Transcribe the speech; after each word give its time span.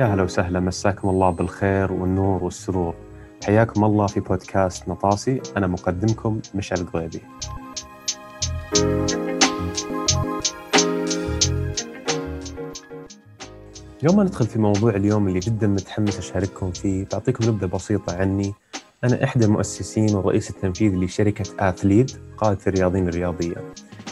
يا 0.00 0.04
هلا 0.04 0.22
وسهلا 0.22 0.60
مساكم 0.60 1.08
الله 1.08 1.30
بالخير 1.30 1.92
والنور 1.92 2.44
والسرور. 2.44 2.94
حياكم 3.44 3.84
الله 3.84 4.06
في 4.06 4.20
بودكاست 4.20 4.88
نطاسي 4.88 5.40
أنا 5.56 5.66
مقدمكم 5.66 6.40
مشعل 6.54 6.80
القضيبي 6.80 7.22
يوم 14.02 14.16
ما 14.16 14.24
ندخل 14.24 14.46
في 14.46 14.58
موضوع 14.58 14.90
اليوم 14.90 15.28
اللي 15.28 15.38
جدا 15.40 15.66
متحمس 15.66 16.18
أشارككم 16.18 16.70
فيه 16.70 17.06
بعطيكم 17.12 17.44
نبذة 17.48 17.66
بسيطة 17.66 18.16
عني. 18.16 18.54
أنا 19.04 19.24
إحدى 19.24 19.44
المؤسسين 19.44 20.14
والرئيس 20.14 20.50
التنفيذي 20.50 20.96
لشركة 20.96 21.68
آثليد 21.68 22.10
قادة 22.38 22.58
الرياضيين 22.66 23.08
الرياضية. 23.08 23.56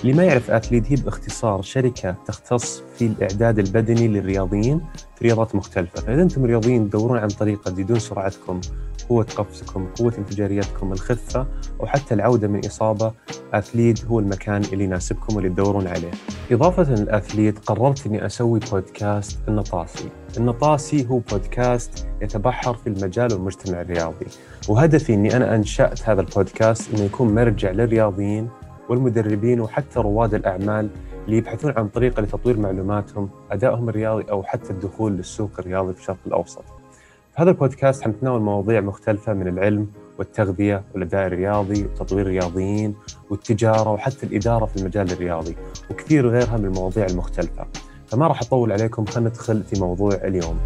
اللي 0.02 0.12
ما 0.12 0.24
يعرف 0.24 0.50
اثليت 0.50 0.92
هي 0.92 0.96
باختصار 0.96 1.62
شركة 1.62 2.16
تختص 2.26 2.82
في 2.98 3.06
الإعداد 3.06 3.58
البدني 3.58 4.08
للرياضيين 4.08 4.80
في 5.16 5.24
رياضات 5.24 5.54
مختلفة، 5.54 6.00
فإذا 6.00 6.22
أنتم 6.22 6.44
رياضيين 6.44 6.90
تدورون 6.90 7.18
عن 7.18 7.28
طريقة 7.28 7.70
تزيدون 7.70 7.98
سرعتكم، 7.98 8.60
قوة 9.08 9.26
قفزكم، 9.36 9.86
قوة 9.98 10.12
انفجاريتكم، 10.18 10.92
الخفة 10.92 11.46
أو 11.80 11.86
حتى 11.86 12.14
العودة 12.14 12.48
من 12.48 12.66
إصابة، 12.66 13.12
اثليت 13.54 14.04
هو 14.04 14.18
المكان 14.18 14.62
اللي 14.72 14.84
يناسبكم 14.84 15.36
واللي 15.36 15.48
تدورون 15.48 15.86
عليه. 15.86 16.10
إضافة 16.50 16.94
للاثليت 16.94 17.58
قررت 17.58 18.06
إني 18.06 18.26
أسوي 18.26 18.60
بودكاست 18.72 19.38
النطاسي. 19.48 20.08
النطاسي 20.36 21.06
هو 21.08 21.18
بودكاست 21.18 22.06
يتبحر 22.22 22.74
في 22.74 22.86
المجال 22.86 23.32
والمجتمع 23.32 23.80
الرياضي، 23.80 24.26
وهدفي 24.68 25.14
إني 25.14 25.36
أنا 25.36 25.54
أنشأت 25.54 26.08
هذا 26.08 26.20
البودكاست 26.20 26.94
إنه 26.94 27.02
يكون 27.02 27.34
مرجع 27.34 27.70
للرياضيين 27.70 28.48
والمدربين 28.88 29.60
وحتى 29.60 30.00
رواد 30.00 30.34
الأعمال 30.34 30.88
اللي 31.26 31.36
يبحثون 31.36 31.72
عن 31.76 31.88
طريقة 31.88 32.22
لتطوير 32.22 32.58
معلوماتهم 32.58 33.30
أدائهم 33.50 33.88
الرياضي 33.88 34.24
أو 34.30 34.42
حتى 34.42 34.70
الدخول 34.70 35.12
للسوق 35.12 35.50
الرياضي 35.58 35.92
في 35.92 36.00
الشرق 36.00 36.18
الأوسط. 36.26 36.64
في 37.34 37.42
هذا 37.42 37.50
البودكاست 37.50 38.02
حنتناول 38.02 38.40
مواضيع 38.40 38.80
مختلفة 38.80 39.32
من 39.34 39.48
العلم 39.48 39.86
والتغذية 40.18 40.82
والأداء 40.94 41.26
الرياضي 41.26 41.84
وتطوير 41.84 42.26
الرياضيين 42.26 42.94
والتجارة 43.30 43.90
وحتى 43.90 44.26
الإدارة 44.26 44.66
في 44.66 44.76
المجال 44.76 45.12
الرياضي 45.12 45.56
وكثير 45.90 46.28
غيرها 46.28 46.56
من 46.56 46.64
المواضيع 46.64 47.06
المختلفة. 47.06 47.66
فما 48.06 48.26
راح 48.26 48.42
أطول 48.42 48.72
عليكم 48.72 49.04
خلينا 49.04 49.30
ندخل 49.30 49.62
في 49.62 49.80
موضوع 49.80 50.14
اليوم. 50.14 50.58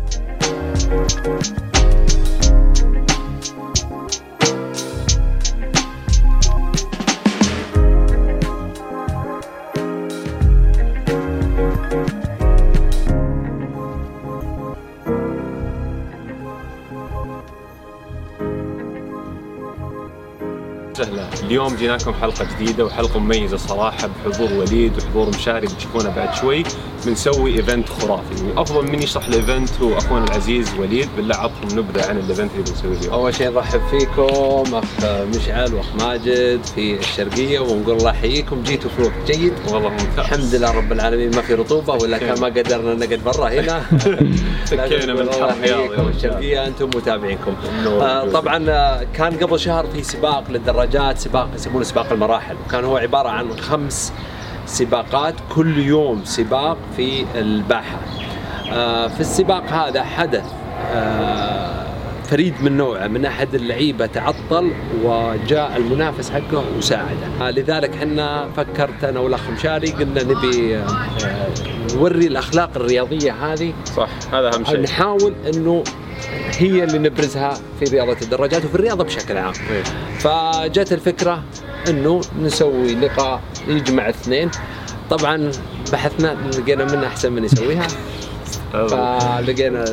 اليوم 21.43 21.77
جيناكم 21.77 22.15
حلقة 22.15 22.47
جديدة 22.55 22.85
وحلقة 22.85 23.19
مميزة 23.21 23.57
صراحة 23.57 24.09
بحضور 24.27 24.53
وليد 24.53 24.93
وحضور 24.99 25.29
مشاري 25.29 25.67
بتشوفونه 25.67 26.11
بعد 26.17 26.35
شوي. 26.35 26.63
بنسوي 27.07 27.57
event 27.57 27.89
خرافي. 27.89 28.45
وافضل 28.57 28.85
من 28.93 29.03
يشرح 29.03 29.27
ال 29.27 29.34
event 29.34 29.69
هو 29.83 29.99
اخونا 29.99 30.25
العزيز 30.25 30.75
وليد. 30.79 31.09
بالله 31.17 31.37
عطهم 31.37 31.79
نبذة 31.79 32.09
عن 32.09 32.19
ال 32.19 32.24
event 32.24 32.51
اللي 32.53 32.65
بنسويه 32.71 32.99
اليوم. 32.99 33.13
أول 33.15 33.35
شيء 33.35 33.51
نرحب 33.51 33.81
فيكم 33.91 34.75
أخ 34.75 34.85
مشعل 35.37 35.75
وأخ 35.75 35.87
ماجد 36.01 36.61
في 36.75 36.99
الشرقية 36.99 37.61
ونقول 37.61 37.97
الله 37.97 38.11
يحييكم. 38.11 38.63
جيتوا 38.63 38.91
في 38.97 39.03
وقت 39.03 39.31
جيد. 39.31 39.53
والله 39.71 39.89
ممتاز. 39.91 40.19
الحمد 40.19 40.55
لله 40.55 40.71
رب 40.71 40.93
العالمين. 40.93 41.31
ما 41.37 41.43
في 41.43 41.55
رطوبة 41.55 41.95
ولا 41.95 42.19
كان 42.19 42.41
ما 42.41 42.47
قدرنا 42.47 42.95
نقعد 42.95 43.21
برا 43.25 43.49
هنا. 43.49 43.83
تكينا 44.77 45.15
من 45.15 45.21
الحر 45.21 46.09
الشرقية 46.09 46.67
أنتم 46.67 46.87
متابعينكم. 46.87 47.55
آه، 47.87 48.29
طبعا 48.29 48.65
آه، 48.69 49.07
كان 49.15 49.37
قبل 49.37 49.61
شهر 49.61 49.87
في 49.87 50.03
سباق 50.03 50.45
للدراجات 50.51 51.19
سباق 51.19 51.49
يسمونه 51.55 51.85
سباق 51.85 52.13
المراحل. 52.13 52.55
وكان 52.67 52.85
هو 52.85 52.97
عبارة 52.97 53.29
عن 53.29 53.57
خمس 53.57 54.13
سباقات 54.67 55.35
كل 55.55 55.79
يوم 55.79 56.25
سباق 56.25 56.77
في 56.97 57.25
الباحة. 57.35 57.99
آه، 58.73 59.09
في 59.09 59.21
السباق 59.21 59.65
هذا 59.73 60.03
حدث 60.03 60.45
آه، 60.95 61.52
فريد 62.33 62.55
من 62.63 62.77
نوعه 62.77 63.07
من 63.07 63.25
أحد 63.25 63.55
اللعيبة 63.55 64.07
تعطل 64.07 64.73
وجاء 65.05 65.77
المنافس 65.77 66.31
حقه 66.31 66.65
وساعده. 66.79 67.27
آه، 67.41 67.51
لذلك 67.51 67.95
حنا 67.95 68.49
فكرت 68.57 69.05
أنا 69.05 69.21
والأخ 69.21 69.51
مشاري 69.51 69.91
قلنا 69.91 70.23
نبي 70.23 70.77
آه، 70.77 70.87
نوري 71.95 72.27
الأخلاق 72.27 72.71
الرياضية 72.77 73.33
هذه. 73.33 73.73
صح 73.97 74.09
هذا 74.33 74.51
أهم 74.55 74.65
شيء. 74.65 74.81
نحاول 74.81 75.35
إنه 75.55 75.85
هي 76.59 76.85
اللي 76.85 76.99
نبرزها 76.99 77.55
في 77.81 77.85
رياضة 77.85 78.17
الدراجات 78.23 78.65
وفي 78.65 78.75
الرياضة 78.75 79.05
بشكل 79.05 79.37
عام. 79.37 79.53
إيه. 79.71 79.83
فجت 80.19 80.93
الفكرة 80.93 81.43
إنه 81.89 82.21
نسوي 82.43 82.95
لقاء 82.95 83.41
يجمع 83.69 84.09
اثنين. 84.09 84.51
طبعا 85.11 85.51
بحثنا 85.93 86.37
لقينا 86.59 86.85
من 86.85 87.05
أحسن 87.05 87.33
من 87.33 87.45
يسويها. 87.45 87.87
فلقينا 88.73 89.85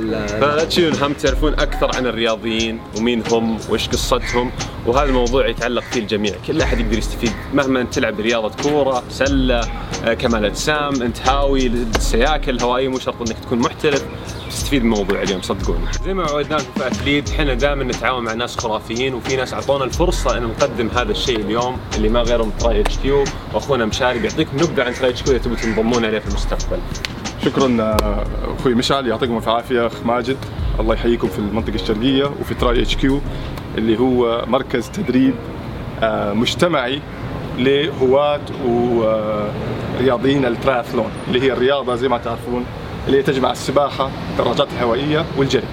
تشيلون 0.64 0.96
هم 0.96 1.14
تعرفون 1.14 1.54
أكثر 1.54 1.96
عن 1.96 2.06
الرياضيين 2.06 2.80
ومين 2.98 3.24
هم 3.32 3.58
وإيش 3.70 3.88
قصتهم 3.90 4.52
وهذا 4.86 5.10
الموضوع 5.10 5.48
يتعلق 5.48 5.84
فيه 5.84 6.00
الجميع 6.00 6.34
كل 6.48 6.62
أحد 6.62 6.80
يقدر 6.80 6.98
يستفيد 6.98 7.32
مهما 7.54 7.82
انت 7.82 7.94
تلعب 7.94 8.20
رياضة 8.20 8.64
كورة 8.64 9.04
سلة 9.10 9.62
آه، 10.06 10.14
كمال 10.14 10.46
أجسام 10.46 11.02
أنت 11.02 11.30
هاوي 11.30 11.68
السياكل 11.68 12.56
الهوائيه 12.56 12.88
مو 12.88 13.00
شرط 13.00 13.22
إنك 13.22 13.40
تكون 13.40 13.60
محترف 13.60 14.06
تستفيد 14.50 14.84
من 14.84 14.94
الموضوع 14.94 15.22
اليوم 15.22 15.42
صدقوني. 15.42 15.86
زي 16.06 16.14
ما 16.14 16.24
عودناكم 16.24 16.66
في 16.78 16.88
اثليت 16.88 17.30
إحنا 17.30 17.54
دائما 17.54 17.84
نتعاون 17.84 18.24
مع 18.24 18.34
ناس 18.34 18.58
خرافيين 18.58 19.14
وفي 19.14 19.36
ناس 19.36 19.54
أعطونا 19.54 19.84
الفرصة 19.84 20.38
إن 20.38 20.44
نقدم 20.44 20.90
هذا 20.96 21.12
الشيء 21.12 21.40
اليوم 21.40 21.78
اللي 21.96 22.10
ما 22.10 22.22
غيرهم 22.22 22.52
تراي 22.60 22.82
إتش 22.82 22.98
كيو 22.98 23.24
وأخونا 23.54 23.86
مشاري 23.86 24.20
بيعطيكم 24.20 24.58
نبذة 24.58 24.84
عن 24.84 24.94
تراي 24.94 25.10
إتش 25.10 25.24
كيو 25.24 25.34
إذا 25.34 25.44
تبوا 25.44 25.56
تنضمون 25.56 26.06
عليه 26.06 26.20
في 26.20 26.28
المستقبل. 26.28 26.80
شكرا 27.46 27.82
آه، 27.82 28.24
أخوي 28.60 28.74
مشعل 28.74 29.08
يعطيكم 29.08 29.38
الف 29.38 29.50
عافية 29.50 29.88
أخ 29.88 30.06
ماجد 30.06 30.38
الله 30.80 30.94
يحييكم 30.94 31.28
في 31.28 31.40
المنطقة 31.40 31.76
الشرقية 31.76 32.26
وفي 32.26 32.54
تراي 32.54 32.82
اتش 32.82 32.96
كيو 32.96 33.22
اللي 33.78 34.00
هو 34.00 34.46
مركز 34.48 34.90
تدريب 34.90 35.34
آه، 36.04 36.34
مجتمعي 36.34 37.02
لهواة 37.58 38.42
ورياضيين 38.66 40.46
الترايثلون 40.46 41.12
اللي 41.28 41.42
هي 41.42 41.54
الرياضة 41.54 41.96
زي 41.96 42.08
ما 42.08 42.18
تعرفون 42.18 42.66
اللي 43.08 43.24
تجمع 43.24 43.52
السباحة 43.52 44.10
الدراجات 44.32 44.68
الهوائية 44.74 45.26
والجري. 45.38 45.68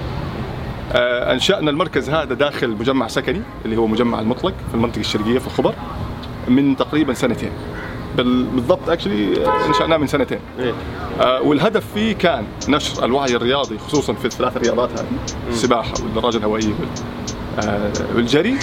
آه، 0.93 1.33
أنشأنا 1.33 1.71
المركز 1.71 2.11
هذا 2.11 2.35
داخل 2.35 2.71
مجمع 2.71 3.09
سكني 3.09 3.43
اللي 3.65 3.77
هو 3.77 3.87
مجمع 3.87 4.21
المطلق 4.21 4.55
في 4.69 4.75
المنطقة 4.75 5.01
الشرقية 5.01 5.39
في 5.39 5.47
الخبر 5.47 5.75
من 6.49 6.77
تقريبا 6.77 7.15
سنتين. 7.15 7.51
بال- 8.17 8.45
بالضبط 8.45 8.89
اكشلي 8.89 9.47
انشأناه 9.69 9.97
من 9.97 10.07
سنتين. 10.07 10.39
إيه. 10.59 10.75
آه، 11.21 11.43
والهدف 11.43 11.85
فيه 11.95 12.13
كان 12.15 12.45
نشر 12.69 13.05
الوعي 13.05 13.37
الرياضي 13.37 13.79
خصوصا 13.79 14.13
في 14.13 14.25
الثلاث 14.25 14.57
رياضات 14.57 14.91
هذه 14.93 15.07
السباحة 15.51 15.93
والدراجة 16.03 16.37
الهوائية 16.37 16.75
آه، 17.59 17.93
والجري 18.15 18.57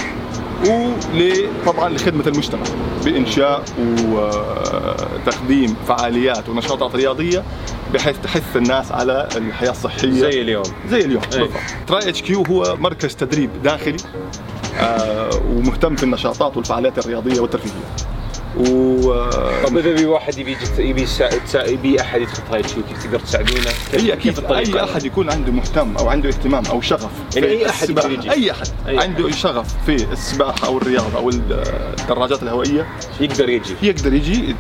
وطبعا 0.65 1.89
لخدمة 1.89 2.27
المجتمع 2.27 2.63
بإنشاء 3.05 3.63
وتقديم 4.11 5.75
فعاليات 5.87 6.49
ونشاطات 6.49 6.95
رياضية 6.95 7.43
بحيث 7.93 8.17
تحث 8.23 8.57
الناس 8.57 8.91
على 8.91 9.27
الحياة 9.37 9.71
الصحية 9.71 10.09
زي 10.11 10.41
اليوم 10.41 10.63
زي 10.89 10.99
اليوم. 11.05 11.21
بالضبط 11.31 11.49
تراي 11.87 12.09
إتش 12.09 12.21
كيو 12.21 12.43
هو 12.43 12.75
مركز 12.79 13.15
تدريب 13.15 13.49
داخلي 13.63 13.97
آه، 14.79 15.29
ومهتم 15.49 15.95
في 15.95 16.03
النشاطات 16.03 16.57
والفعاليات 16.57 16.97
الرياضية 16.97 17.39
والترفيهية 17.41 17.73
و 18.57 19.13
طب 19.67 19.77
إذا 19.77 19.93
بي 19.93 20.05
واحد 20.05 20.37
يبي 20.37 20.57
يبي. 20.77 21.07
يبي 21.55 22.01
أحد 22.01 22.21
يدخل 22.21 22.61
كيو 22.61 22.83
كيف 22.83 23.03
تقدر 23.03 23.19
تساعدونه؟ 23.19 23.71
كيف, 23.91 23.95
اي 23.95 24.13
أكيد؟ 24.13 24.45
أي 24.45 24.83
أحد 24.83 25.05
يكون 25.05 25.31
عنده 25.31 25.51
مهتم 25.51 25.97
أو 25.97 26.09
عنده 26.09 26.29
اهتمام 26.29 26.65
أو 26.65 26.81
شغف 26.81 27.11
يعني 27.35 27.47
في 27.47 27.53
أي 27.53 27.69
أحد 27.69 27.83
السباحة. 27.83 28.07
يقدر 28.07 28.19
يجي. 28.19 28.31
أي 28.31 28.51
أحد 28.51 28.67
أي 28.87 28.99
عنده 28.99 29.31
شغف 29.31 29.73
في 29.85 29.95
السباحة 30.11 30.67
أو 30.67 30.77
الرياضة 30.77 31.17
أو 31.17 31.29
الدراجات 31.29 32.43
الهوائية 32.43 32.87
يقدر 33.19 33.49
يجي 33.49 33.73
يقدر 33.83 34.13
يجي 34.13 34.55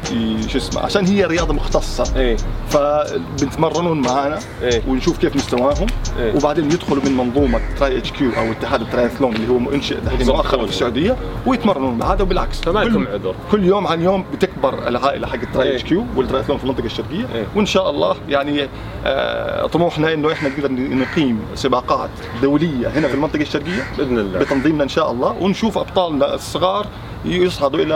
شو 0.47 0.57
اسمه 0.57 0.81
عشان 0.81 1.05
هي 1.05 1.25
رياضة 1.25 1.53
مختصة 1.53 2.17
إيه 2.17 2.37
فبنتمرنون 2.69 4.01
معانا 4.01 4.39
إيه. 4.61 4.81
ونشوف 4.87 5.17
كيف 5.17 5.35
مستواهم 5.35 5.87
إيه. 6.19 6.35
وبعدين 6.35 6.65
يدخلوا 6.65 7.03
من 7.05 7.17
منظومة 7.17 7.61
Tri 7.79 7.97
HQ 7.97 8.31
أو 8.37 8.51
اتحاد 8.51 8.81
الترايثلون 8.81 9.35
اللي 9.35 9.47
هو 9.49 9.73
يظبطون. 9.73 10.27
مؤخرا 10.27 10.65
في 10.65 10.71
السعودية 10.71 11.17
ويتمرنون 11.45 12.01
هذا 12.01 12.21
وبالعكس 12.21 12.61
فما 12.61 12.79
لكم 12.79 13.07
عذر. 13.07 13.35
كل 13.51 13.63
يوم 13.63 13.82
عن 13.87 14.01
يوم 14.01 14.25
بتكبر 14.33 14.87
العائله 14.87 15.27
حق 15.27 15.33
Tri 15.33 15.69
إيه. 15.69 15.75
HQ 15.75 15.83
وال 15.83 16.05
triathlon 16.15 16.57
في 16.57 16.63
المنطقة 16.63 16.85
الشرقية. 16.85 17.25
إيه. 17.35 17.45
وإن 17.55 17.65
شاء 17.65 17.89
الله 17.89 18.15
يعني 18.29 18.67
آه، 19.05 19.67
طموحنا 19.67 20.13
إنه 20.13 20.31
إحنا 20.31 20.49
نقدر 20.49 20.71
نقيم 20.71 21.39
سباقات 21.55 22.09
دولية 22.41 22.87
هنا 22.87 23.07
في 23.07 23.13
المنطقة 23.13 23.41
الشرقية 23.41 23.83
بإذن 23.97 24.19
الله. 24.19 24.39
بتنظيمنا 24.39 24.83
إن 24.83 24.89
شاء 24.89 25.11
الله 25.11 25.37
ونشوف 25.41 25.77
أبطالنا 25.77 26.33
الصغار 26.35 26.87
يصعدوا 27.25 27.79
إلى 27.79 27.95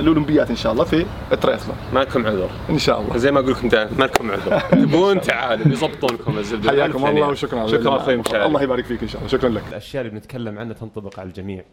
الأولمبيات 0.00 0.50
إن 0.50 0.56
شاء 0.56 0.72
الله 0.72 0.84
في 0.84 1.06
الترايثلون. 1.32 1.76
ما 1.94 2.00
لكم 2.00 2.26
عذر. 2.26 2.50
إن 2.70 2.78
شاء 2.78 3.00
الله. 3.00 3.16
زي 3.16 3.32
ما 3.32 3.40
أقول 3.40 3.50
لكم 3.52 3.68
دائما 3.68 3.90
ما 3.98 4.04
لكم 4.04 4.30
عذر. 4.30 4.60
تبون 4.84 5.20
تعالوا 5.20 5.66
يضبطونكم 5.66 6.38
الزبدة. 6.38 6.70
حياكم 6.70 7.06
الله. 7.06 7.28
وشكرا 7.28 7.66
شكرا 7.66 7.96
أخوي 7.96 8.16
مشعل 8.16 8.46
الله 8.46 8.62
يبارك 8.62 8.84
فيك 8.84 9.02
إن 9.02 9.08
شاء 9.08 9.18
الله. 9.18 9.30
شكرا 9.30 9.48
لك. 9.48 9.62
الأشياء 9.68 10.04
اللي 10.04 10.14
بنتكلم 10.14 10.58
عنها 10.58 10.74
تنطبق 10.74 11.20
على 11.20 11.28
الجميع. 11.28 11.64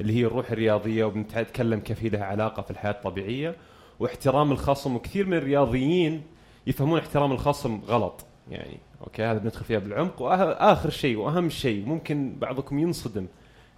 اللي 0.00 0.12
هي 0.12 0.26
الروح 0.26 0.50
الرياضية 0.50 1.04
وبنتكلم 1.04 1.80
كيف 1.80 2.02
هي 2.02 2.08
لها 2.08 2.24
علاقة 2.24 2.62
في 2.62 2.70
الحياة 2.70 2.90
الطبيعية. 2.90 3.56
واحترام 4.00 4.52
الخصم 4.52 4.96
وكثير 4.96 5.26
من 5.26 5.36
الرياضيين 5.36 6.22
يفهمون 6.66 6.98
احترام 6.98 7.32
الخصم 7.32 7.80
غلط. 7.86 8.24
يعني 8.50 8.78
okay 9.00 9.22
هذا 9.22 9.38
بندخل 9.38 9.64
فيها 9.64 9.78
بالعمق. 9.78 10.22
واخر 10.22 10.90
شيء 10.90 11.16
وأهم 11.16 11.48
شيء 11.48 11.86
ممكن 11.86 12.36
بعضكم 12.38 12.78
ينصدم 12.78 13.26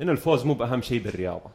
إن 0.03 0.11
الفوز 0.11 0.47
مو 0.47 0.55
بأهم 0.55 0.83
شيء 0.83 1.03
بالرياضة. 1.03 1.51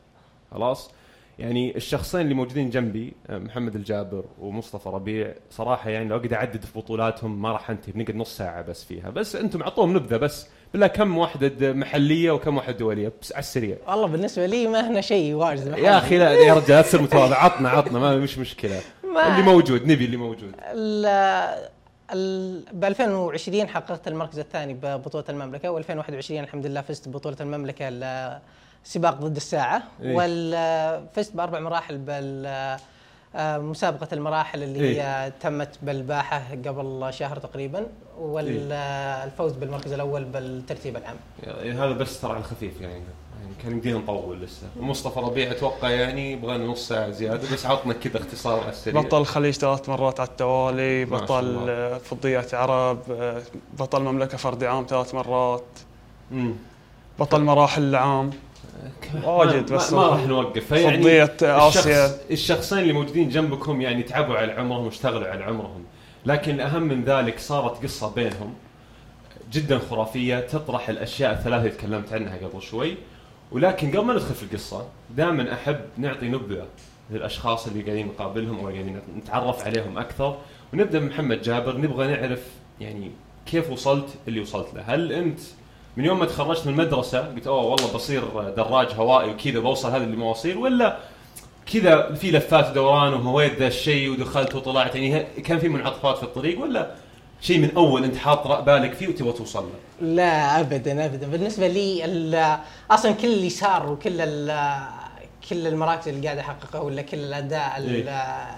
خلاص؟ 0.52 0.92
يعني 1.40 1.76
الشخصين 1.76 2.22
اللي 2.22 2.34
موجودين 2.34 2.70
جنبي 2.70 3.14
آه، 3.30 3.38
محمد 3.38 3.76
الجابر 3.76 4.26
ومصطفى 4.40 4.90
ربيع 4.90 5.34
صراحة 5.50 5.90
يعني 5.90 6.10
لو 6.10 6.18
اقعد 6.18 6.34
أعدد 6.34 6.66
في 6.66 6.80
بطولاتهم 6.80 7.42
ما 7.42 7.52
راح 7.52 7.70
أنتهي 7.70 7.92
بنقعد 7.92 8.16
نص 8.16 8.38
ساعة 8.38 8.62
بس 8.62 8.84
فيها. 8.84 9.10
بس 9.10 9.36
أنتم 9.36 9.62
أعطوهم 9.62 9.94
نبذة 9.94 10.18
بس. 10.18 10.50
بالله 10.74 10.88
كم 10.88 11.18
واحدة 11.18 11.74
محلية 11.74 12.32
وكم 12.32 12.58
واحدة 12.58 12.72
دولية؟ 12.78 13.12
بس 13.22 13.32
على 13.32 13.40
السريع. 13.40 13.78
والله 13.88 14.08
بالنسبة 14.08 14.46
لي 14.46 14.68
ما 14.68 14.88
هنا 14.90 15.02
شيء 15.02 15.34
واجد. 15.34 15.78
يا 15.78 15.98
أخي 15.98 16.18
لا 16.18 16.32
يا 16.32 16.54
رجال 16.54 16.70
لا 16.70 16.82
تصير 16.82 17.02
متواضع. 17.02 17.36
عطنا 17.44 17.70
عطنا 17.70 18.00
ما 18.00 18.16
مش 18.16 18.38
مشكلة. 18.38 18.82
ما- 19.14 19.28
اللي 19.28 19.42
موجود 19.52 19.88
نبي 19.88 20.06
اللي 20.06 20.18
موجود. 20.18 20.52
ب 22.74 22.86
2020 22.86 23.68
حققت 23.68 24.08
المركز 24.08 24.40
الثاني 24.40 24.74
ببطولة 24.74 25.26
المملكة 25.30 25.82
و2021 25.82 26.32
الحمد 26.32 26.66
لله 26.66 26.82
فزت 26.82 27.08
ببطولة 27.10 27.38
المملكة 27.42 27.86
السباق 28.86 29.14
ضد 29.22 29.36
الساعة. 29.36 29.84
إيه. 30.04 30.16
وفزت 30.18 31.36
بأربع 31.36 31.60
مراحل 31.60 31.98
بال 31.98 32.78
مسابقة 33.36 34.08
المراحل 34.14 34.64
اللي 34.64 34.80
إيه. 34.80 35.26
هي 35.26 35.32
تمت 35.40 35.78
بالباحة 35.82 36.44
قبل 36.66 37.08
شهر 37.14 37.40
تقريبا 37.40 37.88
والفوز 38.20 39.54
بالمركز 39.54 39.94
الأول 39.94 40.24
بالترتيب 40.24 40.98
العام 40.98 41.16
يعني 41.44 41.72
هذا 41.72 41.92
بس 41.92 42.22
ترى 42.22 42.32
على 42.32 42.40
الخفيف 42.40 42.82
يعني 42.82 42.94
يعني 42.94 43.54
كان 43.64 43.72
يمدينا 43.72 43.98
نطول 43.98 44.42
لسه 44.42 44.68
مصطفى 44.80 45.20
ربيع 45.20 45.52
أتوقع 45.52 45.90
يعني 45.90 46.32
يبغى 46.32 46.58
نص 46.58 46.88
ساعة 46.88 47.12
زيادة 47.12 47.54
بس 47.54 47.66
عطنا 47.66 47.94
كذا 47.94 48.18
اختصار 48.18 48.60
على 48.60 48.70
السريع 48.70 49.02
بطل 49.02 49.22
الخليج 49.22 49.54
ثلاث 49.54 49.90
مرات 49.90 50.20
على 50.20 50.30
التوالي 50.30 51.06
بطل. 51.06 51.66
آه، 51.70 51.98
فضية 51.98 52.48
عرب 52.54 53.00
آه، 53.12 53.42
بطل 53.80 54.02
مملكة 54.02 54.38
فردي 54.38 54.68
عام 54.68 54.86
ثلاث 54.90 55.16
مرات 55.16 55.64
مم. 56.32 56.54
بطل 57.20 57.42
مراحل 57.42 57.84
العام 57.84 58.30
واجد 59.24 59.72
ما- 59.72 59.78
بس 59.78 59.94
ما, 59.94 60.08
راح 60.08 60.26
نوقف. 60.28 60.66
فيعني 60.66 61.02
فضية 61.02 61.36
آسيا. 61.42 62.06
الشخص 62.06 62.20
الشخصين 62.32 62.78
اللي 62.80 62.94
موجودين 62.94 63.30
جنبكم 63.30 63.82
يعني 63.82 64.04
تعبوا 64.04 64.36
على 64.38 64.52
عمرهم 64.52 64.86
واشتغلوا 64.86 65.28
على 65.28 65.44
عمرهم. 65.44 65.84
لكن 66.26 66.56
الأهم 66.56 66.84
من 66.84 67.04
ذلك 67.04 67.40
صارت 67.40 67.84
قصة 67.84 68.14
بينهم 68.14 68.54
جدا 69.52 69.80
خرافية 69.90 70.40
تطرح 70.40 70.90
الأشياء 70.90 71.32
الثلاثه 71.34 71.58
اللي 71.58 71.70
تكلمت 71.70 72.14
عنها 72.14 72.38
قبل 72.38 72.62
شوي. 72.62 72.96
ولكن 73.52 73.90
قبل 73.90 74.06
ما 74.06 74.14
ندخل 74.14 74.34
في 74.36 74.44
القصة 74.44 74.88
دائما 75.16 75.54
أحب 75.54 75.80
نعطي 75.98 76.28
نبذة 76.28 76.66
للأشخاص 77.12 77.68
اللي 77.68 77.84
قاعدين 77.84 78.08
نقابلهم 78.08 78.60
أو 78.60 78.62
قاعدين 78.68 79.02
نتعرف 79.18 79.66
عليهم 79.66 79.98
أكثر. 79.98 80.38
ونبدأ 80.74 81.00
من 81.00 81.08
محمد 81.08 81.42
جابر. 81.42 81.78
نبغى 81.78 82.08
نعرف 82.08 82.44
يعني 82.82 83.12
كيف 83.46 83.70
وصلت 83.72 84.10
اللي 84.28 84.40
وصلت 84.40 84.74
له. 84.74 84.82
هل 84.88 85.12
أنت 85.12 85.40
من 85.98 86.06
يوم 86.06 86.20
ما 86.20 86.26
تخرجت 86.26 86.68
من 86.68 86.74
المدرسة 86.74 87.20
قلت 87.20 87.48
أوه 87.48 87.64
والله 87.66 87.94
بصير 87.94 88.24
دراج 88.58 88.88
هوائي 88.96 89.30
وكذا 89.32 89.60
بوصل 89.60 89.90
هذه 89.92 90.04
المواصيل. 90.04 90.58
ولا 90.58 90.98
كذا 91.74 92.14
في 92.14 92.32
لفات 92.32 92.70
ودوران 92.70 93.14
وهويت 93.14 93.60
ذا 93.60 93.68
الشيء 93.68 94.10
ودخلت 94.12 94.56
وطلعت. 94.56 94.96
يعني 94.96 95.24
كان 95.24 95.60
في 95.60 95.70
منعطفات 95.70 96.18
في 96.18 96.24
الطريق 96.24 96.62
ولا 96.62 96.92
شيء 97.42 97.58
من 97.60 97.72
أول 97.76 98.04
أنت 98.04 98.16
حاط 98.18 98.48
بالك 98.48 98.94
فيه 98.94 99.08
وتبغى 99.08 99.32
توصل 99.34 99.64
له؟ 99.64 100.08
لا 100.08 100.60
ابدا 100.60 101.06
ابدا. 101.06 101.28
بالنسبة 101.28 101.68
لي 101.68 102.60
أصلا 102.92 103.12
كل 103.12 103.28
اللي 103.28 103.50
صار 103.50 103.92
وكل 103.92 104.18
كل 105.50 105.68
المراكز 105.68 106.08
اللي 106.08 106.26
قاعد 106.28 106.38
أحققها 106.38 106.82
ولا 106.82 107.02
كل 107.02 107.18
الأداء 107.18 107.74
ال- 107.78 108.08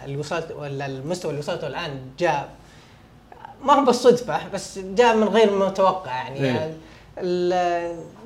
اللي 0.06 0.18
وصلت 0.18 0.52
ولا 0.58 0.86
المستوى 0.86 1.32
اللي 1.32 1.40
وصلته 1.42 1.68
الآن 1.68 2.00
جاء 2.20 2.50
ما 3.64 3.74
هو 3.74 3.86
بالصدفة 3.86 4.48
بس 4.54 4.80
جاء 4.80 5.16
من 5.16 5.24
غير 5.28 5.56
متوقع 5.58 6.12
يعني. 6.12 6.40
إيه. 6.40 6.78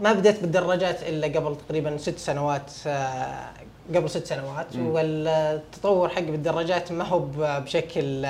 ما 0.01 0.13
بديت 0.13 0.42
بالدراجات 0.42 1.04
إلا 1.04 1.28
قبل 1.28 1.57
تقريبا 1.68 1.98
ست 1.98 2.18
سنوات 2.19 2.72
آه، 2.88 3.50
قبل 3.95 4.10
ست 4.10 4.25
سنوات. 4.25 4.75
والتطور 4.75 6.10
حقي 6.10 6.31
بالدراجات 6.31 6.92
ما 6.92 7.04
هو 7.04 7.25
بشكل 7.38 8.25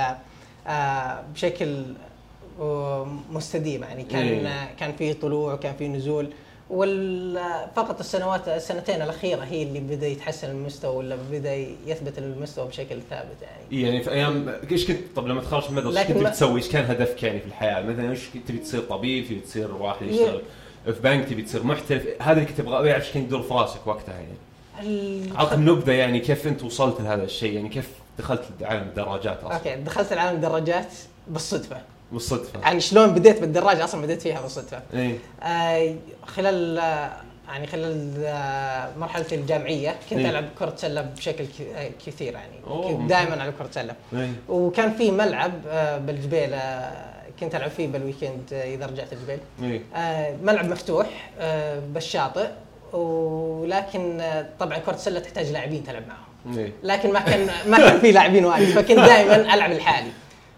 آه، 0.68 1.21
بشكل 1.33 1.83
آه، 2.59 3.07
مستديم. 3.31 3.83
يعني 3.83 4.04
كان 4.04 4.27
إيه. 4.27 4.75
كان 4.80 4.94
في 4.95 5.13
طلوع 5.13 5.54
وكان 5.54 5.75
في 5.75 5.88
نزول. 5.88 6.30
وفقط 6.69 7.99
السنوات 7.99 8.47
السنتين 8.47 9.01
الأخيرة 9.01 9.43
هي 9.43 9.63
اللي 9.63 9.79
بدأ 9.79 10.07
يتحسن 10.07 10.49
المستوى 10.49 10.95
ولا 10.95 11.17
بدأ 11.31 11.55
يثبت 11.85 12.17
المستوى 12.17 12.67
بشكل 12.67 12.99
ثابت 13.09 13.41
يعني. 13.41 13.83
يعني 13.83 14.03
في 14.03 14.11
أيام 14.11 14.55
إيش 14.71 14.87
كنت 14.87 14.99
طب 15.15 15.27
لما 15.27 15.41
تخرج 15.41 15.71
من 15.71 15.77
المدرسة 15.77 16.03
كنت 16.03 16.17
بتسوي؟ 16.17 16.57
إيش 16.59 16.69
كان 16.69 16.85
هدفك 16.85 17.23
يعني 17.23 17.39
في 17.39 17.45
الحياة؟ 17.45 17.81
مثلا 17.81 18.11
إيش 18.11 18.29
كنت 18.33 18.47
تبي 18.47 18.57
تصير؟ 18.57 18.81
طبيب؟ 18.81 19.25
تبي 19.25 19.39
تصير 19.39 19.75
واحد 19.75 20.05
يشتغل 20.05 20.41
في 20.85 21.01
بنك؟ 21.03 21.29
تبي 21.29 21.41
تصير 21.41 21.63
محترف؟ 21.63 22.07
هذا 22.21 22.33
اللي 22.33 22.45
كنت 22.45 22.59
أبغى 22.59 22.91
أعرف 22.91 23.05
إيش 23.05 23.13
كان 23.13 23.23
يدور 23.23 23.41
في 23.41 23.53
راسك 23.53 23.87
وقتها 23.87 24.15
يعني. 24.15 24.37
عطني 25.35 25.71
نبذة 25.71 25.91
يعني 25.91 26.19
كيف 26.19 26.47
أنت 26.47 26.63
وصلت 26.63 27.01
لهذا 27.01 27.23
الشيء؟ 27.23 27.53
يعني 27.53 27.69
كيف 27.69 27.89
دخلت 28.19 28.43
عالم 28.61 28.81
الدراجات 28.81 29.37
أصلا؟ 29.43 29.57
okay 29.57 29.75
دخلت 29.75 30.13
العالم 30.13 30.35
الدراجات 30.35 30.93
بالصدفة. 31.27 31.81
بالصدفة. 32.12 32.59
يعني 32.59 32.80
شلون 32.80 33.13
بديت 33.13 33.39
بالدراجة؟ 33.42 33.83
أصلا 33.83 34.01
بديت 34.01 34.21
فيها 34.21 34.42
بالصدفة. 34.42 34.81
إي. 34.94 35.15
آه، 35.44 35.95
خلال 36.25 36.77
يعني 37.48 37.68
خلال 37.68 38.13
آه، 38.25 38.89
مرحلتي 39.00 39.36
الجامعية 39.36 39.95
كنت 40.09 40.19
إيه. 40.19 40.30
ألعب 40.30 40.45
كرة 40.59 40.74
سلة 40.75 41.01
بشكل 41.01 41.45
آه، 41.75 41.89
كثير 42.06 42.33
يعني. 42.33 42.57
كنت. 42.83 43.09
دائما 43.09 43.33
العب 43.33 43.54
كرة 43.59 43.69
سلة. 43.71 43.94
إي. 44.13 44.30
وكان 44.50 44.94
في 44.94 45.12
ملعب 45.12 45.51
آه، 45.68 45.98
بالجبيل 45.98 46.54
آه، 46.54 46.92
كنت 47.39 47.56
ألعب 47.56 47.69
فيه 47.69 47.88
بال 47.88 48.02
weekend 48.02 48.53
إذا 48.53 48.86
رجعت 48.86 49.13
الجبيل. 49.13 49.39
إي. 49.63 49.81
آه، 49.95 50.36
ملعب 50.44 50.69
مفتوح 50.69 51.07
بالشاطئ. 51.94 52.48
ولكن 52.94 54.21
طبعا 54.60 54.77
كرة 54.77 54.94
السله 54.95 55.19
تحتاج 55.19 55.51
لاعبين 55.51 55.83
تلعب 55.83 56.03
معهم. 56.07 56.57
إي. 56.60 56.71
لكن 56.83 57.13
ما 57.13 57.19
كان 57.19 57.50
ما 57.68 57.77
كان 57.77 58.00
في 58.00 58.12
لاعبين 58.12 58.45
واجد 58.45 58.65
فكنت 58.65 59.00
دائما 59.00 59.53
ألعب 59.53 59.71
لحالي 59.71 60.10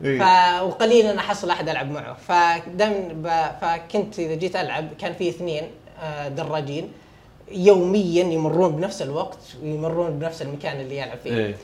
إيه. 0.04 0.20
ف 0.20 0.62
وقليلا 0.64 1.20
احصل 1.20 1.50
أحد 1.50 1.70
ألعب 1.70 1.92
معه 1.92 2.14
فدائما 2.28 3.14
ب... 3.14 3.28
فكنت 3.62 4.20
إذا 4.20 4.36
جيت 4.36 4.56
ألعب 4.56 4.88
كان 5.00 5.14
في 5.14 5.30
اثنين 5.30 5.64
آه، 6.02 6.28
دراجين 6.28 6.92
يوميا 7.52 8.24
يمرون 8.24 8.76
بنفس 8.76 9.02
الوقت 9.02 9.40
ويمرون 9.64 10.20
بنفس 10.20 10.42
المكان 10.42 10.82
اللي 10.82 10.98
يلعب 10.98 11.18
فيه 11.24 11.46
اي 11.46 11.56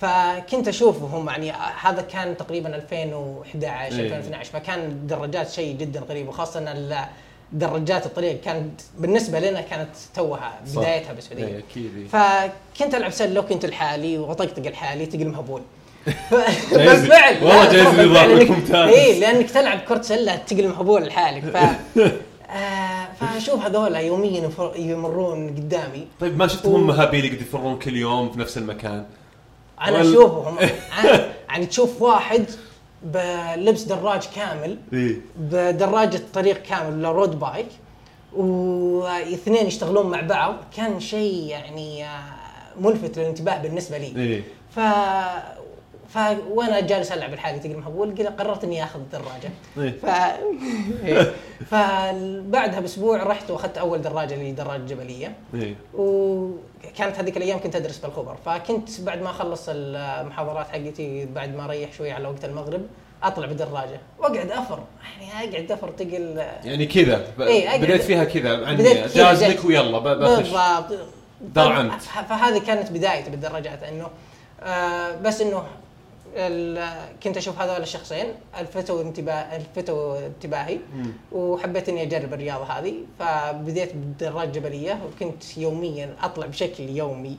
فكنت 0.00 0.68
اشوفهم 0.68 1.28
يعني 1.28 1.52
هذا 1.80 2.02
كان 2.02 2.36
تقريبا 2.36 2.76
2011 2.76 4.00
إيه. 4.00 4.06
2012 4.06 4.52
فكان 4.52 4.78
الدراجات 4.78 5.50
شيء 5.50 5.76
جدا 5.76 6.00
غريب 6.00 6.28
وخاصة 6.28 6.60
إن 6.60 7.06
الدراجات 7.52 8.06
الطريق 8.06 8.40
كانت 8.40 8.80
بالنسبة 8.98 9.40
لنا 9.40 9.60
كانت 9.60 9.90
توها. 10.14 10.60
بدايتها 10.76 11.12
بالسعودية 11.12 11.46
اي 11.46 11.58
أكيد 11.58 11.90
إي. 11.96 12.04
فكنت 12.04 12.94
ألعب 12.94 13.10
سلة 13.10 13.40
وكنت 13.40 13.66
لحالي 13.66 14.18
وأطقطق 14.18 14.62
لحالي 14.62 15.06
تقل 15.06 15.28
مهبول 15.28 15.62
جايز- 16.72 17.00
بالفعل 17.00 17.34
والله 17.44 17.72
جايز 17.72 17.86
نظامك 18.10 18.50
ممتاز. 18.50 18.88
اي 18.94 19.20
لأنك 19.20 19.50
تلعب 19.50 19.78
كرة 19.78 20.02
سلة 20.02 20.36
تقل 20.36 20.68
مهبول 20.68 21.02
لحالك 21.06 21.44
ف 21.44 21.56
آه، 22.50 23.08
فأشوف 23.20 23.64
هذول 23.64 23.94
يوميا 23.96 24.50
يمرون 24.76 25.48
قدامي. 25.48 26.06
طيب 26.20 26.38
ما 26.38 26.46
شفتهم 26.46 26.86
مهابيل 26.86 27.24
يقعدوا 27.24 27.42
يفرون 27.42 27.78
كل 27.78 27.96
يوم 27.96 28.32
في 28.32 28.38
نفس 28.40 28.58
المكان؟ 28.58 29.04
أنا 29.80 29.98
وال- 29.98 30.10
أشوفهم. 30.10 30.56
يعني- 31.48 31.66
تشوف 31.66 32.02
واحد 32.02 32.44
بلبس 33.02 33.82
دراج 33.82 34.22
كامل 34.36 34.78
اي 34.92 35.16
بدراجة 35.38 36.20
طريق 36.34 36.62
كامل 36.62 36.94
ولا 36.98 37.10
road 37.12 37.38
bike 37.38 37.66
واثنين 38.32 39.66
يشتغلون 39.66 40.06
مع 40.06 40.20
بعض. 40.20 40.56
كان 40.76 41.00
شيء 41.00 41.32
يعني 41.46 42.04
آه، 42.04 42.08
ملفت 42.80 43.18
للانتباه 43.18 43.58
بالنسبة 43.58 43.98
لي. 43.98 44.06
اي 44.34 44.42
ف 44.76 44.78
ف 46.14 46.18
وأنا 46.50 46.80
جالس 46.80 47.12
ألعب 47.12 47.34
لحالي 47.34 47.58
تقريبا؟ 47.58 47.80
مهبول 47.80 48.08
قلت 48.14 48.40
قررت 48.40 48.64
إني 48.64 48.84
آخذ 48.84 49.00
الدراجة. 49.00 49.50
إيه. 49.78 49.90
ف 49.98 50.06
فبعدها 51.70 52.80
بأسبوع 52.80 53.22
رحت 53.22 53.50
وأخذت 53.50 53.78
أول 53.78 54.02
دراجة 54.02 54.34
اللي 54.34 54.52
دراجة 54.52 54.82
جبلية. 54.82 55.34
اي 55.54 55.76
وكانت 55.94 57.18
هذيك 57.18 57.36
الأيام 57.36 57.58
كنت 57.60 57.76
أدرس 57.76 57.98
بالخبر. 57.98 58.36
فكنت 58.46 59.00
بعد 59.00 59.22
ما 59.22 59.30
أخلص 59.30 59.64
المحاضرات 59.68 60.68
حقتي 60.68 61.26
بعد 61.26 61.54
ما 61.56 61.64
أريح 61.64 61.92
شوي 61.92 62.10
على 62.12 62.28
وقت 62.28 62.44
المغرب 62.44 62.82
أطلع 63.22 63.46
بالدراجة. 63.46 64.00
وأقعد 64.18 64.50
أفر. 64.50 64.78
يعني 65.20 65.52
أقعد 65.54 65.70
أفر 65.72 65.88
تقل 65.90 66.44
يعني 66.64 66.86
كذا. 66.86 67.26
ب- 67.38 67.40
إيه، 67.42 67.78
بديت 67.78 68.02
فيها 68.02 68.24
كذا. 68.24 68.66
عني 68.66 68.82
جاز. 69.14 69.44
لك 69.44 69.64
ويلا 69.64 69.98
بخش. 69.98 70.36
بالضبط. 70.50 70.98
درعنت. 71.40 72.02
ف- 72.02 72.28
فهذه 72.28 72.58
كانت 72.58 72.90
بدايتي 72.92 73.30
بالدراجات 73.30 73.82
إنه 73.82 74.08
آه 74.62 75.16
بس 75.16 75.40
إنه 75.40 75.62
كنت 77.22 77.36
أشوف 77.36 77.60
هذول 77.60 77.82
الشخصين 77.82 78.26
الفتوا 78.60 79.02
انتباه 79.02 79.56
الفتوا 79.56 80.26
انتباهي 80.26 80.78
وحبيت 81.32 81.88
إني 81.88 82.02
أجرب 82.02 82.34
الرياضة 82.34 82.64
هذه 82.64 82.94
فبديت 83.18 83.92
بالدراجة 83.94 84.44
الجبلية 84.48 84.98
وكنت 85.06 85.58
يوميا 85.58 86.16
أطلع 86.22 86.46
بشكل 86.46 86.88
يومي. 86.88 87.38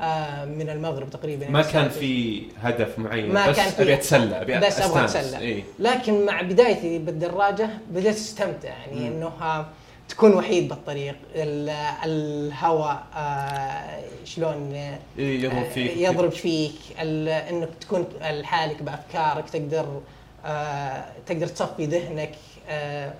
آه 0.00 0.44
من 0.44 0.70
المغرب 0.70 1.10
تقريبا 1.10 1.48
ما 1.50 1.62
كان 1.62 1.88
في 1.88 2.42
هدف 2.62 2.98
معين 2.98 3.32
ما 3.32 3.50
بس 3.50 3.56
كان 3.56 3.70
في 3.70 3.82
أبي 3.82 3.94
أتسلى 3.94 4.40
أبي 4.40 4.58
بس 4.58 4.80
أبغى. 4.80 5.04
أتسلى 5.04 5.38
إيه. 5.38 5.64
لكن 5.78 6.26
مع 6.26 6.42
بدايتي 6.42 6.98
بالدراجة 6.98 7.68
بديت 7.90 8.14
أستمتع 8.14 8.68
يعني 8.68 9.08
إنه 9.08 9.26
آه، 9.26 9.66
تكون 10.08 10.34
وحيد 10.34 10.68
بالطريق 10.68 11.16
ال- 11.34 11.68
الهواء 12.04 13.06
آه، 13.16 14.00
شلون 14.24 14.72
آه، 14.74 14.98
يضرب 15.18 15.64
فيك 15.74 15.96
يضرب 15.96 16.30
فيك 16.30 16.72
إنك 17.00 17.68
تكون 17.80 18.04
لحالك 18.20 18.82
بأفكارك 18.82 19.50
تقدر 19.50 20.00
آه، 20.44 21.04
تقدر 21.26 21.46
تصفي 21.46 21.86
ذهنك 21.86 22.32
آه، 22.68 23.12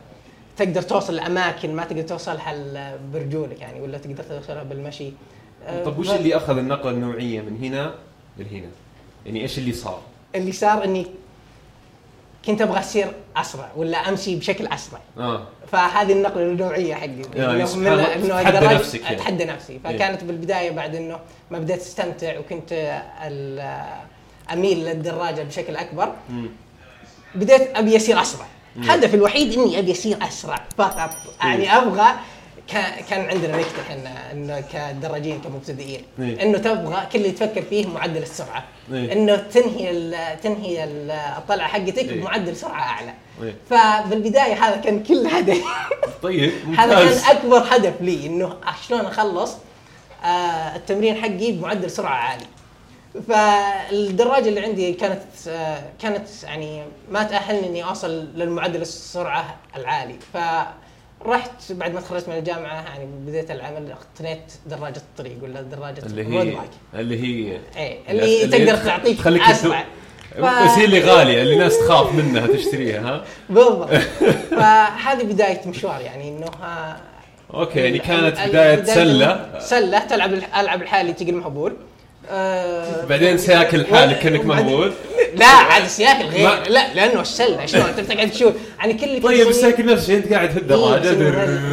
تقدر 0.56 0.82
توصل 0.82 1.14
لأماكن 1.16 1.74
ما 1.76 1.84
تقدر 1.84 2.02
توصلها 2.02 2.96
برجولك 3.12 3.60
يعني 3.60 3.80
ولا 3.80 3.98
تقدر 3.98 4.22
توصلها 4.24 4.62
بالمشي 4.62 5.12
آه، 5.66 5.84
طب 5.84 5.98
وش 5.98 6.10
اللي 6.10 6.36
أخذ 6.36 6.58
النقلة 6.58 6.90
النوعية 6.90 7.40
من 7.40 7.64
هنا 7.64 7.94
لهنا؟ 8.38 8.68
يعني 9.26 9.40
إيش 9.42 9.58
اللي 9.58 9.72
صار؟ 9.72 10.00
اللي 10.34 10.52
صار 10.52 10.84
إني 10.84 11.06
كنت 12.46 12.62
أبغى 12.62 12.80
أصير 12.80 13.12
أسرع 13.36 13.68
ولا 13.76 14.08
أمشي 14.08 14.36
بشكل 14.36 14.66
أسرع. 14.66 15.00
آه. 15.18 15.46
فهذه 15.72 16.12
النقلة 16.12 16.42
النوعيه 16.42 16.94
حقي. 16.94 17.22
إنه 18.16 18.40
الدراج- 18.40 18.74
نفسك 18.74 19.00
يعني. 19.02 19.16
أتحدى 19.16 19.44
نفسي. 19.44 19.78
فكانت 19.84 20.24
بالبداية 20.24 20.70
بعد 20.70 20.94
إنه 20.94 21.18
ما 21.50 21.58
بديت 21.58 21.80
أستمتع 21.80 22.38
وكنت 22.38 23.00
أميل 24.52 24.84
للدراجة 24.84 25.42
بشكل 25.42 25.76
أكبر. 25.76 26.12
مم. 26.30 26.48
بديت 27.34 27.76
أبي 27.76 27.96
أصير 27.96 28.20
أسرع. 28.20 28.46
هدفي 28.88 29.16
الوحيد 29.16 29.52
إني 29.58 29.78
أبي 29.78 29.92
أصير 29.92 30.18
أسرع 30.28 30.64
فقط. 30.78 31.10
يعني 31.42 31.76
أبغى 31.76 31.96
كا- 31.96 32.16
كان 33.10 33.24
عندنا 33.24 33.56
نكتة 33.56 33.82
إحنا 33.82 34.32
إنه 34.32 34.64
كدراجين 34.72 35.40
كمبتدئين 35.40 36.02
إيه. 36.18 36.42
إنه 36.42 36.58
تبغى 36.58 37.06
كل 37.12 37.18
اللي 37.18 37.30
تفكر 37.30 37.62
فيه 37.62 37.86
معدل 37.86 38.22
السرعة 38.22 38.64
إيه. 38.92 39.12
إنه 39.12 39.36
تنهي 39.36 39.90
ال- 39.90 40.40
تنهي 40.40 40.84
ال- 40.84 41.10
الطلعة 41.10 41.68
حقتك 41.68 41.98
إيه. 41.98 42.20
بمعدل 42.20 42.56
سرعة 42.56 42.82
أعلى 42.82 43.14
إيه. 43.42 43.54
فبالبداية 43.70 44.54
هذا 44.64 44.76
كان 44.76 45.02
كل 45.02 45.26
هدف 45.26 45.64
طيب 46.22 46.52
هذا 46.78 46.94
كان 46.94 47.36
أكبر 47.36 47.58
هدف 47.58 47.94
لي 48.00 48.26
إنه 48.26 48.56
شلون 48.88 49.00
أخلص 49.00 49.56
آه 50.24 50.76
التمرين 50.76 51.16
حقي 51.16 51.52
بمعدل 51.52 51.90
سرعة 51.90 52.14
عالي 52.14 52.46
فالدراجة 53.28 54.48
اللي 54.48 54.60
عندي 54.60 54.92
كانت 54.92 55.22
آه 55.48 55.82
كانت 56.02 56.28
يعني 56.44 56.82
ما 57.10 57.22
تأهلني 57.22 57.66
إني 57.68 57.84
أوصل 57.84 58.10
للمعدل 58.34 58.82
السرعة 58.82 59.56
العالي 59.76 60.16
فرحت 61.24 61.72
بعد 61.72 61.94
ما 61.94 62.00
تخرجت 62.00 62.28
من 62.28 62.36
الجامعة 62.36 62.82
يعني 62.82 63.06
بديت 63.26 63.50
العمل 63.50 63.92
اقتنيت 63.92 64.52
دراجة 64.66 64.96
الطريق 64.96 65.36
ولا 65.42 65.62
دراجة 65.62 66.06
اللي 66.06 66.26
هي 66.26 66.58
اللي 66.94 67.20
هي 67.22 67.58
إيه 67.76 67.98
اللي 68.08 68.46
تقدر 68.58 68.76
تخ- 68.76 68.84
تعطيك 68.84 69.18
تخليك 69.18 69.42
أسرع. 69.42 69.84
بس 70.38 70.44
هي 70.78 70.84
اللي 70.84 71.00
غالية 71.00 71.42
اللي 71.42 71.54
الناس 71.54 71.78
تخاف 71.78 72.14
منها 72.14 72.46
تشتريها 72.46 73.00
ها؟ 73.00 73.24
بالضبط. 73.50 73.88
فهذه 74.60 75.22
بداية 75.22 75.60
مشوار 75.68 76.00
يعني 76.00 76.28
إنه 76.28 76.46
آه 76.46 76.96
أوكي 77.54 77.80
يعني 77.80 77.98
كانت 77.98 78.40
بداية 78.48 78.84
سلة. 78.84 79.58
سلة 79.58 79.98
تلعب 79.98 80.32
ألعب 80.32 80.82
لحالي 80.82 81.12
تقل 81.12 81.34
مهبول 81.34 81.76
آه 82.30 83.04
بعدين 83.04 83.38
سياكل 83.38 83.80
لحالك 83.80 84.18
كأنك 84.18 84.44
مهبول 84.44 84.92
لا 85.40 85.46
عاد 85.46 85.82
السياكل 85.82 86.24
غير. 86.24 86.68
لا 86.68 86.94
لأنه 86.94 87.20
السله 87.20 87.66
شلون؟ 87.66 87.84
أنت 87.98 88.00
بتقعد 88.00 88.30
تشوف 88.30 88.54
يعني 88.78 88.94
كل 88.94 89.22
طيب 89.22 89.48
السياكل 89.48 89.86
نفس 89.86 90.02
الشيء 90.02 90.16
أنت 90.16 90.32
قاعد 90.32 90.50
في 90.50 90.58
الدراجه 90.58 91.10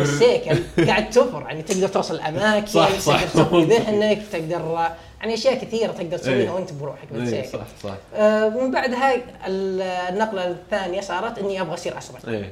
السيكل 0.01 0.57
قاعد 0.87 1.09
تفر 1.09 1.41
يعني 1.47 1.61
تقدر 1.61 1.87
توصل 1.87 2.19
أماكن 2.19 2.65
صح، 2.67 2.99
صح. 2.99 3.23
تقدر 3.23 3.43
تصفي 3.43 3.63
ذهنك 3.75 4.21
تقدر 4.31 4.89
يعني 5.21 5.33
أشياء 5.33 5.55
كثيرة 5.55 5.91
تقدر 5.91 6.17
تسويها 6.17 6.37
إيه. 6.37 6.49
وأنت 6.49 6.73
بروحك 6.73 7.07
اي 7.13 7.19
بالسيكل 7.19 7.47
صح 7.47 7.59
صح. 7.83 7.93
آه 8.15 8.49
من 8.49 8.71
بعدها 8.71 9.15
ال- 9.47 9.81
النقلة 9.81 10.47
الثانية 10.47 11.01
صارت 11.01 11.37
إني 11.39 11.61
أبغى 11.61 11.73
أصير 11.73 11.97
أسرع. 11.97 12.19
إيه. 12.27 12.49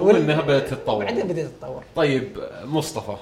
ومنها 0.00 0.40
بدأت 0.40 0.68
تتطور. 0.68 1.04
بعدين 1.04 1.26
بديت 1.28 1.46
اتطور 1.46 1.82
طيب 1.96 2.28
مصطفى 2.64 3.16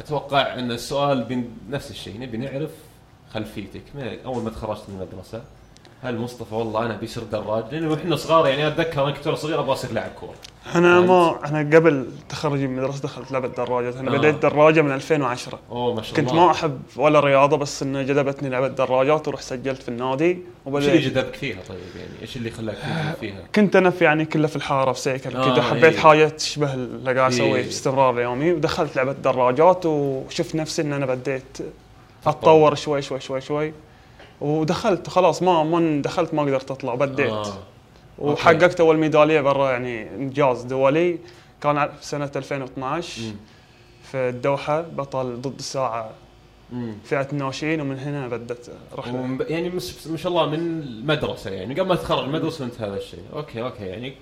أتوقع 0.00 0.54
إن 0.54 0.70
السؤال 0.72 1.24
بين 1.24 1.50
نفس 1.70 1.90
الشيء 1.90 2.20
نبي 2.20 2.36
نعرف 2.36 2.70
خلفيتك. 3.34 3.82
من 3.94 4.18
أول 4.24 4.42
ما 4.42 4.50
تخرجت 4.50 4.82
من 4.88 4.94
المدرسة 5.00 5.42
هل 6.02 6.18
مصطفى 6.18 6.54
والله 6.54 6.86
أنا 6.86 6.96
بيصير 6.96 7.22
دراج؟ 7.22 7.64
لأنه 7.72 7.94
إحنا 7.94 8.16
صغار 8.16 8.46
يعني 8.46 8.68
أتذكر 8.68 9.04
أنا 9.04 9.10
كنت 9.10 9.28
صغير 9.28 9.60
أبغى 9.60 9.72
اصير 9.72 9.92
لاعب 9.92 10.10
كورة. 10.20 10.34
أنا 10.74 11.00
ما 11.00 11.48
أنا 11.48 11.76
قبل 11.76 12.06
تخرجي 12.28 12.66
من 12.66 12.78
المدرسة 12.78 13.02
دخلت 13.02 13.32
لعبة 13.32 13.48
دراجات. 13.48 13.96
أنا 13.96 14.14
آه. 14.14 14.18
بديت 14.18 14.34
دراجة 14.34 14.82
من 14.82 14.92
2010 14.92 15.58
أوه 15.70 15.94
ما 15.94 16.02
شاء 16.02 16.16
كنت 16.16 16.30
الله. 16.30 16.46
ما 16.46 16.50
أحب 16.50 16.80
ولا 16.96 17.20
رياضة 17.20 17.56
بس 17.56 17.82
إنه 17.82 18.02
جذبتني 18.02 18.48
لعبة 18.48 18.68
دراجات 18.68 19.28
ورحت 19.28 19.42
سجلت 19.42 19.82
في 19.82 19.88
النادي. 19.88 20.38
إيش 20.76 20.88
اللي 20.88 20.98
جذبك 20.98 21.34
فيها 21.34 21.62
طيب 21.68 21.78
يعني؟ 21.96 22.22
إيش 22.22 22.36
اللي 22.36 22.50
خلاك 22.50 22.76
تنجح 22.76 23.12
فيها؟ 23.20 23.42
كنت 23.54 23.76
أنا 23.76 23.90
في 23.90 24.04
يعني 24.04 24.24
كله 24.24 24.46
في 24.46 24.56
الحارة 24.56 24.92
في 24.92 25.00
سيكل. 25.00 25.36
آه، 25.36 25.54
كذا 25.54 25.62
حبيت 25.62 25.84
إيه. 25.84 25.98
حاجة 25.98 26.28
تشبه 26.28 26.74
اللي 26.74 27.14
قاعد 27.14 27.32
اسويه 27.32 27.54
إيه. 27.54 27.64
باستمرار 27.64 28.20
يومي. 28.20 28.52
ودخلت 28.52 28.96
لعبة 28.96 29.12
دراجات 29.12 29.86
وشفت 29.86 30.54
نفسي 30.54 30.82
إن 30.82 30.92
أنا 30.92 31.06
بديت 31.06 31.58
أتطور 32.26 32.74
شوي 32.74 33.02
شوي 33.02 33.20
شوي 33.20 33.40
شوي 33.40 33.72
ودخلت 34.40 35.08
خلاص 35.08 35.42
ما 35.42 35.62
ما 35.64 36.02
دخلت 36.02 36.34
ما 36.34 36.42
قدرت 36.42 36.70
أطلع 36.70 36.94
بديت 36.94 37.30
آه. 37.30 37.54
وحققت 38.18 38.80
أول 38.80 38.96
ميدالية 38.98 39.40
برا 39.40 39.70
يعني 39.70 40.14
إنجاز 40.14 40.62
دولي 40.62 41.18
كان 41.62 41.78
ع- 41.78 41.90
سنة 42.00 42.30
2012 42.36 43.22
مم. 43.22 43.34
في 44.02 44.16
الدوحة 44.16 44.80
بطل 44.80 45.40
ضد 45.40 45.58
الساعة 45.58 46.10
مم. 46.72 46.94
فئه 47.04 47.26
الناشئين 47.32 47.80
ومن 47.80 47.98
هنا 47.98 48.28
بدت 48.28 48.70
رحله 48.98 49.38
يعني 49.48 49.70
ما 50.06 50.16
شاء 50.16 50.32
الله 50.32 50.46
من 50.46 50.54
المدرسة 50.58 51.50
يعني 51.50 51.74
قبل 51.80 51.88
ما 51.88 51.94
تتخرج 51.94 52.28
من 52.28 52.34
المدرسة 52.34 52.64
انت 52.64 52.80
هذا 52.80 52.96
الشيء 52.96 53.20
okay 53.36 53.62
okay 53.62 53.84
يعني 53.86 54.14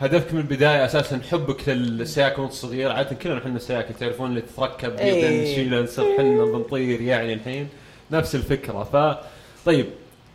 هدفك 0.00 0.34
من 0.34 0.40
البداية 0.40 0.84
أساسا 0.84 1.20
حبك 1.30 1.68
للسياكل 1.68 2.42
وأنت 2.42 2.52
صغير. 2.52 2.92
عادة 2.92 3.16
كلنا 3.16 3.38
إحنا 3.38 3.56
السياكل 3.56 3.94
تعرفون 3.94 4.30
اللي 4.30 4.40
تتركب 4.40 4.96
إيه. 4.96 5.22
بعدين 5.22 5.42
نشيلها 5.42 5.82
نصير 5.82 6.16
حنا 6.18 6.44
بنطير 6.44 7.00
يعني 7.00 7.32
الحين. 7.32 7.68
نفس 8.10 8.34
الفكرة. 8.34 8.84
ف 8.84 9.18
طيب 9.66 9.86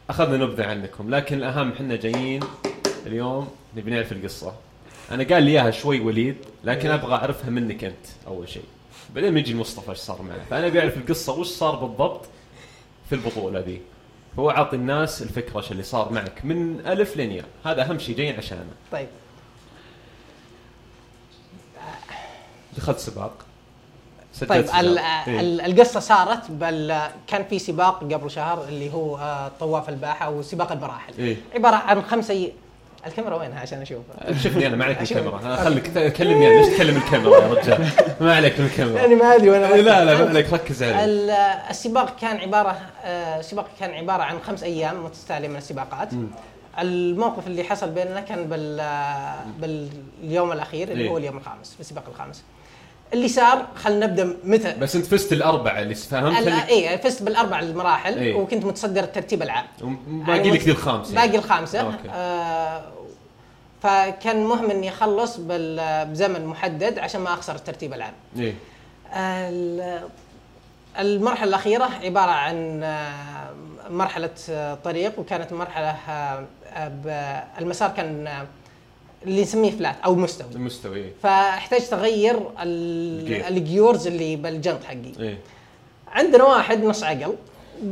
أخذنا 0.10 0.38
نبذة 0.38 0.66
عنكم 0.66 1.16
لكن 1.16 1.38
الأهم 1.38 1.72
إحنا 1.72 1.96
جايين 1.96 2.40
اليوم 3.06 3.48
نبي 3.78 3.92
نعرف 3.92 4.12
القصة. 4.12 4.54
أنا 5.12 5.24
قال 5.24 5.44
لي 5.44 5.52
إياها 5.52 5.72
شوي 5.72 6.00
وليد 6.00 6.36
لكن 6.64 6.90
أبغى 6.90 7.14
أعرفها 7.14 7.50
منك 7.50 7.84
أنت 7.84 8.06
أول 8.28 8.50
شيء. 8.50 8.66
بعدين 9.16 9.34
بيجي 9.34 9.56
مصطفى 9.56 9.90
إيش 9.90 9.98
صار 9.98 10.22
معه؟ 10.22 10.46
فأنا 10.50 10.68
أبي 10.68 10.80
أعرف 10.80 10.98
القصة 10.98 11.40
وش 11.40 11.48
صار 11.48 11.76
بالضبط 11.76 12.26
في 13.10 13.16
البطولة 13.16 13.60
ذي؟ 13.60 13.82
هو 14.40 14.50
اعطي 14.50 14.76
الناس 14.76 15.22
الفكرة 15.22 15.58
إيش 15.58 15.72
اللي 15.72 15.84
صار 15.84 16.12
معك 16.14 16.46
من 16.46 16.80
ألف 16.88 17.18
لين 17.18 17.44
هذا 17.66 17.82
أهم 17.82 18.00
شيء 18.00 18.16
جايين 18.16 18.36
عشانه. 18.36 18.66
طيب. 18.92 19.08
دخلت 22.78 23.00
سباق. 23.00 23.32
طيب. 24.50 24.66
ال- 24.80 24.98
إيه. 24.98 25.40
ال- 25.40 25.62
القصة 25.62 26.00
صارت 26.00 26.52
بل 26.52 26.98
كان 27.28 27.44
في 27.44 27.60
سباق 27.60 28.00
قبل 28.14 28.32
شهر 28.32 28.64
اللي 28.68 28.94
هو 28.94 29.18
آه، 29.18 29.52
طواف 29.60 29.90
الباحة 29.90 30.30
وسباق 30.30 30.72
المراحل 30.72 31.14
إيه. 31.20 31.38
عبارة 31.56 31.76
عن 31.76 32.02
خمسة 32.02 32.52
الكاميرا 33.08 33.36
وينها 33.36 33.60
عشان 33.60 33.82
اشوفها 33.82 34.34
شوفني 34.44 34.68
أنا 34.68 34.76
ما 34.76 34.86
عليك. 34.86 35.02
الكاميرا. 35.02 35.56
خليك 35.56 36.14
كلمني 36.14 36.48
أنا 36.48 36.62
ليش 36.66 36.76
تكلم 36.76 36.98
الكاميرا 36.98 37.40
يا 37.40 37.54
رجال؟ 37.54 37.90
ما 38.22 38.36
عليك 38.36 38.60
من 38.60 38.66
الكاميرا. 38.66 39.00
يعني 39.02 39.16
ما 39.16 39.36
أدري 39.36 39.50
وأنا 39.50 39.68
إيه، 39.74 39.82
لا 39.82 40.06
لا 40.06 40.18
ما 40.24 40.30
عليك 40.30 40.54
ركز 40.54 40.84
علي 40.84 41.06
ال- 41.06 41.30
السباق 41.70 42.16
كان 42.20 42.38
عبارة 42.38 42.78
آه، 43.04 43.40
السباق 43.40 43.68
كان 43.80 43.92
عبارة 43.92 44.24
عن 44.24 44.40
خمس 44.40 44.64
أيام 44.64 45.04
متتالية 45.06 45.48
من 45.48 45.56
السباقات. 45.56 46.10
الموقف 46.80 47.48
اللي 47.48 47.64
حصل 47.64 47.90
بيننا 47.90 48.22
كان 48.22 48.44
بال 48.48 48.82
باليوم 50.22 50.52
الأخير 50.52 50.92
اللي 50.92 51.04
إيه. 51.04 51.10
هو 51.10 51.18
اليوم 51.18 51.38
الخامس 51.38 51.74
في 51.74 51.80
السباق 51.80 52.04
الخامس. 52.10 52.44
اللي 53.14 53.28
صار 53.28 53.68
خلينا 53.76 54.06
نبدأ 54.06 54.38
متى 54.44 54.74
بس 54.80 54.96
انت 54.96 55.06
فزت 55.06 55.34
الأربعة 55.34 55.80
اللي 55.82 55.96
فهمت 55.96 56.48
اي 56.48 56.98
فزت 56.98 57.24
بالاربع 57.24 57.60
المراحل 57.60 58.18
إيه. 58.18 58.36
وكنت 58.36 58.66
متصدر 58.66 59.04
الترتيب 59.04 59.42
العام 59.42 59.66
باقي 60.08 60.38
يعني 60.38 60.52
لك 60.52 60.62
ذي 60.62 60.72
الخامسة 60.72 61.16
باقي 61.16 61.38
الخامسة 61.38 61.82
أوكي. 61.82 62.10
آه 62.14 62.82
فكان 63.84 64.44
مهم 64.44 64.72
إني 64.72 64.90
أخلص 64.90 65.38
بزمن 65.40 66.46
محدد 66.46 67.00
عشان 67.00 67.22
ما 67.22 67.34
أخسر 67.34 67.56
الترتيب 67.56 67.94
العام. 67.94 68.14
ال- 69.16 70.02
المرحلة 71.00 71.50
الأخيرة 71.50 71.90
عبارة 72.04 72.32
عن 72.32 72.84
آه، 72.84 73.54
مرحلة 73.90 74.30
آه، 74.50 74.78
طريق 74.84 75.20
وكانت 75.20 75.54
مرحلة 75.54 75.96
آه، 76.10 76.46
آه، 76.74 77.44
المسار 77.60 77.90
كان 77.90 78.28
آه، 78.28 78.46
اللي 79.28 79.42
نسميه 79.42 79.72
flat 79.72 79.96
أو 80.06 80.16
مستوي. 80.16 80.52
المستوى 80.56 80.98
إيه. 80.98 81.12
فاحتجت 81.24 81.94
اغير 81.94 82.36
ال- 82.38 83.20
ال 83.22 83.26
gear. 83.26 83.48
الجيورز 83.48 84.08
اللي 84.08 84.36
بالجنط 84.36 84.84
حقي. 84.84 85.12
إيه. 85.20 85.38
عندنا 86.08 86.44
واحد 86.44 86.84
نص 86.84 87.04
عقل. 87.04 87.36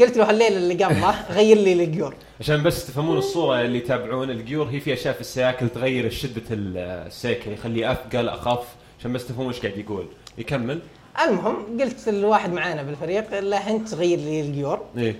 قلت 0.01 0.17
له 0.17 0.29
هالليلة 0.29 0.57
اللي 0.57 0.83
قبله 0.83 1.25
غير 1.37 1.57
لي 1.57 1.73
الجيور 1.83 2.15
عشان 2.39 2.63
بس 2.63 2.87
تفهمون 2.87 3.17
الصورة 3.17 3.61
اللي 3.61 3.77
يتابعون 3.77 4.29
الجيور 4.29 4.67
هي 4.69 4.79
في 4.79 4.93
أشياء 4.93 5.13
في 5.13 5.21
السياكل 5.21 5.69
تغير 5.69 6.09
شده 6.09 6.41
السيكل 6.51 7.51
يخليه 7.51 7.91
أثقل 7.91 8.29
أخف. 8.29 8.67
عشان 8.99 9.13
بس 9.13 9.27
تفهمون 9.27 9.47
إيش 9.53 9.59
قاعد 9.61 9.77
يقول. 9.77 10.07
يكمل. 10.37 10.79
المهم 11.25 11.81
قلت 11.81 12.09
لواحد 12.09 12.53
معانا 12.53 12.83
بالفريق 12.83 13.39
لا 13.39 13.69
انت 13.69 13.89
تغير 13.89 14.17
لي 14.19 14.41
الجيور 14.41 14.81
إيه. 14.97 15.15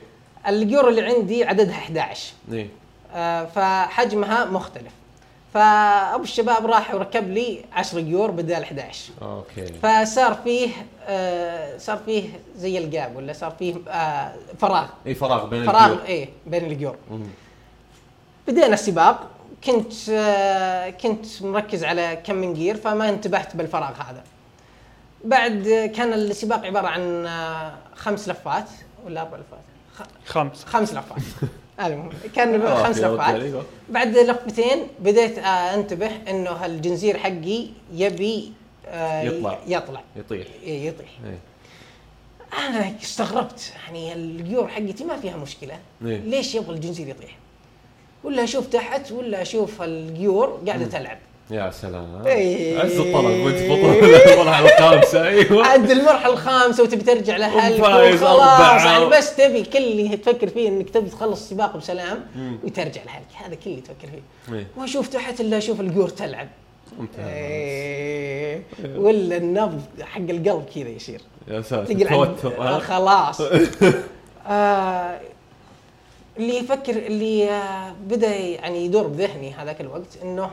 الجيور 0.48 0.89
اللي 0.89 1.01
عندي 1.01 1.43
عددها 1.43 1.75
11 1.75 2.34
إيه. 2.51 2.67
آه، 3.13 3.46
فحجمها 3.46 4.46
مختلف. 4.46 4.91
فأبو 5.53 6.24
الشباب 6.24 6.65
راح 6.65 6.95
وركب 6.95 7.29
لي 7.31 7.65
10 7.74 8.00
جيور 8.00 8.31
بدال 8.31 8.63
11 8.63 9.12
okay. 9.21 9.65
فصار 9.65 10.33
فيه 10.43 10.69
آه، 11.07 11.77
صار 11.77 11.98
فيه 12.05 12.29
زي 12.57 12.77
ال 12.77 12.87
gap 12.87 13.15
ولا 13.15 13.33
صار 13.33 13.51
فيه 13.60 13.75
آه، 13.89 14.33
فراغ. 14.60 14.88
إي 15.07 15.15
فراغ 15.15 15.45
بين 15.45 15.65
فراغ 15.65 15.86
الجيور 15.91 16.05
إيه 16.05 16.29
بين 16.48 16.65
الجيور. 16.65 16.95
بدينا 18.48 18.65
السباق. 18.74 19.27
كنت 19.63 19.93
آه، 20.10 20.89
كنت 20.89 21.41
مركز 21.43 21.83
على 21.83 22.22
كم 22.25 22.36
من 22.36 22.53
gear 22.53 22.75
فما 22.77 23.10
انتبهت 23.10 23.55
بالفراغ 23.55 23.91
هذا. 24.01 24.24
بعد 25.25 25.91
كان 25.95 26.13
السباق 26.13 26.65
عبارة 26.65 26.88
عن 26.88 27.25
آه، 27.25 27.74
خمس 27.95 28.29
لفات 28.29 28.69
ولا 29.05 29.22
أربع 29.22 29.38
لفات؟ 29.38 29.60
خ- 29.95 30.31
خمس. 30.31 30.65
خمس 30.65 30.93
لفات. 30.93 31.17
المهم 31.79 32.09
كان 32.35 32.61
آه، 32.61 32.83
خمس 32.83 32.97
رجال، 32.99 33.41
أيوة. 33.41 33.65
بعد 33.89 34.17
لفتين 34.17 34.87
بديت 34.99 35.37
أنتبه 35.39 36.11
إنه 36.29 36.65
الجنزير 36.65 37.17
حقي 37.17 37.67
يبي 37.93 38.53
آه، 38.87 39.21
يطلع. 39.23 39.59
يطلع. 39.67 40.01
يطيح. 40.15 40.47
إيه، 40.63 40.87
يطيح. 40.87 41.09
إيه. 41.25 41.39
أنا 42.67 42.93
استغربت 43.03 43.73
يعني 43.85 44.13
الجيور 44.13 44.67
حقتي 44.67 45.03
ما 45.03 45.17
فيها 45.17 45.37
مشكلة. 45.37 45.79
إيه. 46.05 46.17
ليش 46.17 46.55
يبغى 46.55 46.75
الجنزير 46.75 47.07
يطيح؟ 47.07 47.37
ولا 48.23 48.43
أشوف 48.43 48.67
تحت 48.67 49.11
ولا 49.11 49.41
أشوف 49.41 49.81
الجيور 49.81 50.61
قاعدة 50.67 50.85
تلعب. 50.85 51.17
يا 51.51 51.71
سلام 51.71 52.25
إيه. 52.25 52.79
عز 52.79 52.97
الطلب 53.00 53.45
وانت 53.45 53.62
بطل 53.62 54.05
المرحلة 54.33 54.75
الخامسة 54.75 55.27
أيوه 55.27 55.65
عاد 55.65 55.91
المرحلة 55.91 56.33
الخامسة 56.33 56.83
وتبي 56.83 57.03
ترجع 57.03 57.38
وفايز 57.38 58.23
خلاص. 58.23 58.85
يعني 58.85 59.05
بس 59.05 59.35
تبي 59.35 59.63
كل 59.63 59.77
اللي 59.77 60.17
تفكر 60.17 60.47
فيه 60.47 60.69
إنك 60.69 60.89
تبي 60.89 61.09
تخلص 61.09 61.41
السباق 61.41 61.77
بسلام 61.77 62.25
وترجع 62.63 63.01
لهالك 63.03 63.27
هذا 63.45 63.55
كل 63.55 63.69
اللي 63.69 63.81
تفكر 63.81 64.07
فيه 64.07 64.53
إيه. 64.55 64.67
واشوف 64.77 65.07
تحت 65.07 65.41
إلا 65.41 65.57
أشوف 65.57 65.81
الجيور 65.81 66.09
تلعب 66.09 66.47
ممتاز 67.00 67.25
إيه. 67.27 68.62
ولا 68.95 69.38
النبض 69.38 69.81
حق 70.01 70.21
القلب 70.21 70.65
كذا 70.75 70.89
يصير 70.89 71.21
يا 71.47 71.62
ساتر 71.62 72.09
توتر 72.09 72.62
آه؟ 72.62 72.79
خلاص 72.79 73.41
آه 74.47 75.19
اللي 76.38 76.57
يفكر 76.57 76.95
اللي 76.95 77.51
آه 77.51 77.93
بدأ 78.07 78.35
يعني 78.35 78.85
يدور 78.85 79.07
بذهني 79.07 79.53
هذاك 79.53 79.81
الوقت 79.81 80.17
إنه 80.23 80.50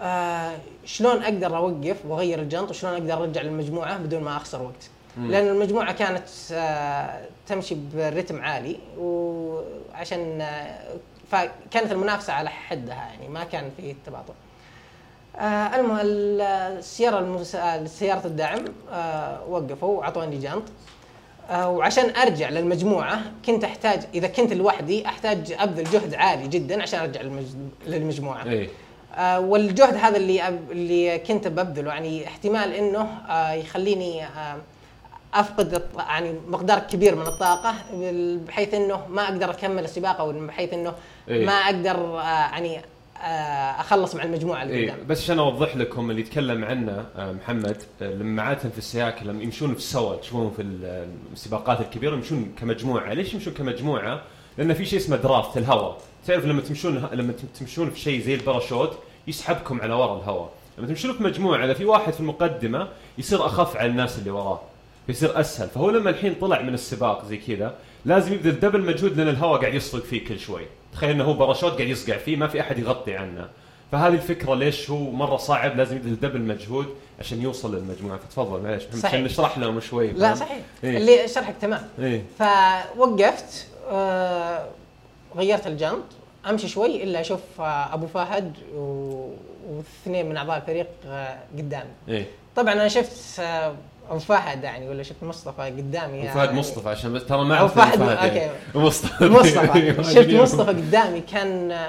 آه 0.00 0.56
شلون 0.84 1.22
أقدر 1.22 1.56
أوقف 1.56 1.96
وأغير 2.08 2.38
الجنط 2.38 2.70
وشلون 2.70 2.92
أقدر 2.92 3.22
أرجع 3.24 3.42
للمجموعة 3.42 3.96
بدون 3.98 4.22
ما 4.22 4.36
أخسر 4.36 4.62
وقت؟ 4.62 4.90
لأن 5.18 5.48
المجموعة 5.48 5.92
كانت 5.92 6.22
آه 6.52 7.20
تمشي 7.46 7.76
برتم 7.94 8.42
عالي 8.42 8.76
وعشان 8.98 10.40
آه 10.40 10.78
فكانت 11.30 11.92
المنافسة 11.92 12.32
على 12.32 12.50
حدها 12.50 12.94
يعني 12.94 13.28
ما 13.28 13.44
كان 13.44 13.70
في 13.76 13.94
تباطؤ 14.06 14.32
آه 15.36 15.40
المهم 15.76 15.98
ال- 16.00 16.40
السيارة 16.78 17.18
المس... 17.18 17.54
آه، 17.54 17.84
سيارة 17.84 18.26
الدعم 18.26 18.64
وقفوا 19.48 19.98
وأعطوني 19.98 20.38
جنط. 20.38 20.62
وعشان 21.54 22.16
أرجع 22.16 22.48
للمجموعة 22.48 23.20
كنت 23.46 23.64
أحتاج 23.64 24.02
إذا 24.14 24.26
كنت 24.28 24.52
لوحدي 24.52 25.06
أحتاج 25.06 25.52
أبذل 25.58 25.84
جهد 25.84 26.14
عالي 26.14 26.48
جدا 26.48 26.82
عشان 26.82 27.00
أرجع 27.00 27.20
للمج... 27.22 27.44
للمجموعة. 27.86 28.42
آه 28.42 28.66
والجهد 29.38 29.94
هذا 29.96 30.16
اللي. 30.16 30.48
اللي 30.48 31.18
كنت 31.18 31.48
ببذله 31.48 31.88
يعني 31.90 32.26
احتمال 32.26 32.72
إنه 32.72 33.02
آه 33.28 33.52
يخليني 33.52 34.24
آه 34.24 34.56
أفقد 35.34 35.82
يعني 35.98 36.34
مقدار 36.48 36.78
كبير 36.78 37.14
من 37.14 37.26
الطاقة 37.26 37.74
بحيث 38.46 38.74
إنه 38.74 39.06
ما 39.08 39.22
أقدر 39.24 39.50
أكمل 39.50 39.84
السباق 39.84 40.20
أو 40.20 40.32
بحيث 40.46 40.72
إنه 40.72 40.92
إيه. 41.28 41.46
ما 41.46 41.52
أقدر 41.52 41.96
آه 42.20 42.22
يعني 42.22 42.78
آه 43.22 43.80
أخلص 43.80 44.14
مع 44.14 44.22
المجموعة 44.24 44.62
اللي 44.62 44.74
إيه 44.74 44.90
قدام 44.92 45.06
بس 45.06 45.22
عشان 45.22 45.38
أوضح 45.38 45.76
لكم 45.76 46.10
اللي 46.10 46.20
يتكلم 46.20 46.64
عنه 46.64 47.04
آه، 47.16 47.32
محمد 47.32 47.82
آه، 48.02 48.04
لما 48.14 48.42
عادة 48.42 48.70
في 48.70 48.78
السياكل 48.78 49.26
لما 49.28 49.42
يمشون 49.42 49.74
في 49.74 49.80
سوا 49.80 50.16
تشوفون 50.16 50.50
في 50.56 50.62
ال- 50.62 51.08
السباقات 51.32 51.80
الكبيرة 51.80 52.14
يمشون 52.14 52.52
كمجموعة، 52.60 53.12
ليش 53.12 53.34
يمشون 53.34 53.54
كمجموعة؟ 53.54 54.22
لأن 54.58 54.74
في 54.74 54.84
شيء 54.84 54.98
اسمه 54.98 55.16
draft 55.16 55.56
الهواء، 55.56 55.98
تعرف 56.26 56.44
لما 56.44 56.60
تمشون 56.60 57.08
لما 57.12 57.34
تمشون 57.60 57.90
في 57.90 58.00
شيء 58.00 58.22
زي 58.22 58.34
الباراشوت 58.34 58.98
يسحبكم 59.26 59.80
على 59.80 59.94
ورا 59.94 60.18
الهواء، 60.18 60.50
لما 60.78 60.86
تمشون 60.86 61.12
في 61.12 61.22
مجموعة؟ 61.22 61.64
إذا 61.64 61.74
في 61.74 61.84
واحد 61.84 62.12
في 62.12 62.20
المقدمة 62.20 62.88
يصير 63.18 63.46
أخف 63.46 63.76
على 63.76 63.90
الناس 63.90 64.18
اللي 64.18 64.30
وراه، 64.30 64.60
فيصير 65.06 65.40
أسهل، 65.40 65.68
فهو 65.68 65.90
لما 65.90 66.10
الحين 66.10 66.34
طلع 66.40 66.62
من 66.62 66.74
السباق 66.74 67.24
زي 67.24 67.36
كذا 67.36 67.74
لازم 68.04 68.32
يبذل 68.32 68.60
double 68.60 68.80
مجهود 68.80 69.16
لأن 69.16 69.28
الهواء 69.28 69.60
قاعد 69.60 69.74
يصطق 69.74 70.02
فيه 70.04 70.24
كل 70.24 70.38
شوي، 70.38 70.66
تخيل 70.92 71.10
إنه 71.10 71.24
هو 71.24 71.32
باراشوت 71.32 71.72
قاعد 71.72 71.88
يصقع 71.88 72.16
فيه 72.16 72.36
ما 72.36 72.48
في 72.48 72.60
أحد 72.60 72.78
يغطي 72.78 73.14
عنه. 73.16 73.48
فهذه 73.92 74.14
الفكرة 74.14 74.54
ليش 74.54 74.90
هو 74.90 75.10
مرة 75.10 75.36
صعب؟ 75.36 75.76
لازم 75.76 75.96
يبذل 75.96 76.20
double 76.20 76.40
مجهود 76.40 76.86
عشان 77.20 77.42
يوصل 77.42 77.74
للمجموعة. 77.74 78.18
فتفضل 78.18 78.62
معلش 78.62 78.84
صحيح. 78.84 79.04
عشان 79.04 79.24
نشرح 79.24 79.58
لهم 79.58 79.80
شوي. 79.80 80.10
لا؟ 80.10 80.34
صحيح. 80.34 80.60
إيه. 80.84 80.96
اللي 80.96 81.28
شرحك 81.28 81.54
تمام. 81.60 81.88
إيه. 81.98 82.24
فوقفت 82.38 83.66
آه 83.90 84.66
غيرت 85.36 85.66
الجنط 85.66 86.04
أمشي 86.50 86.68
شوي 86.68 87.02
إلا 87.04 87.20
أشوف 87.20 87.40
آه 87.60 87.94
أبو 87.94 88.06
فهد 88.06 88.52
و- 88.76 89.30
واثنين 89.70 90.28
من 90.28 90.36
أعضاء 90.36 90.56
الفريق 90.56 90.86
آه 91.06 91.38
قدامي. 91.58 91.90
إيه. 92.08 92.26
طبعا 92.56 92.72
أنا 92.72 92.88
شفت 92.88 93.40
آه 93.40 93.74
أبو 94.10 94.18
فهد 94.18 94.64
يعني 94.64 94.88
ولا 94.88 95.02
شفت 95.02 95.22
مصطفى 95.22 95.62
قدامي 95.62 96.18
وفهد 96.20 96.46
يعني. 96.46 96.58
مصطفى 96.58 96.88
عشان 96.88 97.12
بس 97.12 97.26
ترى 97.26 97.44
ما 97.44 97.54
أعرف 97.58 97.74
فهد- 97.74 97.98
فهد 97.98 98.36
يعني. 98.36 98.52
مصطفى. 98.74 99.24
مصطفى. 99.28 100.02
شفت 100.14 100.30
مصطفى 100.30 100.68
قدامي 100.70 101.20
كان 101.20 101.86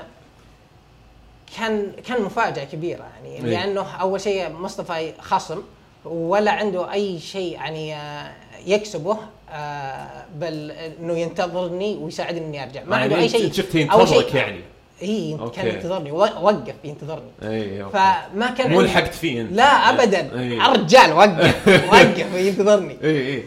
كان 1.57 1.91
كان 2.07 2.21
مفاجأة 2.21 2.63
كبيرة 2.63 3.03
يعني 3.15 3.35
إيه. 3.35 3.41
لأنه 3.41 3.81
أول 3.95 4.21
شيء 4.21 4.49
مصطفى 4.49 5.13
خصم 5.21 5.61
ولا 6.05 6.51
عنده 6.51 6.93
أي 6.93 7.19
شيء 7.19 7.53
يعني 7.53 7.95
آه، 7.95 8.31
يكسبه 8.65 9.17
آه، 9.49 10.25
بل 10.35 10.71
إنه 10.71 11.17
ينتظرني 11.17 11.95
ويساعدني 11.95 12.45
إني 12.45 12.63
أرجع. 12.63 12.83
ما 12.83 12.97
عنده 12.97 13.15
أي 13.15 13.29
شيء 13.29 13.51
شفت 13.51 13.75
ينتظرك 13.75 14.35
يعني. 14.35 14.59
إي. 15.01 15.37
كان 15.55 15.67
ينتظرني 15.67 16.11
وقف 16.11 16.75
ينتظرني. 16.83 17.31
إي 17.43 17.83
okay. 17.83 17.93
فما 17.93 18.49
كان 18.57 18.71
مو 18.71 18.81
لحقت 18.81 19.13
فيه 19.13 19.41
أنت. 19.41 19.51
لا 19.51 19.63
ابدا. 19.63 20.39
إيه. 20.39 20.65
الرجال 20.65 21.13
وقف 21.13 21.67
وقف 21.91 22.35
ينتظرني. 22.35 22.97
إي 23.03 23.35
إي. 23.35 23.43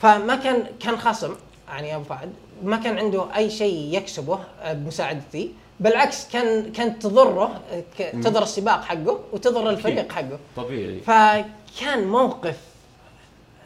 فما 0.00 0.36
كان 0.36 0.64
كان 0.80 0.96
خصم 0.98 1.34
يعني 1.68 1.94
أبو 1.96 2.04
فهد. 2.04 2.32
ما 2.62 2.76
كان 2.76 2.98
عنده 2.98 3.36
أي 3.36 3.50
شيء 3.50 3.88
يكسبه 3.92 4.38
بمساعدتي. 4.72 5.50
بالعكس 5.80 6.28
كان 6.28 6.72
كانت 6.72 7.02
تضره 7.02 7.60
تضر 8.22 8.42
السباق 8.42 8.82
حقه 8.84 9.20
وتضر 9.32 9.70
الفريق 9.70 10.12
حقه. 10.12 10.38
طبيعي. 10.56 11.00
فكان 11.00 12.06
موقف 12.08 12.58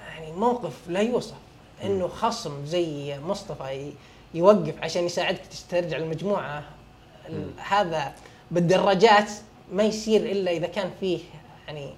يعني 0.08 0.32
موقف 0.32 0.72
لا 0.88 1.00
يوصف 1.00 1.34
إنه 1.84 2.08
خصم 2.08 2.66
زي 2.66 3.18
مصطفى 3.20 3.92
يوقف 4.34 4.74
عشان 4.82 5.04
يساعدك 5.04 5.40
ترجع 5.70 5.96
المجموعة. 5.96 6.64
ال- 7.28 7.50
هذا 7.68 8.12
بالدراجات 8.50 9.30
ما 9.72 9.82
يصير 9.82 10.20
إلا 10.22 10.50
إذا 10.50 10.66
كان 10.66 10.90
فيه 11.00 11.18
يعني 11.66 11.90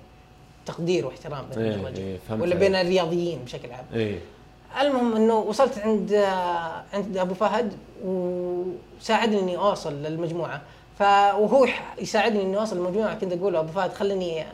تقدير 0.67 1.07
واحترام 1.07 1.45
بين 1.57 1.65
إيه، 1.65 1.97
إيه، 1.97 2.19
ولا. 2.31 2.55
بين 2.55 2.75
الرياضيين 2.75 3.39
بشكل 3.45 3.73
عام. 3.73 3.85
اي 3.95 4.19
المهم 4.81 5.17
إنه 5.17 5.39
وصلت 5.39 5.79
عند 5.79 6.15
عند 6.93 7.17
أبو 7.17 7.35
فهد 7.35 7.73
وساعدني 8.05 9.41
إني 9.41 9.57
أوصل 9.57 10.03
للمجموعة 10.03 10.63
ف 10.99 11.03
وهو 11.03 11.67
يساعدني 12.01 12.43
إني 12.43 12.57
أوصل 12.59 12.77
للمجموعة 12.77 13.15
كنت 13.15 13.33
أقول 13.33 13.57
أبو 13.57 13.73
فهد 13.73 13.93
خليني 13.93 14.45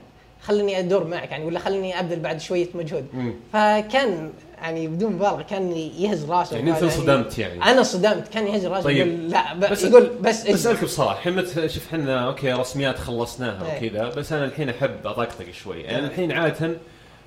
خليني 0.42 0.78
أدور 0.78 1.04
معك 1.06 1.30
يعني 1.30 1.44
ولا 1.44 1.58
خليني 1.58 2.00
أبذل 2.00 2.20
بعد 2.20 2.40
شوية 2.40 2.68
مجهود 2.74 3.06
مم. 3.14 3.34
فكان 3.52 4.30
يعني 4.62 4.88
بدون 4.88 5.12
مبالغة 5.12 5.42
كان 5.42 5.72
يهز 5.72 6.30
راسه 6.30 6.56
يعني 6.56 6.70
أنت 6.70 6.82
وقال 6.82 6.90
انصدمت 6.94 7.38
يعني 7.38 7.62
أنا 7.62 7.82
صدمت 7.82 8.28
كان 8.28 8.46
يهز 8.46 8.66
راسه 8.66 8.84
طيب. 8.84 8.96
يقول 8.96 9.30
لا 9.30 9.54
ب... 9.54 9.60
بس- 9.60 9.84
يقول 9.84 10.10
بس 10.20 10.46
إجلس. 10.46 10.54
بسألك 10.60 10.84
بصراحة 10.84 11.12
الحين 11.30 11.68
شوف 11.68 11.86
إحنا 11.86 12.26
أوكي 12.26 12.52
رسميات 12.52 12.98
خلصناها 12.98 13.76
إيه. 13.80 13.88
وكذا 13.90 14.08
بس 14.08 14.32
أنا 14.32 14.44
الحين 14.44 14.68
أحب 14.68 15.06
أطقطق 15.06 15.50
شوي 15.52 15.80
يعني 15.82 16.06
الحين 16.06 16.32
عادة 16.32 16.70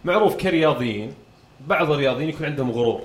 معروف 0.05 0.35
كرياضيين 0.35 1.13
بعض 1.67 1.91
الرياضيين 1.91 2.29
يكون 2.29 2.45
عندهم 2.45 2.71
غرور 2.71 3.01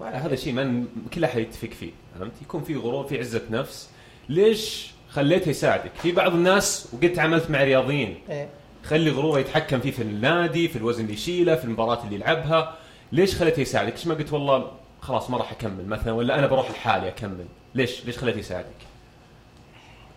هذا 0.00 0.36
شيء 0.36 0.52
ما 0.52 0.84
كل 1.14 1.24
احد 1.24 1.38
يتفق 1.38 1.68
فيه 1.68 1.90
فهمت 2.18 2.32
يكون 2.42 2.62
في 2.62 2.76
غرور 2.76 3.06
في 3.06 3.18
عزة 3.18 3.42
نفس 3.50 3.90
ليش 4.28 4.90
خليته 5.10 5.48
يساعدك 5.48 5.90
في 6.02 6.12
بعض 6.12 6.32
الناس 6.32 6.88
وقد 6.92 7.12
تعاملت 7.12 7.50
مع 7.50 7.64
رياضيين 7.64 8.18
إيه. 8.30 8.48
خلي 8.84 9.10
غروره 9.10 9.40
يتحكم 9.40 9.80
فيه 9.80 9.90
في 9.90 10.02
النادي 10.02 10.68
في 10.68 10.76
الوزن 10.76 11.02
اللي 11.02 11.14
يشيله 11.14 11.54
في 11.54 11.64
المباراة 11.64 12.04
اللي 12.04 12.14
يلعبها 12.14 12.76
ليش 13.12 13.34
خليته 13.36 13.60
يساعدك؟ 13.60 13.92
ليش 13.92 14.06
ما 14.06 14.14
قلت 14.14 14.32
والله 14.32 14.72
خلاص 15.00 15.30
ما 15.30 15.38
راح 15.38 15.52
أكمل 15.52 15.86
مثلا 15.86 16.12
ولا 16.12 16.38
أنا 16.38 16.46
بروح 16.46 16.70
لحالي 16.70 17.08
أكمل؟ 17.08 17.46
ليش؟ 17.74 18.04
ليش 18.06 18.18
خليته 18.18 18.38
يساعدك؟ 18.38 18.86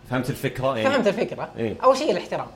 فهمت 0.09 0.29
الفكرة؟ 0.29 0.77
يعني 0.77 0.89
فهمت 0.89 1.07
الفكرة 1.07 1.49
إيه. 1.57 1.75
أول 1.83 1.97
شيء 1.97 2.11
الاحترام 2.11 2.47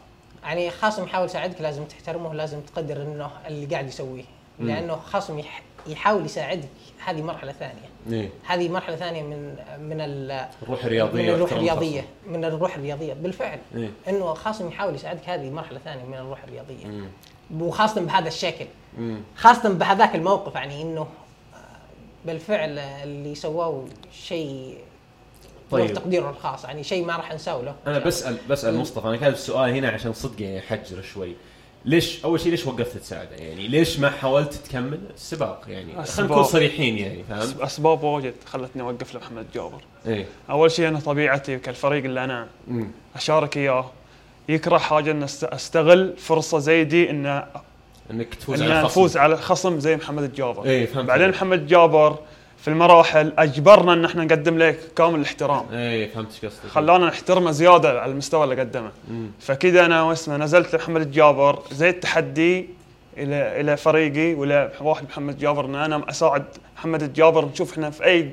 يعني 0.44 0.72
خاصم 0.72 1.04
يحاول 1.04 1.26
يساعدك 1.26 1.62
لازم 1.62 1.84
تحترمه 1.84 2.34
لازم 2.34 2.62
تقدر 2.62 3.02
إنه 3.02 3.32
اللي 3.48 3.66
قاعد 3.66 3.88
يسويه 3.88 4.24
لأنه 4.60 4.96
خاصم 4.96 5.40
يح... 5.40 5.62
يحاول 5.88 6.26
يساعدك. 6.26 6.70
هذه 7.06 7.22
مرحلة 7.22 7.52
ثانية. 7.52 8.20
إيه. 8.22 8.30
هذه 8.46 8.70
مرحلة 8.70 8.96
ثانية 8.96 9.24
من 9.24 9.56
من 9.80 10.02
ال... 10.02 10.48
الروح 10.64 10.86
الرياضية 10.86 11.24
من 11.24 11.30
الروح 11.30 11.52
الرياضية. 11.52 12.06
من 12.28 12.46
الروح 12.46 12.76
الرياضية. 12.76 13.14
بالفعل. 13.14 13.60
إيه. 13.76 13.90
إنه 14.08 14.34
خاصم 14.34 14.68
يحاول 14.68 14.96
يساعدك. 14.96 15.30
هذه 15.30 15.50
مرحلة 15.50 15.80
ثانية 15.80 16.04
من 16.04 16.14
الروح 16.14 16.44
الرياضية. 16.44 16.86
مم. 16.86 17.08
وخاصة 17.62 18.02
بهذا 18.02 18.28
الشكل. 18.28 18.66
مم. 18.98 19.18
خاصة 19.36 19.70
بهذاك 19.70 20.16
الموقف 20.16 20.56
يعني 20.56 20.82
إنه 20.82 21.02
آه، 21.02 21.08
بالفعل 22.26 22.80
اللي 22.80 23.36
سواه 23.36 23.86
شيء 24.12 24.78
طيب. 25.72 25.94
تقديره 25.94 26.30
الخاص. 26.30 26.66
يعني 26.66 26.84
شيء 26.84 27.06
ما 27.06 27.16
راح 27.16 27.32
انساه 27.32 27.62
له. 27.62 27.76
أنا 27.88 28.00
بسال 28.00 28.38
بسأل 28.50 28.78
مصطفى. 28.78 29.08
أنا 29.08 29.18
كاتب 29.18 29.34
السؤال 29.34 29.70
هنا 29.70 29.90
عشان 29.90 30.14
صدق 30.14 30.42
يعني 30.42 30.60
احجر 30.60 31.02
شوي. 31.02 31.36
ليش 31.86 32.26
أول 32.26 32.40
شيء 32.40 32.52
ليش 32.52 32.66
وقفت 32.68 32.98
تساعده 32.98 33.36
يعني 33.36 33.68
ليش 33.68 34.00
ما 34.00 34.10
حاولت 34.10 34.54
تكمل 34.54 35.00
السباق 35.16 35.62
يعني 35.68 36.06
خلينا. 36.06 36.32
نكون 36.32 36.44
صريحين 36.44 36.98
يعني 36.98 37.24
فاهم 37.30 37.62
أسباب 37.62 38.04
واجد 38.04 38.34
خلتني 38.46 38.82
أوقف 38.82 39.16
لمحمد 39.16 39.46
جابر 39.56 39.82
إيه 40.08 40.26
أول 40.50 40.72
شيء 40.72 40.88
أنا 40.88 41.00
طبيعتي 41.00 41.58
كالفريق 41.60 42.04
اللي 42.04 42.24
أنا 42.24 42.48
مم. 42.68 42.88
أشارك 43.16 43.58
إياه 43.58 43.92
يكره 44.50 44.78
حاجة 44.78 45.12
إن 45.12 45.28
أست- 45.28 45.54
أستغل 45.54 46.14
فرصة 46.18 46.60
زي 46.60 46.84
دي 46.84 47.10
إن 47.10 47.44
إنك 48.12 48.36
تفوز 48.36 48.62
إن 48.62 48.72
على. 48.72 48.84
نفوز 48.86 49.18
على 49.18 49.38
خصم 49.38 49.80
زي 49.80 49.96
محمد 49.96 50.24
الجابر 50.24 50.66
إيه 50.66 50.86
فهمت 50.86 51.06
بعدين. 51.08 51.30
محمد 51.30 51.68
جابر 51.68 52.18
في 52.64 52.68
المراحل 52.70 53.34
أجبرنا 53.38 53.94
إن 53.94 54.06
إحنا 54.06 54.24
نقدم 54.24 54.58
له 54.58 54.76
كامل 54.96 55.20
الاحترام. 55.20 55.66
إيه 55.74 56.10
فهمت 56.14 56.28
إيش 56.44 56.46
قصدك. 56.46 56.70
خلانا 56.70 57.06
نحترمه 57.06 57.52
زيادة 57.52 58.02
على 58.02 58.12
المستوى 58.12 58.44
اللي 58.44 58.60
قدمه. 58.60 58.92
فكذا 59.40 59.86
أنا 59.86 60.04
واسمه 60.04 60.38
نزلت 60.38 60.76
لمحمد 60.76 61.02
الجابر 61.02 61.60
زي 61.72 61.90
التحدي 61.90 62.70
إلى 63.18 63.62
إلى 63.62 63.78
فريقي 63.78 64.34
ولا 64.34 64.72
واحد 64.82 65.06
محمد 65.06 65.38
جابر 65.38 65.66
إن 65.66 65.76
أنا 65.76 66.10
أساعد 66.10 66.44
محمد 66.78 67.04
الجابر 67.04 67.46
نشوف 67.46 67.72
إحنا 67.74 67.90
في 67.90 68.06
أي 68.06 68.32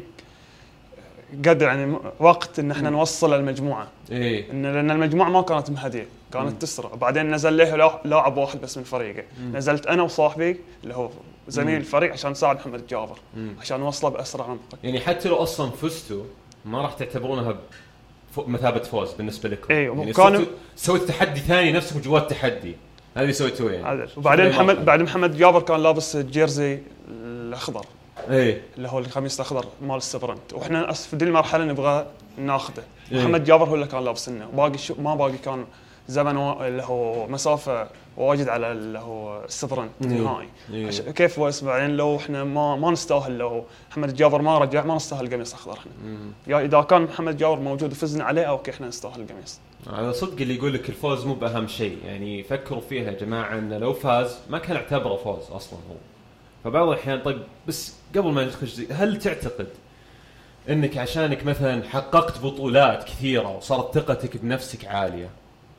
قدر 1.49 1.67
يعني 1.67 1.97
وقت 2.21 2.59
إن 2.59 2.71
إحنا 2.71 2.91
نوصل 2.91 3.35
المجموعة. 3.35 3.89
إيه. 4.13 4.51
إن 4.53 4.63
لأن 4.63 4.91
المجموعة 4.91 5.29
ما 5.29 5.43
كانت 5.43 5.71
مهدية 5.71 6.07
كانت 6.33 6.63
تسرع 6.63 6.91
بعدين 6.95 7.31
نزل 7.35 7.57
له 7.57 7.77
لا- 7.77 8.01
لاعب 8.05 8.37
واحد 8.37 8.61
بس 8.61 8.79
من 8.79 8.85
فريقه. 8.85 9.23
نزلت 9.53 9.87
أنا 9.87 10.03
وصاحبي 10.03 10.57
اللي 10.85 10.95
هو 10.95 11.11
زميل 11.49 11.77
الفريق 11.77 12.13
عشان 12.13 12.31
نساعد 12.31 12.57
محمد 12.57 12.81
الجابر 12.81 13.19
مم. 13.37 13.55
عشان 13.61 13.81
نوصله 13.81 14.11
بأسرع 14.11 14.47
وقت 14.47 14.59
يعني 14.85 15.01
حتى 15.01 15.29
لو 15.29 15.37
أصلا 15.37 15.71
فزتوا 15.71 16.25
ما 16.65 16.83
راح 16.83 16.93
تعتبرونها 16.93 17.57
مثابة 18.39 18.83
فوز 18.83 19.13
بالنسبة 19.13 19.49
لكم. 19.49 19.75
إيه، 19.75 19.87
يعني 19.91 20.13
سويتوا- 20.15 20.47
سويت 20.77 21.03
تحدي 21.03 21.41
ثاني 21.41 21.73
نفسكم 21.73 22.01
جوات 22.01 22.23
التحدي 22.23 22.77
هذا 23.15 23.23
اللي 23.23 23.33
سويتوه 23.33 23.73
يعني. 23.73 23.87
هذا. 24.03 24.09
وبعدين 24.17 24.49
محمد. 24.49 24.85
بعد 24.85 25.01
محمد 25.03 25.37
جابر 25.37 25.63
كان 25.63 25.83
لابس 25.83 26.17
ال 26.17 26.26
jersey 26.26 26.79
الأخضر. 27.11 27.85
إيه. 28.31 28.63
اللي 28.77 28.89
هو 28.89 28.99
القميص 28.99 29.35
الأخضر 29.41 29.65
مال 29.83 29.97
ال 29.97 30.05
sprint 30.05 30.53
وإحنا 30.53 30.93
في 30.93 31.17
دي 31.17 31.25
المرحله 31.25 31.65
نبغى 31.65 32.07
ناخذه 32.39 32.83
إيه. 33.13 33.21
محمد 33.21 33.45
جابر 33.45 33.69
هو 33.69 33.75
اللي 33.75 33.87
كان 33.87 34.05
لابس 34.05 34.29
لنا 34.29 34.47
باقي 34.47 34.79
شو 34.79 34.95
ما 34.99 35.15
باقي 35.15 35.39
كان 35.45 35.65
زمن 36.11 36.37
و... 36.37 36.67
اللي 36.67 36.83
هو 36.83 37.27
مسافة 37.27 37.89
واجد 38.17 38.49
على 38.49 38.73
اللي 38.73 38.99
هو 38.99 39.43
إيه. 39.43 39.89
النهائي. 40.01 40.49
عش... 40.73 41.01
كيف 41.01 41.39
هو 41.39 41.49
اسمه 41.49 41.69
بعدين 41.71 41.97
لو 41.97 42.17
إحنا 42.17 42.45
ما 42.45 42.77
ما 42.77 42.91
نستاهل 42.91 43.39
لو 43.39 43.65
محمد 43.91 44.15
جابر 44.15 44.43
ما 44.43 44.59
رجع 44.59 44.85
ما 44.85 44.95
نستاهل 44.95 45.31
قميص 45.35 45.55
اخضر 45.55 45.73
إحنا. 45.79 45.93
يا 46.47 46.61
إذا 46.65 46.81
كان 46.81 47.03
محمد 47.03 47.37
جابر 47.37 47.61
موجود 47.61 47.93
وفزنا 47.93 48.25
عليه 48.25 48.43
أوكي 48.43 48.71
إحنا 48.71 48.89
نستاهل 48.89 49.21
القميص. 49.21 49.59
على 49.87 50.13
صدق 50.13 50.41
اللي 50.41 50.55
يقول 50.55 50.75
لك 50.75 50.89
الفوز 50.89 51.27
مو 51.27 51.35
بأهم 51.35 51.67
شيء. 51.67 51.99
يعني 52.05 52.43
فكروا 52.43 52.81
فيها 52.81 53.11
يا 53.11 53.19
جماعة 53.19 53.59
انه 53.59 53.79
لو 53.79 53.93
فاز 53.93 54.39
ما 54.51 54.59
كان 54.59 54.77
اعتبره 54.77 55.17
فوز 55.17 55.51
أصلا 55.51 55.79
هو. 55.91 55.95
فبعض 56.65 56.89
الأحيان 56.89 57.21
طيب 57.21 57.43
بس 57.69 57.95
قبل 58.17 58.33
ما 58.33 58.45
ندخل 58.45 58.67
زي- 58.67 58.87
هل 58.93 59.19
تعتقد 59.19 59.67
إنك 60.69 60.97
عشانك 60.99 61.45
مثلا 61.47 61.83
حققت 61.89 62.39
بطولات 62.39 63.05
كثيرة 63.05 63.57
وصارت 63.57 63.95
ثقتك 63.99 64.37
بنفسك 64.37 64.85
عالية؟ 64.85 65.31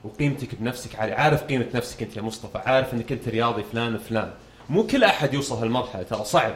وقيمتك 0.04 0.56
بنفسك 0.56 0.96
عاليه 0.96 1.14
عارف 1.14 1.44
قيمة 1.44 1.66
نفسك 1.76 2.04
أنت 2.04 2.18
يا 2.18 2.22
مصطفى 2.22 2.58
عارف 2.58 2.94
أنك 2.94 3.12
أنت 3.12 3.28
رياضي 3.28 3.64
فلان 3.64 3.98
فلان 3.98 4.32
مو 4.70 4.88
كل 4.88 5.04
أحد 5.04 5.34
يوصل 5.34 5.56
هالمرحلة 5.56 6.04
ترى 6.04 6.24
صعب 6.26 6.56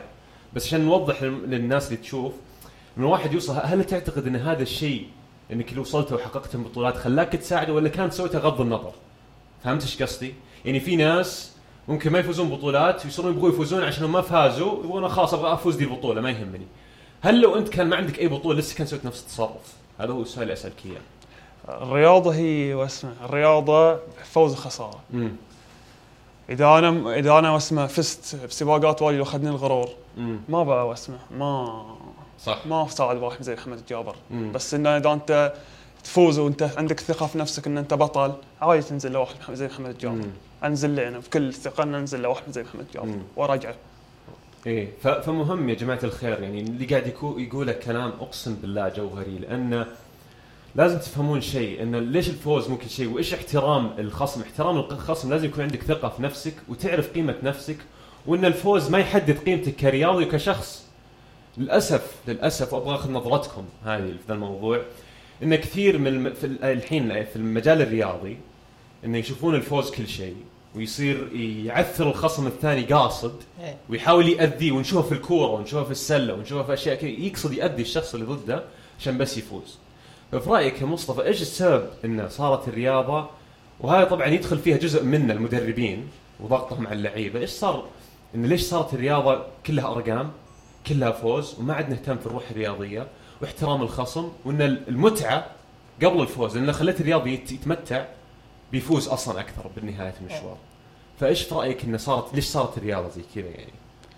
بس 0.53 0.65
عشان 0.65 0.81
نوضح 0.86 1.23
لل- 1.23 1.49
للناس 1.49 1.88
اللي 1.88 1.97
تشوف 1.97 2.34
إن 2.97 3.03
الواحد 3.03 3.34
يوصل 3.34 3.55
هل 3.63 3.84
تعتقد 3.84 4.27
إن 4.27 4.36
هذا 4.36 4.63
الشيء 4.63 5.08
إنك 5.51 5.69
اللي 5.69 5.81
وصلته 5.81 6.15
وحققت 6.15 6.55
بطولات 6.55 6.97
خلاك 6.97 7.31
تساعده 7.31 7.73
ولا 7.73 7.89
كان 7.89 8.12
سويته 8.12 8.39
غض 8.39 8.62
النظر؟ 8.62 8.91
فهمت 9.63 9.81
إيش 9.81 10.01
قصدي؟ 10.03 10.34
يعني 10.65 10.79
في 10.79 10.95
ناس 10.95 11.51
ممكن 11.88 12.12
ما 12.12 12.19
يفوزون 12.19 12.49
بطولات 12.49 13.05
ويصيرون 13.05 13.31
يبغوا 13.34 13.49
يفوزون 13.49 13.84
عشان 13.84 14.05
ما 14.05 14.21
فازوا 14.21 14.84
يبغون 14.84 15.10
خلاص 15.10 15.34
أبغى 15.34 15.53
أفوز 15.53 15.75
دي 15.75 15.84
البطوله 15.84 16.21
ما 16.21 16.29
يهمني. 16.29 16.65
هل 17.21 17.41
لو 17.41 17.55
أنت 17.58 17.69
كان 17.69 17.88
ما 17.89 17.95
عندك 17.95 18.19
أي 18.19 18.27
بطولة 18.27 18.60
لسه 18.60 18.75
كان 18.77 18.88
سويت 18.88 19.05
نفس 19.05 19.21
التصرف؟ 19.21 19.73
هذا 19.99 20.12
هو 20.13 20.21
السؤال 20.21 20.43
اللي 20.43 20.53
أسألك 20.53 20.86
إياه. 20.86 21.01
الرياضة 21.69 22.36
هي 22.36 22.73
واسمه 22.73 23.13
الرياضة 23.25 23.99
فوز 24.23 24.54
وخساره 24.54 24.99
إذا 26.49 26.65
أنا 26.65 27.15
إذا 27.15 27.39
أنا 27.39 27.51
واسمه 27.51 27.88
فزت 27.88 28.45
بسباقات 28.45 29.01
واجد 29.01 29.19
وأخذني 29.19 29.49
الغرور 29.49 29.89
ما 30.49 30.63
بقى 30.63 30.88
واسمه 30.88 31.17
ما 31.32 31.86
صح. 32.39 32.67
ما 32.67 32.86
اساعد 32.86 33.17
واحد 33.17 33.41
زي 33.41 33.54
محمد 33.54 33.78
الجابر. 33.78 34.15
مم. 34.32 34.51
بس 34.51 34.73
إنه 34.73 34.97
إذا 34.97 35.13
أنت 35.13 35.54
تفوز 36.04 36.39
وأنت 36.39 36.69
عندك 36.78 36.99
ثقة 36.99 37.25
في 37.28 37.38
نفسك 37.38 37.67
إن 37.67 37.78
أنت 37.78 37.93
بطل 37.93 38.34
عادي 38.62 38.82
تنزل 38.82 39.12
لواحد 39.12 39.36
زي 39.54 39.65
محمد 39.67 39.89
الجابر. 39.89 40.15
مم. 40.15 40.32
أنزل 40.63 40.89
لي 40.89 41.08
أنا 41.08 41.19
بكل 41.19 41.54
ثقة 41.54 41.84
إن 41.84 41.95
أنزل 41.95 42.21
لواحد 42.21 42.51
زي 42.51 42.63
محمد 42.63 42.86
الجابر. 42.86 43.19
وارجعه 43.36 43.75
إيه 44.67 44.89
فمهم 45.01 45.69
يا 45.69 45.75
جماعة 45.75 45.99
الخير 46.04 46.41
يعني 46.43 46.62
اللي 46.62 46.86
قاعد 46.86 47.08
يقوله 47.38 47.71
كلام 47.71 48.13
أقسم 48.21 48.56
بالله 48.56 48.89
جوهري 48.89 49.38
لأنه 49.38 49.88
لازم 50.76 50.98
تفهمون 50.98 51.42
شيء 51.42 51.84
انه 51.84 52.00
ليش 52.00 52.30
الفوز 52.30 52.70
مو 52.70 52.78
كل 52.78 52.90
شيء؟ 52.90 53.08
وإيش 53.10 53.34
احترام 53.34 53.92
الخصم؟ 54.00 54.42
احترام 54.42 54.78
الخصم 54.78 55.30
لازم 55.30 55.46
يكون 55.46 55.62
عندك 55.64 55.84
ثقة 55.84 56.10
في 56.10 56.24
نفسك 56.24 56.54
وتعرف 56.70 57.12
قيمة 57.14 57.36
نفسك 57.44 57.78
وإن 58.26 58.46
الفوز 58.46 58.90
ما 58.90 59.00
يحدد 59.00 59.38
قيمتك 59.38 59.76
كرياضي 59.76 60.24
وكشخص 60.26 60.86
للأسف 61.58 62.12
للأسف 62.28 62.74
وأبغى 62.74 62.96
أخذ 62.96 63.12
نظرتكم 63.12 63.64
هذه 63.86 64.02
في 64.02 64.18
ذا 64.28 64.34
الموضوع 64.34 64.82
إن 65.44 65.56
كثير 65.56 65.98
من 65.98 66.08
الم... 66.08 66.34
في 66.34 66.44
ال- 66.48 66.64
الحين 66.64 67.24
في 67.26 67.36
المجال 67.36 67.82
الرياضي 67.82 68.38
انه 69.06 69.18
يشوفون 69.18 69.56
الفوز 69.56 69.92
كل 69.92 70.08
شيء 70.08 70.36
ويصير 70.76 71.30
يعثر 71.66 72.10
الخصم 72.10 72.48
الثاني 72.48 72.82
قاصد 72.86 73.36
إيه. 73.62 73.78
ويحاول 73.90 74.30
يأذيه 74.30 74.72
ونشوفه 74.72 75.10
في 75.10 75.12
الكورة 75.16 75.52
ونشوفه 75.52 75.84
في 75.84 75.92
السلة 75.92 76.34
ونشوفه 76.34 76.64
في 76.64 76.74
أشياء 76.74 76.96
كذا. 76.96 77.10
يقصد 77.10 77.54
يأذي 77.54 77.82
الشخص 77.82 78.14
اللي 78.14 78.26
ضده 78.26 78.64
عشان 79.00 79.18
بس 79.18 79.38
يفوز. 79.38 79.78
ففي 80.32 80.50
رأيك 80.50 80.82
يا 80.82 80.86
مصطفى 80.86 81.26
إيش 81.26 81.42
السبب 81.42 81.90
إن 82.06 82.30
صارت 82.30 82.68
الرياضة 82.68 83.30
وهذا 83.80 84.04
طبعا 84.04 84.28
يدخل 84.28 84.58
فيها 84.60 84.78
جزء 84.78 85.04
من 85.04 85.32
المدربين 85.32 86.08
وضغطهم 86.40 86.88
على 86.88 86.96
اللعيبة 86.96 87.40
إيش 87.40 87.50
صار 87.50 87.86
إن 88.36 88.46
ليش 88.46 88.62
صارت 88.62 88.94
الرياضة 88.94 89.44
كلها 89.66 89.88
أرقام 89.92 90.32
كلها 90.88 91.12
فوز 91.12 91.60
وما 91.60 91.74
عاد 91.74 91.90
نهتم 91.90 92.18
في 92.18 92.26
الروح 92.26 92.44
الرياضية 92.52 93.08
واحترام 93.42 93.82
الخصم 93.82 94.30
وإن 94.46 94.62
المتعة 94.62 95.46
قبل 96.04 96.22
الفوز 96.22 96.58
لأن 96.58 96.72
خلت 96.72 97.02
الرياضي 97.02 97.34
يت- 97.34 97.52
يتمتع 97.52 98.06
بيفوز 98.72 99.08
أصلا 99.08 99.40
أكثر 99.40 99.70
بالنهاية 99.76 100.14
المشوار 100.22 100.58
فإيش 101.20 101.42
في 101.42 101.56
رأيك 101.56 101.84
انه 101.84 101.98
صارت 101.98 102.34
ليش 102.36 102.46
صارت 102.46 102.78
الرياضة 102.78 103.10
زي 103.10 103.22
كذا 103.36 103.48
يعني؟ 103.50 103.74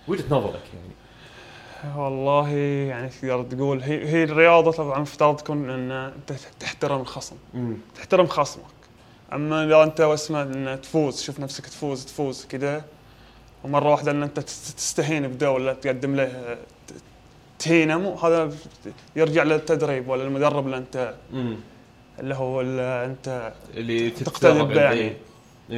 وجهة 0.08 0.26
نظرك 0.32 0.62
يعني. 0.74 0.94
والله 1.98 2.50
يعني 2.90 3.10
تقدر 3.10 3.44
تقول 3.44 3.82
هي 3.82 4.08
هي 4.10 4.24
الرياضة 4.24 4.72
طبعا 4.72 5.00
مفترض 5.00 5.36
تكون 5.36 5.70
إن 5.70 5.92
أنت 5.92 6.34
تحترم 6.60 7.02
الخصم 7.02 7.36
امم 7.56 7.78
تحترم 7.96 8.28
خصمك 8.28 8.64
أما 9.34 9.64
إذا 9.66 9.84
أنت 9.84 10.02
واسمه 10.02 10.42
إن 10.42 10.80
تفوز 10.84 11.16
تشوف 11.18 11.40
نفسك 11.40 11.66
تفوز 11.66 12.06
تفوز 12.06 12.46
كذا 12.46 12.86
ومرة 13.64 13.92
واحدة 13.92 14.12
إن 14.12 14.24
أنت 14.24 14.40
تست- 14.40 14.76
تستهين 14.78 15.28
بده 15.28 15.52
ولا 15.52 15.74
تقدم 15.74 16.16
له 16.16 16.58
تهينة 17.60 17.98
مو 17.98 18.16
هذا 18.16 18.52
يرجع 19.16 19.44
للتدريب 19.44 20.08
ولا 20.10 20.24
المدرب 20.24 20.66
اللي 20.66 20.78
أنت 20.78 21.14
امم 21.34 21.56
اللي 22.20 22.36
هو 22.36 22.62
اللي 22.62 23.06
أنت 23.06 23.54
اللي 23.74 24.10
تتدرب 24.10 24.68
به. 24.68 24.82
يعني. 24.82 25.00
إيه. 25.00 25.18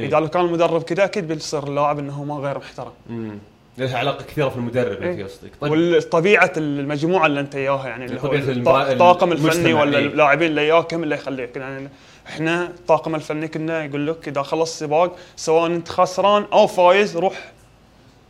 إذا 0.06 0.20
لو 0.20 0.28
كان 0.28 0.44
المدرب 0.44 0.82
كذا 0.82 1.04
أكيد 1.04 1.28
بيصير 1.28 1.62
اللاعب 1.66 1.98
إنه 1.98 2.12
هو 2.12 2.24
ما 2.24 2.34
غير 2.34 2.58
محترم 2.58 2.92
امم 3.10 3.38
لها 3.78 3.98
علاقة 3.98 4.24
كثيرة 4.24 4.48
في 4.48 4.56
المدرب 4.56 5.02
إيه. 5.02 5.12
انت 5.12 5.20
قصدك 5.30 5.50
طيب. 5.60 5.72
وطبيعه 5.72 6.52
المجموعة 6.56 7.26
اللي 7.26 7.40
أنت 7.40 7.54
إياها 7.54 7.88
يعني 7.88 8.04
اللي 8.04 8.20
هو 8.20 8.32
الطاقم 8.92 9.32
الفني 9.32 9.72
ولا 9.72 9.98
إيه. 9.98 10.06
اللاعبين 10.06 10.48
اللي 10.48 10.60
اياكم 10.60 11.02
اللي 11.02 11.14
يخليك؟ 11.14 11.56
يعني 11.56 11.88
إحنا 12.26 12.64
الطاقم 12.66 13.14
الفني 13.14 13.48
كنا 13.48 13.84
يقول 13.84 14.06
لك 14.06 14.28
إذا 14.28 14.42
خلص 14.42 14.70
السباق 14.72 15.16
سواء 15.36 15.66
أنت 15.66 15.88
خسران 15.88 16.46
أو 16.52 16.66
فايز 16.66 17.16
روح 17.16 17.52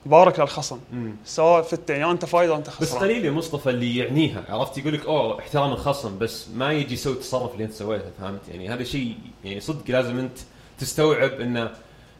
يبارك 0.07 0.41
للخصم. 0.41 0.79
سواء 1.25 1.63
في 1.63 1.73
الت- 1.73 1.91
يا 1.91 2.11
أنت 2.11 2.25
فايده 2.25 2.57
أنت 2.57 2.67
بس 2.67 2.73
خسران 2.75 3.03
قليل 3.03 3.25
يا 3.25 3.31
مصطفى 3.31 3.71
اللي 3.71 3.97
يعنيها. 3.97 4.45
عرفت؟ 4.49 4.79
يقول 4.79 4.93
لك 4.95 5.07
أوه 5.07 5.39
احترام 5.39 5.73
الخصم 5.73 6.19
بس 6.19 6.49
ما 6.55 6.73
يجي 6.73 6.95
يسوي 6.95 7.13
التصرف 7.13 7.53
اللي 7.53 7.65
أنت 7.65 7.73
سويته 7.73 8.05
فهمت؟ 8.21 8.41
يعني 8.51 8.69
هذا 8.69 8.85
شيء 8.85 9.15
يعني 9.45 9.61
صدق 9.61 9.83
لازم 9.89 10.19
أنت 10.19 10.39
تستوعب 10.79 11.41
إنه 11.41 11.71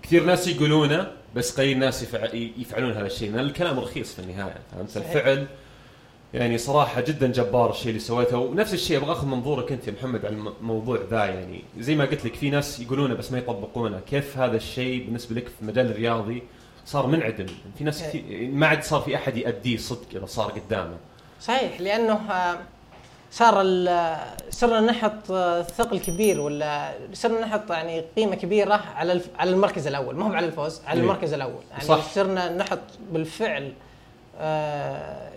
كثير 0.03 0.25
ناس 0.25 0.49
يقولونه 0.49 1.13
بس 1.37 1.61
قليل 1.61 1.79
ناس 1.79 2.03
يفع... 2.03 2.35
يفعلون 2.35 2.93
هذا 2.93 3.07
الشيء 3.07 3.33
لأن 3.33 3.45
الكلام 3.45 3.79
رخيص 3.81 4.15
في 4.15 4.19
النهاية 4.19 4.57
فهمت. 4.73 4.97
الفعل 4.97 5.47
يعني 6.35 6.59
صراحة 6.59 7.01
جدا 7.01 7.27
جبار 7.27 7.71
الشيء 7.71 7.89
اللي 7.89 8.01
سويته 8.01 8.39
ونفس 8.39 8.75
الشيء 8.75 8.97
أبغى 8.97 9.13
أخذ 9.13 9.27
منظورك 9.27 9.73
أنت 9.73 9.87
يا 9.89 9.93
محمد 9.93 10.27
على 10.27 10.37
الموضوع 10.61 10.99
ذا 11.11 11.25
يعني. 11.25 11.63
زي 11.79 11.95
ما 11.95 12.05
قلت 12.05 12.25
لك 12.25 12.35
في 12.35 12.51
ناس 12.51 12.81
يقولونه 12.81 13.15
بس 13.15 13.33
ما 13.33 13.39
يطبقونه. 13.39 14.01
كيف 14.11 14.39
هذا 14.39 14.57
الشيء 14.57 15.05
بالنسبة 15.05 15.35
لك 15.37 15.47
في 15.47 15.63
المجال 15.63 15.91
الرياضي 15.91 16.43
صار 16.87 17.07
منعدم؟ 17.07 17.47
في 17.79 17.85
ناس 17.85 18.03
كثير 18.03 18.51
ما 18.53 18.67
عاد 18.67 18.83
صار 18.83 19.01
في 19.01 19.17
أحد 19.17 19.37
يأديه 19.37 19.77
صدق 19.77 20.07
إذا 20.15 20.27
صار 20.27 20.51
قدامه. 20.51 20.97
صحيح 21.41 21.81
لأنه 21.81 22.13
آه، 22.13 22.59
صار 23.33 23.55
صرنا 24.51 24.81
نحط 24.81 25.27
ثقل 25.63 25.99
كبير 26.01 26.41
ولا 26.41 26.95
صرنا 27.13 27.41
نحط 27.41 27.71
يعني 27.71 28.05
قيمة 28.17 28.35
كبيرة 28.37 28.75
على 28.75 29.13
الف- 29.13 29.29
على 29.39 29.51
المركز 29.51 29.87
الأول 29.87 30.17
ما 30.17 30.27
هو 30.29 30.33
على 30.35 30.47
الفوز 30.47 30.81
على 30.87 30.97
إيه. 31.01 31.05
المركز 31.05 31.33
الأول 31.33 31.63
يعني 31.71 31.85
صح. 31.85 32.13
صرنا 32.13 32.49
نحط 32.57 32.79
بالفعل 33.13 33.73
آه، 34.39 35.31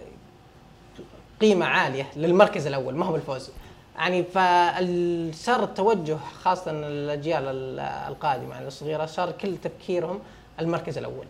قيمة 1.41 1.65
عالية 1.65 2.07
للمركز 2.15 2.67
الأول 2.67 2.95
ما 2.95 3.05
هو 3.05 3.11
بالفوز 3.13 3.49
يعني 3.97 4.23
فصار 4.23 5.63
التوجه 5.63 6.17
خاصة 6.43 6.71
الاجيال 6.71 7.43
ال- 7.47 7.79
القادمة 7.79 8.53
يعني 8.53 8.67
الصغيرة 8.67 9.05
صار 9.05 9.31
كل 9.31 9.57
تفكيرهم 9.63 10.19
المركز 10.59 10.97
الأول 10.97 11.25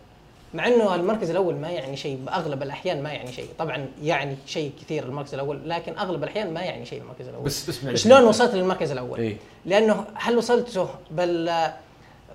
مع 0.54 0.66
إنه 0.66 0.94
المركز 0.94 1.30
الأول 1.30 1.54
ما 1.54 1.70
يعني 1.70 1.96
شيء 1.96 2.18
باغلب 2.26 2.62
الأحيان 2.62 3.02
ما 3.02 3.12
يعني 3.12 3.32
شيء 3.32 3.48
طبعا 3.58 3.86
يعني 4.02 4.36
شيء 4.46 4.72
كثير 4.80 5.04
المركز 5.04 5.34
الأول 5.34 5.68
لكن 5.68 5.98
أغلب 5.98 6.22
الأحيان 6.22 6.54
ما 6.54 6.60
يعني 6.60 6.86
شيء 6.86 7.02
المركز 7.02 7.28
الأول 7.28 7.44
بس 7.44 7.70
بس. 7.70 8.00
شلون 8.02 8.24
وصلت 8.24 8.54
للمركز 8.54 8.90
الأول 8.90 9.18
إيه. 9.18 9.36
لأنه 9.66 10.04
هل 10.14 10.36
وصلته 10.36 10.88
بال 11.10 11.72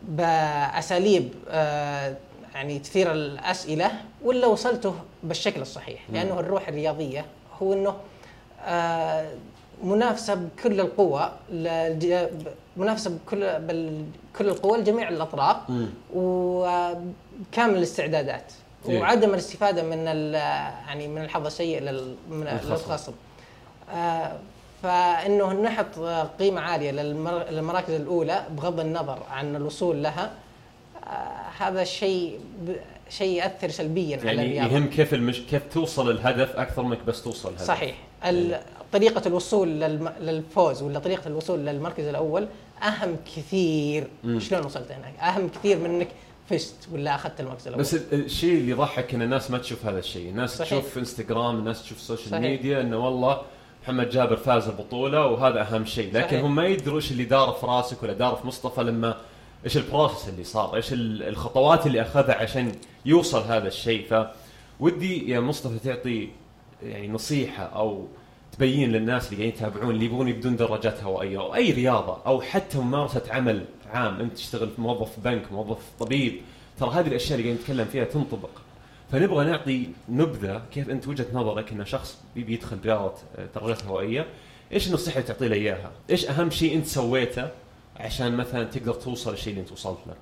بأساليب 0.02 1.34
آه، 1.50 2.16
يعني 2.56 2.80
تثير 2.80 3.12
الأسئلة 3.12 3.92
ولا 4.24 4.48
وصلته 4.48 4.96
بالشكل 5.24 5.62
الصحيح 5.62 6.00
لأنه 6.14 6.40
الروح 6.40 6.68
الرياضية 6.68 7.26
هو 7.62 7.74
إنه 7.74 7.96
آه، 8.66 9.30
منافسة 9.84 10.34
بكل 10.34 10.80
القوى 10.80 11.32
منافسة 12.78 13.10
بكل 13.10 13.60
بكل 13.60 14.50
القوى 14.50 14.78
لجميع 14.78 15.10
الأطراف 15.10 15.58
مم. 15.70 15.90
وكامل 17.42 17.78
الاستعدادات 17.78 18.54
إيه. 18.90 19.00
وعدم 19.00 19.30
الاستفادة 19.30 19.84
من 19.84 19.98
يعني 20.88 21.08
من 21.08 21.22
الحظ 21.22 21.46
السيء 21.46 21.82
من 22.30 22.48
الخصم. 22.48 22.70
للخصم. 22.74 23.12
آه، 23.94 24.32
فإنه 24.84 25.54
نحط 25.54 26.00
قيمة 26.40 26.62
عالية 26.62 26.92
للمر- 26.92 27.52
للمراكز 27.52 27.94
الأولى 27.94 28.46
بغض 28.52 28.80
النظر 28.80 29.20
عن 29.32 29.56
الوصول 29.56 30.04
لها. 30.04 30.32
آه، 31.08 31.64
هذا 31.64 31.82
الشيء 31.82 32.40
شيء 33.10 33.38
ياثر 33.44 33.70
سلبيا 33.70 34.18
على 34.18 34.28
يعني 34.28 34.42
الرياضة. 34.46 34.74
يهم 34.76 34.90
كيف 34.90 35.14
المش... 35.14 35.40
كيف 35.42 35.62
توصل 35.74 36.12
الهدف 36.12 36.56
أكثر 36.56 36.82
منك 36.84 37.00
بس 37.08 37.24
توصل 37.24 37.50
الهدف. 37.50 37.66
صحيح. 37.68 37.96
ال- 38.26 38.60
طريقة 38.94 39.28
الوصول 39.28 39.68
للم... 39.68 40.14
للفوز 40.20 40.82
ولا 40.84 41.00
طريقة 41.00 41.28
الوصول 41.28 41.60
للمركز 41.60 42.06
الأول 42.06 42.48
أهم 42.84 43.16
كثير. 43.36 44.08
مم. 44.24 44.40
شلون 44.40 44.66
وصلت 44.66 44.92
هناك؟ 44.92 45.14
أهم 45.20 45.50
كثير 45.50 45.78
من 45.78 45.86
إنك 45.86 46.08
فزت 46.50 46.76
ولا 46.92 47.16
أخذت 47.16 47.40
المركز 47.40 47.68
الأول 47.68 47.82
بس 47.84 47.94
ال- 47.94 48.14
الشيء 48.26 48.54
اللي 48.54 48.72
يضحك 48.72 49.14
إن 49.14 49.22
الناس 49.22 49.52
ما 49.52 49.58
تشوف 49.58 49.86
هذا 49.86 50.00
الشيء، 50.00 50.30
الناس 50.30 50.58
صحيح. 50.58 50.68
تشوف 50.70 50.90
في 50.94 51.00
إنستغرام، 51.00 51.60
الناس 51.60 51.84
تشوف 51.84 51.98
ال 51.98 52.02
social 52.02 52.30
صحيح. 52.30 52.42
ميديا 52.42 52.82
إنه 52.82 52.98
والله 53.06 53.42
محمد 53.84 54.10
جابر 54.10 54.36
فاز 54.36 54.68
البطولة 54.68 55.26
وهذا 55.26 55.62
أهم 55.62 55.86
شيء، 55.86 56.14
لكن 56.14 56.28
صحيح. 56.28 56.44
هم 56.44 56.56
ما 56.56 56.66
يدروا 56.66 56.96
إيش 56.96 57.12
اللي 57.12 57.24
دار 57.26 57.52
في 57.52 57.66
راسك 57.66 58.04
ولا 58.04 58.14
دار 58.14 58.36
في 58.36 58.48
مصطفى 58.48 58.84
لما 58.84 59.18
إيش 59.66 59.78
ال 59.78 59.84
process 59.84 60.30
اللي 60.30 60.44
صار، 60.44 60.76
إيش 60.76 60.94
ال- 60.94 61.24
الخطوات 61.24 61.88
اللي 61.88 62.02
أخذها 62.02 62.36
عشان 62.36 62.72
يوصل 63.06 63.42
هذا 63.42 63.68
الشيء، 63.68 64.26
فودي 64.80 65.30
يا 65.32 65.40
مصطفى 65.40 65.80
تعطي 65.80 66.30
يعني 66.84 67.08
نصيحة 67.08 67.64
أو 67.64 68.08
تبين 68.60 68.92
للناس 68.92 69.34
اللي 69.34 69.44
قاعدين 69.44 69.56
يتابعون 69.56 69.90
اللي 69.90 70.06
يبغون 70.06 70.28
يبدون 70.28 70.56
دراجات 70.56 71.04
هوائية 71.04 71.40
أو 71.40 71.56
أي 71.56 71.72
رياضة 71.72 72.18
أو 72.26 72.42
حتى 72.42 72.78
ممارسة 72.78 73.22
عمل 73.30 73.66
عام. 73.90 74.20
أنت 74.20 74.34
تشتغل 74.34 74.70
في 74.70 74.82
موظف 74.82 75.20
بنك 75.20 75.52
موظف 75.52 75.78
طبيب. 76.00 76.42
ترى 76.80 76.90
هذه 76.90 77.08
الأشياء 77.08 77.40
اللي 77.40 77.50
قاعدين 77.50 77.64
نتكلم 77.64 77.86
فيها 77.86 78.04
تنطبق. 78.04 78.50
فنبغى 79.12 79.46
نعطي 79.46 79.90
نبذة 80.10 80.62
كيف 80.74 80.90
أنت 80.90 81.08
وجهة 81.08 81.26
نظرك 81.34 81.72
إن 81.72 81.86
شخص 81.86 82.18
بيبي 82.36 82.54
يدخل 82.54 82.78
رياضة 82.86 83.14
آه، 83.38 83.48
دراجات 83.56 83.84
هوائية 83.84 84.26
إيش 84.72 84.88
النصيحة 84.88 85.18
اللي 85.18 85.28
تعطي 85.28 85.48
له 85.48 85.56
إياها؟ 85.56 85.92
إيش 86.10 86.30
أهم 86.30 86.50
شيء 86.50 86.76
أنت 86.76 86.86
سويته 86.86 87.50
عشان 87.98 88.38
مثلا 88.38 88.64
تقدر 88.64 88.94
توصل 88.94 89.32
للشيء 89.32 89.54
اللي 89.54 89.62
أنت 89.62 89.72
وصلت 89.72 90.00
له؟ 90.08 90.14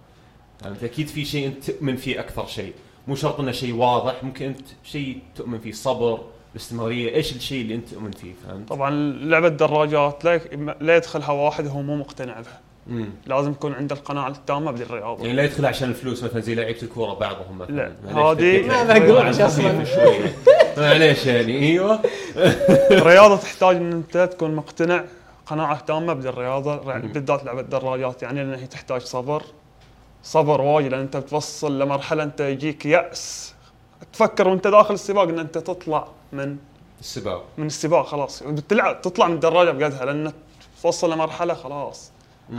فهمت؟ 0.59 0.83
أكيد 0.83 1.07
في 1.07 1.25
شيء 1.25 1.47
أنت 1.47 1.71
تؤمن 1.71 1.95
فيه 1.95 2.19
أكثر 2.19 2.47
شيء. 2.47 2.73
مو 3.07 3.15
شرط 3.15 3.39
إنه 3.39 3.51
شيء 3.51 3.73
واضح 3.73 4.23
ممكن 4.23 4.45
أنت 4.45 4.67
شيء 4.83 5.19
تؤمن 5.35 5.59
فيه 5.59 5.71
صبر 5.71 6.21
الاستمراريه 6.51 7.15
إيش 7.15 7.35
الشيء 7.35 7.61
اللي 7.61 7.75
أنت 7.75 7.89
تؤمن 7.89 8.11
فيه 8.11 8.33
فهمت؟ 8.47 8.69
طبعا 8.69 8.89
لعبة 9.21 9.47
دراجات 9.49 10.25
لا 10.25 10.37
لا 10.81 10.95
يدخلها 10.95 11.31
واحد 11.31 11.67
هو 11.67 11.81
مو 11.81 11.95
مقتنع 11.95 12.33
بها. 12.39 12.59
امم 12.89 13.09
لازم 13.25 13.51
يكون 13.51 13.73
عنده 13.73 13.95
القناعة 13.95 14.27
التامة 14.27 14.71
بالرياضة. 14.71 15.21
يعني 15.21 15.33
لا 15.33 15.43
يدخل 15.43 15.65
عشان 15.65 15.89
الفلوس 15.89 16.23
مثلا 16.23 16.39
زي 16.39 16.55
لعيبة 16.55 16.81
الكورة 16.83 17.13
بعضهم 17.13 17.57
مثلا. 17.57 17.75
لا، 17.75 17.91
معليش 18.13 18.67
هذه- 18.67 18.67
ما. 18.67 19.31
خفيف 19.47 19.95
شوي. 19.95 20.17
معليش 20.77 21.25
يعني 21.25 21.59
أيوه. 21.59 21.99
الرياضه 22.91 23.37
تحتاج 23.37 23.75
إن 23.75 23.91
أنت 23.91 24.17
تكون 24.33 24.55
مقتنع 24.55 25.03
قناعة 25.45 25.79
تامة 25.85 26.13
بالرياضة. 26.13 26.91
يعني 26.91 27.07
بالذات 27.07 27.43
لعبة 27.43 27.59
الدراجات 27.61 28.23
يعني 28.23 28.43
لأن 28.43 28.59
هي 28.59 28.67
تحتاج 28.67 29.01
صبر. 29.01 29.43
صبر 30.23 30.61
وايد 30.61 30.91
لأن 30.91 30.99
أنت 31.01 31.17
بتوصل 31.17 31.79
لمرحلة 31.79 32.23
أنت 32.23 32.39
يجيك 32.41 32.85
يأس. 32.85 33.53
تفكر 34.13 34.47
وأنت 34.47 34.67
داخل 34.67 34.93
السباق 34.93 35.23
إن 35.23 35.39
أنت 35.39 35.57
تطلع. 35.57 36.07
من 36.31 36.57
السباق 36.99 37.45
من 37.57 37.65
السباق 37.67 38.05
خلاص 38.05 38.43
بتلعب 38.43 39.01
تطلع 39.01 39.27
من 39.27 39.33
الدراجة 39.35 39.71
بقدها 39.71 40.05
لأن 40.05 40.33
توصل 40.83 41.13
لمرحلة 41.13 41.53
خلاص 41.53 42.11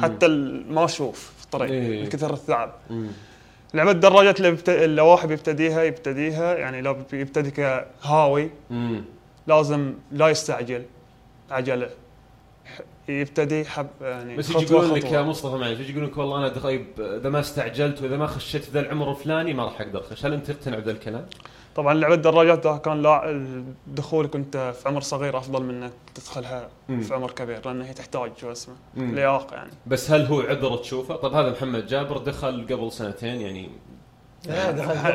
حتى 0.02 0.26
ال- 0.26 0.72
ما 0.72 0.84
أشوف 0.84 1.32
في 1.38 1.44
الطريق 1.44 1.70
إيه. 1.70 2.02
من 2.02 2.08
كثر 2.08 2.34
التعب 2.34 2.72
مم. 2.90 3.08
لعبة 3.74 3.90
الدراجات 3.90 4.38
اللي, 4.38 4.50
بت... 4.50 4.68
اللي 4.68 5.02
واحد 5.02 5.30
يبتديها 5.30 5.82
يبتديها 5.82 6.54
يعني 6.54 6.80
لو 6.80 6.96
يبتدي 7.12 7.50
كهاوي 7.50 8.50
مم. 8.70 9.04
لازم 9.46 9.94
لا 10.12 10.28
يستعجل 10.28 10.82
عجلة 11.50 11.90
يبتدي 13.08 13.64
حب 13.64 13.86
يعني 14.00 14.36
بس 14.36 14.50
يجي 14.50 14.64
يقولون 14.74 14.94
لك. 14.94 15.04
يا 15.04 15.22
مصطفى 15.22 15.56
معلش 15.56 15.80
يجي 15.80 15.90
يقولون 15.92 16.10
لك 16.10 16.16
والله 16.18 16.38
أنا 16.38 16.48
طيب 16.48 16.86
إذا 16.98 17.28
ما 17.30 17.40
استعجلت 17.40 18.02
وإذا 18.02 18.16
ما 18.16 18.26
خشيت 18.26 18.64
في 18.64 18.70
ذا 18.70 18.80
العمر 18.80 19.10
الفلاني 19.10 19.54
ما 19.54 19.64
راح 19.64 19.80
أقدر 19.80 20.00
أخش، 20.00 20.26
هل 20.26 20.32
أنت 20.32 20.50
تقتنع 20.50 20.78
بذا 20.78 20.90
الكلام؟ 20.90 21.26
طبعا 21.78 21.94
لعبة 21.94 22.14
الدراجات 22.14 22.64
ده 22.64 22.76
كان 22.76 23.02
لا 23.02 23.42
دخولك 23.86 24.36
انت 24.36 24.74
في 24.82 24.88
عمر 24.88 25.00
صغير 25.00 25.38
أفضل 25.38 25.62
من 25.62 25.82
إنك 25.82 25.92
تدخلها 26.14 26.68
مم. 26.88 27.00
في 27.00 27.14
عمر 27.14 27.30
كبير 27.30 27.66
لأن 27.66 27.82
هي 27.82 27.92
تحتاج 27.94 28.32
شو 28.40 28.52
اسمه. 28.52 28.74
لياقة 28.96 29.54
يعني 29.56 29.70
بس 29.86 30.10
هل 30.10 30.26
هو 30.26 30.40
عذر 30.40 30.76
تشوفه؟ 30.76 31.16
طب 31.16 31.34
هذا 31.34 31.50
محمد 31.50 31.86
جابر 31.86 32.18
دخل 32.18 32.66
قبل 32.70 32.92
سنتين 32.92 33.40
يعني 33.40 33.68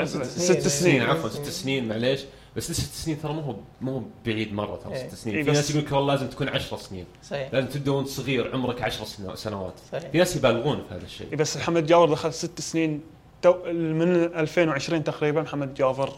ست 0.05 0.23
ست 0.23 0.67
سنين، 0.67 1.01
عفوا 1.01 1.29
ست 1.29 1.45
سنين 1.49 1.87
معليش 1.87 2.21
بس 2.55 2.71
ست 2.71 2.93
سنين 2.93 3.21
ترى 3.21 3.33
مو 3.33 3.41
هو 3.41 3.55
مو 3.81 3.91
هو 3.97 4.01
بعيد 4.25 4.53
مرة 4.53 4.75
ترى 4.75 4.93
إيه. 4.95 5.07
ست 5.09 5.15
سنين 5.15 5.35
إيه 5.35 5.43
في 5.43 5.51
ناس 5.51 5.71
يقول 5.71 5.85
لك 5.85 5.91
والله 5.91 6.13
لازم 6.13 6.27
تكون 6.27 6.49
10 6.49 6.77
سنين 6.77 7.05
صحيح 7.23 7.53
لازم 7.53 7.67
تبدا 7.67 7.91
وانت 7.91 8.07
صغير 8.07 8.53
عمرك 8.53 8.81
10 8.81 9.05
سنو- 9.05 9.35
سنوات 9.35 9.73
صحيح. 9.91 10.09
في 10.11 10.17
ناس 10.17 10.35
يبالغون 10.35 10.83
في 10.89 10.95
هذا 10.95 11.03
الشيء 11.03 11.27
إيه 11.31 11.37
بس 11.37 11.57
محمد 11.57 11.85
جابر 11.85 12.11
دخل 12.11 12.33
ست 12.33 12.61
سنين 12.61 13.01
تو 13.41 13.53
من 13.73 14.15
2020 14.15 15.03
تقريبا 15.03 15.41
محمد 15.41 15.73
جابر 15.73 16.09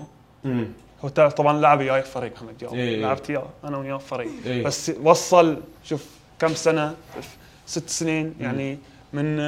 هو 1.06 1.10
طبعا 1.10 1.60
لاعب 1.62 1.80
وياي 1.80 2.02
في 2.02 2.12
فريق 2.12 2.32
محمد 2.34 2.58
جابر 2.58 2.76
إيه. 2.76 3.02
لعبت 3.02 3.30
وياه 3.30 3.48
أنا 3.64 3.78
وياه 3.78 3.98
في 3.98 4.08
فريق 4.08 4.32
إيه. 4.46 4.64
بس 4.64 4.92
وصل 5.04 5.58
شوف 5.84 6.06
كم 6.40 6.54
سنة؟ 6.54 6.96
ست 7.66 7.90
سنين 7.90 8.34
يعني 8.40 8.78
من 9.14 9.40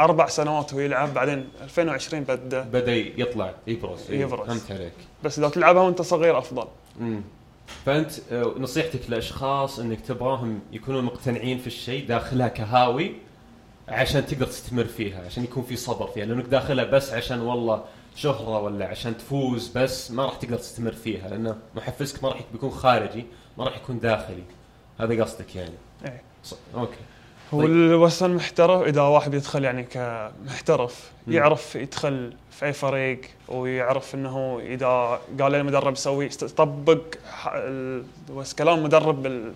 أربع 0.00 0.26
سنوات 0.28 0.74
هو 0.74 0.80
يلعب 0.80 1.14
بعدين 1.14 1.48
2020 1.62 2.22
بدأ. 2.22 2.62
بدأ 2.62 2.94
يطلع. 2.96 3.54
يبرز 3.66 4.10
إيه، 4.10 4.20
يبرز. 4.20 4.46
فهمت 4.48 4.70
عليك. 4.70 4.92
بس 5.24 5.38
لو 5.38 5.48
تلعبها 5.48 5.82
وأنت 5.82 6.02
صغير 6.02 6.38
أفضل. 6.38 6.66
امم 7.00 7.20
فأنت 7.86 8.12
آه، 8.32 8.54
نصيحتك 8.58 9.00
لأشخاص 9.10 9.78
إنك 9.78 10.00
تبغاهم 10.00 10.60
يكونون 10.72 11.04
مقتنعين 11.04 11.58
في 11.58 11.66
الشيء 11.66 12.06
داخلها 12.06 12.48
كهاوي 12.48 13.12
عشان 13.88 14.26
تقدر 14.26 14.46
تستمر 14.46 14.84
فيها 14.84 15.24
عشان 15.26 15.44
يكون 15.44 15.62
في 15.62 15.76
صبر 15.76 16.06
فيها 16.06 16.24
لأنك 16.26 16.44
داخلها 16.44 16.84
بس 16.84 17.12
عشان 17.12 17.40
والله 17.40 17.84
شهرة 18.16 18.58
ولا 18.58 18.86
عشان 18.86 19.18
تفوز 19.18 19.68
بس 19.68 20.10
ما 20.10 20.24
راح 20.24 20.36
تقدر 20.36 20.56
تستمر 20.56 20.92
فيها 20.92 21.28
لأنه 21.28 21.56
محفزك 21.74 22.22
ما 22.22 22.28
راح 22.28 22.40
بيكون 22.52 22.70
خارجي 22.70 23.26
ما 23.58 23.64
راح 23.64 23.76
يكون 23.76 24.00
داخلي 24.00 24.42
هذا 25.00 25.22
قصدك 25.22 25.56
يعني. 25.56 25.74
ص... 26.42 26.54
أوكي 26.74 26.96
هو 27.54 27.60
طيب. 27.60 27.70
الوصل 27.70 28.30
محترف 28.30 28.82
إذا 28.82 29.00
واحد 29.00 29.34
يدخل 29.34 29.64
يعني 29.64 29.82
كمحترف 29.82 31.10
يعرف 31.28 31.76
يدخل 31.76 32.32
في 32.50 32.66
أي 32.66 32.72
فريق 32.72 33.20
ويعرف 33.48 34.14
إنه 34.14 34.60
إذا 34.62 35.20
قال 35.40 35.54
المدرب 35.54 35.96
سوي 35.96 36.28
بس 38.36 38.54
كلام 38.54 38.78
المدرب 38.78 39.52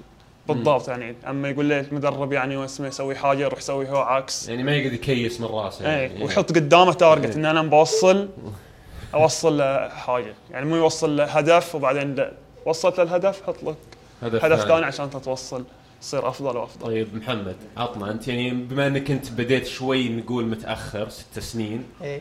بالضبط 0.55 0.89
يعني 0.89 1.17
أما 1.29 1.49
يقول 1.49 1.65
لي 1.65 1.81
المدرب 1.81 2.33
يعني 2.33 2.65
اسمه 2.65 2.87
يسوي 2.87 3.15
حاجة 3.15 3.39
يروح 3.39 3.59
يسوي 3.59 3.89
هو 3.89 3.97
عكس. 3.97 4.49
يعني 4.49 4.63
ما 4.63 4.77
يقدر 4.77 4.95
يكيس 4.95 5.41
من 5.41 5.47
راسه. 5.47 5.87
اي 5.87 6.03
يعني. 6.03 6.25
ويحط 6.25 6.53
قدامه 6.53 6.93
target 6.93 7.25
إيه. 7.25 7.35
إن 7.35 7.47
أنا 7.47 7.63
بوصل 7.63 8.29
أوصل 9.15 9.59
له 9.59 9.89
حاجة. 9.89 10.35
يعني 10.51 10.67
مو 10.67 10.77
يوصل 10.77 11.17
له 11.17 11.25
هدف 11.25 11.75
وبعدين 11.75 12.15
لا 12.15 12.33
وصلت 12.67 13.01
للهدف 13.01 13.43
حط 13.47 13.63
لك 13.63 13.77
هدف 14.23 14.45
هدف 14.45 14.69
ثاني. 14.69 14.87
عشان 14.87 15.11
تتوصل 15.11 15.65
تصير 16.01 16.29
أفضل 16.29 16.57
وأفضل. 16.57 16.87
طيب 16.87 17.15
محمد 17.15 17.57
عطنا 17.77 18.11
أنت 18.11 18.29
يعني 18.29 18.51
بما 18.51 18.87
إنك 18.87 19.11
أنت 19.11 19.31
بديت 19.31 19.67
شوي 19.67 20.09
نقول 20.09 20.47
متأخر 20.47 21.09
ست 21.09 21.39
سنين. 21.39 21.85
إيه. 22.03 22.21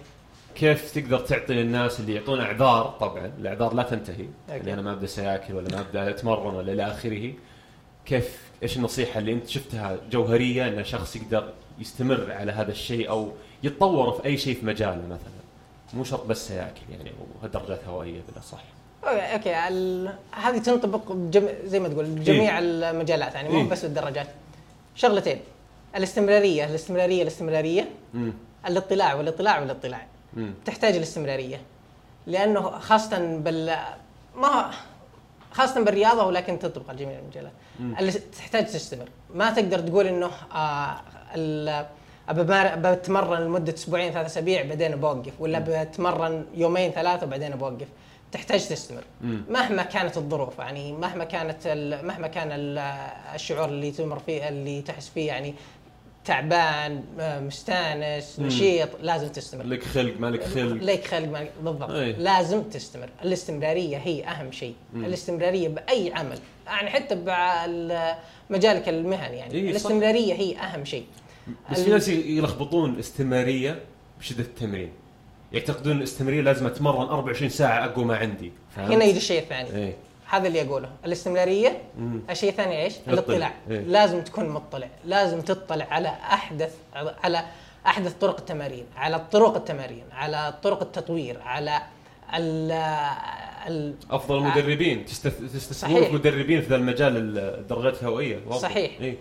كيف 0.56 0.92
تقدر 0.92 1.20
تعطي 1.20 1.54
للناس 1.54 2.00
اللي 2.00 2.14
يعطون 2.16 2.40
أعذار؟ 2.40 2.96
طبعا 3.00 3.32
الأعذار 3.40 3.74
لا 3.74 3.84
تنتهي. 3.84 4.14
okay. 4.14 4.30
يعني 4.48 4.74
أنا 4.74 4.82
ما 4.82 4.92
أبدأ 4.92 5.08
سياكل 5.08 5.54
ولا 5.54 5.76
ما 5.76 5.80
أبدأ 5.80 6.10
أتمرن 6.10 6.56
ولا 6.56 6.74
إلى 6.74 6.88
آخره. 6.88 7.34
كيف 8.10 8.40
إيش 8.64 8.78
النصيحة 8.78 9.20
اللي 9.20 9.34
أنت 9.34 9.48
شفتها 9.48 9.98
جوهرية 10.12 10.68
إن 10.68 10.84
شخص 10.84 11.16
يقدر 11.16 11.54
يستمر 11.80 12.32
على 12.32 12.52
هذا 12.52 12.72
الشيء 12.72 13.10
أو 13.10 13.32
يتطور 13.64 14.12
في 14.12 14.26
أي 14.26 14.38
شيء 14.38 14.56
في 14.56 14.66
مجاله 14.66 15.06
مثلا؟ 15.06 15.40
مو 15.94 16.04
شرط 16.04 16.26
بس 16.26 16.48
سياكل 16.48 16.82
يعني 16.92 17.12
أو 17.44 17.48
درجات 17.48 17.80
هوائية 17.88 18.22
بالاصح 18.30 18.64
okay 19.04 19.54
هذه 20.32 20.58
تنطبق 20.58 21.12
بجم... 21.12 21.48
زي 21.66 21.80
ما 21.80 21.88
تقول 21.88 22.06
بجميع 22.06 22.60
المجالات 22.60 23.36
يعني 23.36 23.50
مو 23.50 23.60
إيه. 23.60 23.70
بس 23.70 23.86
بالدراجات 23.86 24.28
شغلتين 24.96 25.40
الاستمرارية 25.96 26.66
الاستمرارية 26.66 27.22
الاستمرارية 27.22 27.90
امم 28.16 28.34
الاطلاع 28.68 29.14
والاطلاع 29.14 29.60
والاطلاع. 29.60 30.08
امم 30.38 30.54
تحتاج 30.66 30.96
الاستمرارية 30.96 31.62
لأنه 32.28 32.80
خاصة 32.80 33.38
بال 33.38 33.78
ما 34.36 34.72
خاصة 35.52 35.84
بالرياضة 35.84 36.26
ولكن 36.26 36.60
تطبق 36.60 36.90
على 36.90 36.98
جميع 37.06 37.20
المجالات 37.20 37.52
اللي 38.00 38.12
تحتاج 38.12 38.66
تستمر 38.66 39.10
ما 39.34 39.52
تقدر 39.52 39.80
تقول 39.80 40.08
إنه 40.08 40.30
آه 40.56 40.96
بتمرن 42.32 43.42
لمدة 43.42 43.74
أسبوعين 43.74 44.14
ثلاث 44.14 44.26
أسابيع 44.26 44.64
بعدين 44.64 44.96
بوقف. 44.96 45.34
ولا 45.40 45.60
بتمرن 45.84 46.46
يومين 46.56 46.92
ثلاثة 46.92 47.26
وبعدين 47.26 47.52
بوقف. 47.56 47.88
تحتاج 48.32 48.68
تستمر 48.68 49.04
مم. 49.22 49.44
مهما 49.50 49.84
كانت 49.84 50.18
الظروف 50.18 50.60
يعني 50.60 50.94
مهما 50.94 51.24
كانت 51.24 51.68
مهما 52.04 52.28
كان 52.28 52.52
ال- 52.52 52.78
الشعور 53.36 53.66
اللي 53.70 53.92
تمر 53.92 54.20
فيه 54.20 54.50
اللي 54.50 54.82
تحس 54.82 55.10
فيه 55.10 55.28
يعني 55.28 55.56
تعبان 56.30 57.04
آه، 57.20 57.40
مستانس. 57.40 58.40
نشيط 58.40 58.90
لازم 59.02 59.28
تستمر. 59.28 59.64
لك 59.64 59.84
خلق 59.84 60.14
ما 60.20 60.28
لك 60.28 60.44
خلق. 60.44 60.84
ليك 60.84 61.08
خلق 61.08 61.28
مالك 61.28 61.52
بالضبط. 61.62 61.90
أي. 61.92 62.14
لازم 62.14 62.64
تستمر. 62.64 63.10
الاستمرارية 63.24 63.98
هي 63.98 64.24
أهم 64.26 64.52
شيء. 64.52 64.76
مم. 64.94 65.06
الاستمرارية 65.06 65.68
بأي 65.68 66.14
عمل 66.14 66.40
يعني 66.68 66.90
حتى 66.90 67.16
بمجالك 67.16 68.90
المهني 68.90 69.38
يعني. 69.38 69.54
إي، 69.54 69.62
صح. 69.64 69.70
الاستمرارية 69.70 70.34
هي 70.34 70.58
أهم 70.58 70.86
شيء. 70.86 71.06
بس 71.72 71.80
في 71.82 71.90
ناس 71.90 72.08
يلخبطون 72.08 72.94
الاستمراريه 72.94 73.80
بشدة 74.20 74.44
التمرين. 74.44 74.92
يعتقدون 75.54 75.98
الاستمراريه 75.98 76.42
لازم 76.42 76.66
أتمرن 76.68 77.08
24 77.08 77.50
ساعة 77.50 77.86
أقوى 77.86 78.06
ما 78.06 78.18
عندي. 78.18 78.52
فهمت؟ 78.76 78.92
هنا 78.92 79.06
يجي 79.06 79.18
الشيء 79.18 79.42
الثاني. 79.42 79.70
إيه. 79.76 79.96
هذا 80.30 80.48
اللي 80.48 80.62
أقوله 80.62 80.90
الاستمرارية. 81.06 81.82
الشيء 82.30 82.50
الثاني 82.50 82.84
إيش؟ 82.84 82.94
الاطلاع. 83.08 83.54
إيه. 83.70 83.80
لازم 83.80 84.22
تكون 84.22 84.50
مطلع 84.50 84.88
لازم 85.06 85.42
تطلع 85.42 85.86
على 85.92 86.08
أحدث 86.10 86.76
على 87.24 87.46
أحدث 87.86 88.14
طرق 88.14 88.38
التمارين 88.40 88.86
على 88.98 89.20
طرق 89.32 89.56
التمارين 89.56 90.04
على 90.12 90.54
طرق 90.64 90.82
التطوير 90.82 91.42
على 91.42 91.82
ال 92.34 92.72
ال 93.68 93.94
أفضل 94.12 94.38
المدربين 94.38 95.06
تستث- 95.06 95.54
تستثمرون 95.54 95.98
صحيح. 95.98 96.08
في 96.10 96.14
مدربين 96.16 96.62
في 96.62 96.70
ذا 96.70 96.76
المجال 96.76 97.38
الدرجات 97.40 98.02
الهوائية 98.02 98.40
واضح. 98.48 98.58
صحيح 98.62 98.92
إيه؟ 99.00 99.16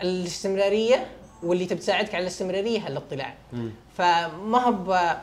فالاستمراريه 0.00 1.06
واللي 1.42 1.66
تبي 1.66 1.78
تساعدك 1.80 2.14
على 2.14 2.22
الاستمرارية 2.22 2.80
هي 2.80 2.88
الاطلاع. 2.88 3.34
فما 3.96 4.58
هو 4.58 5.16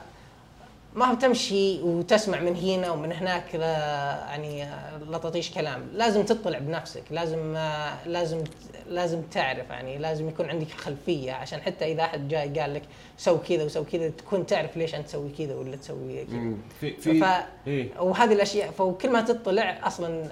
ما 0.96 1.06
هو 1.06 1.14
تمشي 1.14 1.82
وتسمع 1.82 2.40
من 2.40 2.56
هنا 2.56 2.92
ومن 2.92 3.12
هناك 3.12 3.54
يعني 3.54 4.68
لططيش 5.10 5.52
كلام 5.52 5.88
لازم 5.94 6.24
تطلع 6.24 6.60
بنفسك 6.60 7.04
لازم 7.12 7.58
لازم 8.06 8.44
لازم 8.90 9.22
تعرف 9.22 9.70
يعني 9.70 9.98
لازم 9.98 10.28
يكون 10.28 10.50
عندك 10.50 10.72
خلفية 10.72 11.32
عشان 11.32 11.62
حتى 11.62 11.92
إذا 11.92 12.04
أحد 12.04 12.28
جاي 12.28 12.60
قال 12.60 12.74
لك 12.74 12.82
سوي 13.18 13.40
كذا 13.50 13.64
وسوي 13.64 13.86
كذا 13.86 14.10
تكون 14.10 14.46
تعرف 14.46 14.78
ليش 14.78 14.96
أنت 14.96 15.08
تسوي 15.08 15.30
كذا 15.38 15.56
ولا 15.56 15.76
تسوي 15.76 16.26
كذا. 16.26 16.54
في 16.80 16.92
في. 16.92 17.44
إيه؟ 17.68 17.90
وهذه 18.00 18.34
الأشياء 18.34 18.72
فكل 18.72 19.10
ما 19.10 19.22
تطلع 19.22 19.80
أصلا 19.84 20.28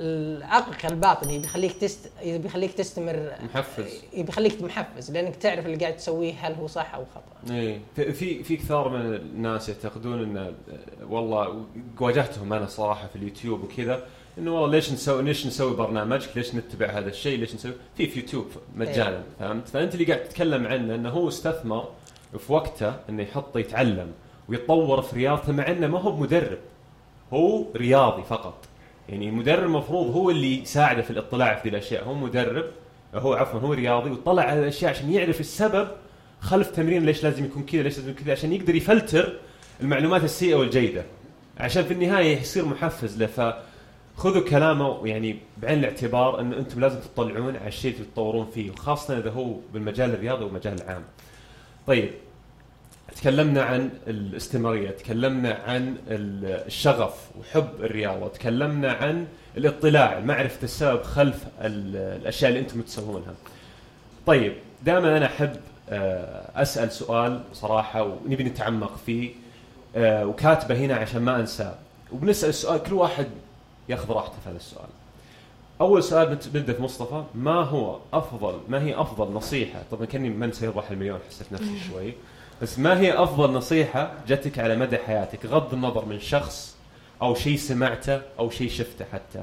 آم، 0.00 0.42
عقلك 0.42 0.86
الباطني 0.86 1.38
بيخليك 1.38 1.72
تست 1.72 2.10
بيخليك 2.24 2.72
تستمر 2.72 3.32
محفز. 3.42 4.02
بيخليك 4.16 4.62
محفز 4.62 5.10
لأنك 5.10 5.36
تعرف 5.36 5.66
اللي 5.66 5.76
قاعد 5.76 5.96
تسويه 5.96 6.34
هل 6.40 6.54
هو 6.54 6.66
صح 6.66 6.94
أو 6.94 7.04
خطأ. 7.14 7.54
إيه. 7.54 7.78
في 7.96 8.42
في 8.44 8.56
كثار 8.56 8.88
من 8.88 9.14
الناس 9.14 9.68
يعتقدون 9.68 10.22
إن 10.22 10.36
آه، 10.36 10.52
والله 11.08 11.64
واجهتهم 12.00 12.52
أنا 12.52 12.66
صراحة 12.66 13.06
في 13.08 13.16
اليوتيوب 13.16 13.64
وكذا 13.64 14.02
انه 14.38 14.54
والله 14.54 14.70
ليش 14.76 14.92
نسوي 14.92 15.22
ليش 15.22 15.46
نسوي 15.46 15.76
برنامج 15.76 16.26
ليش 16.36 16.54
نتبع 16.54 16.86
هذا 16.86 17.08
الشيء؟ 17.08 17.38
ليش 17.38 17.54
نسوي؟ 17.54 17.72
في 17.96 18.06
في 18.06 18.20
يوتيوب 18.20 18.46
مجانا 18.76 19.22
فهمت؟ 19.38 19.68
فأنت 19.68 19.94
اللي 19.94 20.04
قاعد 20.04 20.24
تتكلم 20.24 20.66
عنه 20.66 20.94
إنه 20.94 21.08
هو 21.10 21.28
استثمر 21.28 21.88
في 22.38 22.52
وقته 22.52 22.94
إنه 23.08 23.22
يحط 23.22 23.56
يتعلم 23.56 24.12
ويتطور 24.48 25.02
في 25.02 25.16
رياضته 25.16 25.52
مع 25.52 25.68
إنه 25.70 25.86
ما 25.86 26.00
هو 26.00 26.12
بمدرب 26.12 26.58
هو 27.32 27.64
رياضي 27.76 28.22
فقط. 28.22 28.54
يعني 29.10 29.28
المدرب 29.28 29.64
المفروض 29.64 30.16
هو 30.16 30.30
اللي 30.30 30.62
يساعده 30.62 31.02
في 31.02 31.10
الاطلاع 31.10 31.54
في 31.54 31.62
ذي 31.62 31.68
الأشياء. 31.68 32.04
هو 32.04 32.14
مدرب 32.14 32.64
هو 33.14 33.34
عفوا 33.34 33.60
هو 33.60 33.72
رياضي 33.72 34.10
ويطلع 34.10 34.42
على 34.42 34.60
الأشياء 34.60 34.90
عشان 34.90 35.12
يعرف 35.12 35.40
السبب 35.40 35.88
خلف 36.40 36.70
تمرين 36.70 37.06
ليش 37.06 37.24
لازم 37.24 37.44
يكون 37.44 37.62
كذا 37.62 37.82
ليش 37.82 37.98
لازم 37.98 38.14
كذا 38.14 38.32
عشان 38.32 38.52
يقدر 38.52 38.74
يفلتر 38.74 39.32
المعلومات 39.80 40.24
السيئة 40.24 40.54
والجيدة. 40.54 41.04
عشان 41.58 41.84
في 41.84 41.92
النهاية 41.94 42.36
يصير 42.36 42.64
محفز 42.64 43.22
له. 43.22 43.26
فخذوا 44.16 44.42
كلامه 44.48 45.06
يعني 45.06 45.38
بعين 45.62 45.78
الاعتبار 45.78 46.40
إن 46.40 46.52
أنتم 46.52 46.80
لازم 46.80 46.98
تطلعون 47.00 47.56
على 47.56 47.68
الشيء 47.68 47.94
اللي 47.94 48.04
تتطورون 48.04 48.46
فيه 48.54 48.70
وخاصة 48.70 49.18
إذا 49.18 49.30
هو 49.30 49.54
بالمجال 49.72 50.10
الرياضي 50.10 50.44
والمجال 50.44 50.82
العام. 50.82 51.02
طيب 51.86 52.10
تكلمنا 53.16 53.62
عن 53.62 53.90
الاستمرارية 54.06 54.90
تكلمنا 54.90 55.54
عن 55.66 55.96
ال- 56.08 56.66
الشغف 56.66 57.14
وحب 57.40 57.68
الرياضة 57.80 58.28
تكلمنا 58.28 58.92
عن 58.92 59.26
الاطلاع 59.56 60.20
معرفة 60.20 60.62
السبب 60.64 61.02
خلف 61.02 61.44
ال- 61.60 61.96
الأشياء 62.20 62.48
اللي 62.50 62.60
أنتم 62.60 62.80
تسوونها. 62.82 63.34
طيب 64.26 64.52
دائما 64.84 65.16
أنا 65.16 65.26
أحب 65.26 65.56
آه، 65.92 66.62
أسأل 66.62 66.92
سؤال 66.92 67.40
صراحة 67.52 68.02
ونبي 68.02 68.44
نتعمق 68.44 68.96
فيه 69.06 69.30
آه، 69.96 70.26
وكاتبه 70.26 70.74
هنا 70.76 70.94
عشان 70.94 71.22
ما 71.22 71.40
أنساه. 71.40 71.74
وبنسأل 72.12 72.48
السؤال 72.48 72.82
كل 72.82 72.92
واحد 72.94 73.26
يأخذ 73.88 74.12
راحته 74.12 74.32
في 74.44 74.48
هذا 74.48 74.56
السؤال. 74.56 74.88
أول 75.80 76.02
سؤال 76.02 76.38
بنبدأ 76.54 76.72
في 76.72 76.82
مصطفى 76.82 77.24
ما 77.34 77.54
هو 77.54 77.98
أفضل 78.12 78.60
ما 78.68 78.82
هي 78.82 79.00
أفضل 79.00 79.32
نصيحة؟ 79.34 79.82
طبعا 79.90 80.04
كأني 80.06 80.28
من 80.28 80.52
سيربح 80.52 80.90
المليون 80.90 81.18
حسيت 81.28 81.52
نفسي 81.52 81.80
شوي. 81.90 82.12
بس 82.62 82.78
ما 82.78 83.00
هي 83.00 83.12
أفضل 83.22 83.52
نصيحة 83.52 84.12
جتك 84.28 84.58
على 84.58 84.76
مدى 84.76 84.98
حياتك؟ 84.98 85.46
غض 85.46 85.74
النظر 85.74 86.04
من 86.04 86.20
شخص 86.20 86.76
أو 87.22 87.34
شيء 87.34 87.56
سمعته 87.56 88.22
أو 88.38 88.50
شيء 88.50 88.68
شفته 88.70 89.04
حتى. 89.12 89.42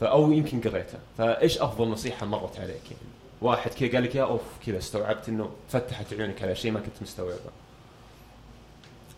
ف- 0.00 0.04
أو 0.04 0.32
يمكن 0.32 0.60
قريته. 0.60 0.98
فإيش 1.18 1.58
أفضل 1.58 1.88
نصيحة 1.88 2.26
مرت 2.26 2.60
عليك 2.60 2.82
يعني؟ 2.84 3.12
واحد 3.40 3.70
كذا 3.70 3.92
قال 3.92 4.02
لك 4.04 4.14
يا 4.14 4.22
أوف 4.22 4.40
كذا 4.66 4.78
استوعبت 4.78 5.28
إنه 5.28 5.50
فتحت 5.68 6.12
عيونك 6.12 6.42
على 6.42 6.54
شيء 6.54 6.70
ما 6.70 6.80
كنت 6.80 7.02
مستوعبه. 7.02 7.50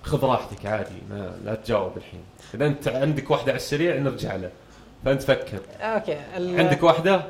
خذ 0.03 0.25
راحتك 0.25 0.67
عادي 0.67 0.95
ما 1.11 1.37
لا 1.45 1.55
تجاوب 1.55 1.97
الحين. 1.97 2.21
إذا 2.55 2.67
أنت 2.67 2.89
عندك 2.89 3.31
واحدة 3.31 3.53
على 3.53 3.57
السريع 3.57 3.97
نرجع 3.97 4.37
له. 4.37 4.51
فأنت 5.05 5.23
فكر. 5.23 5.59
أوكي 5.81 6.15
عندك 6.35 6.83
واحدة؟ 6.83 7.25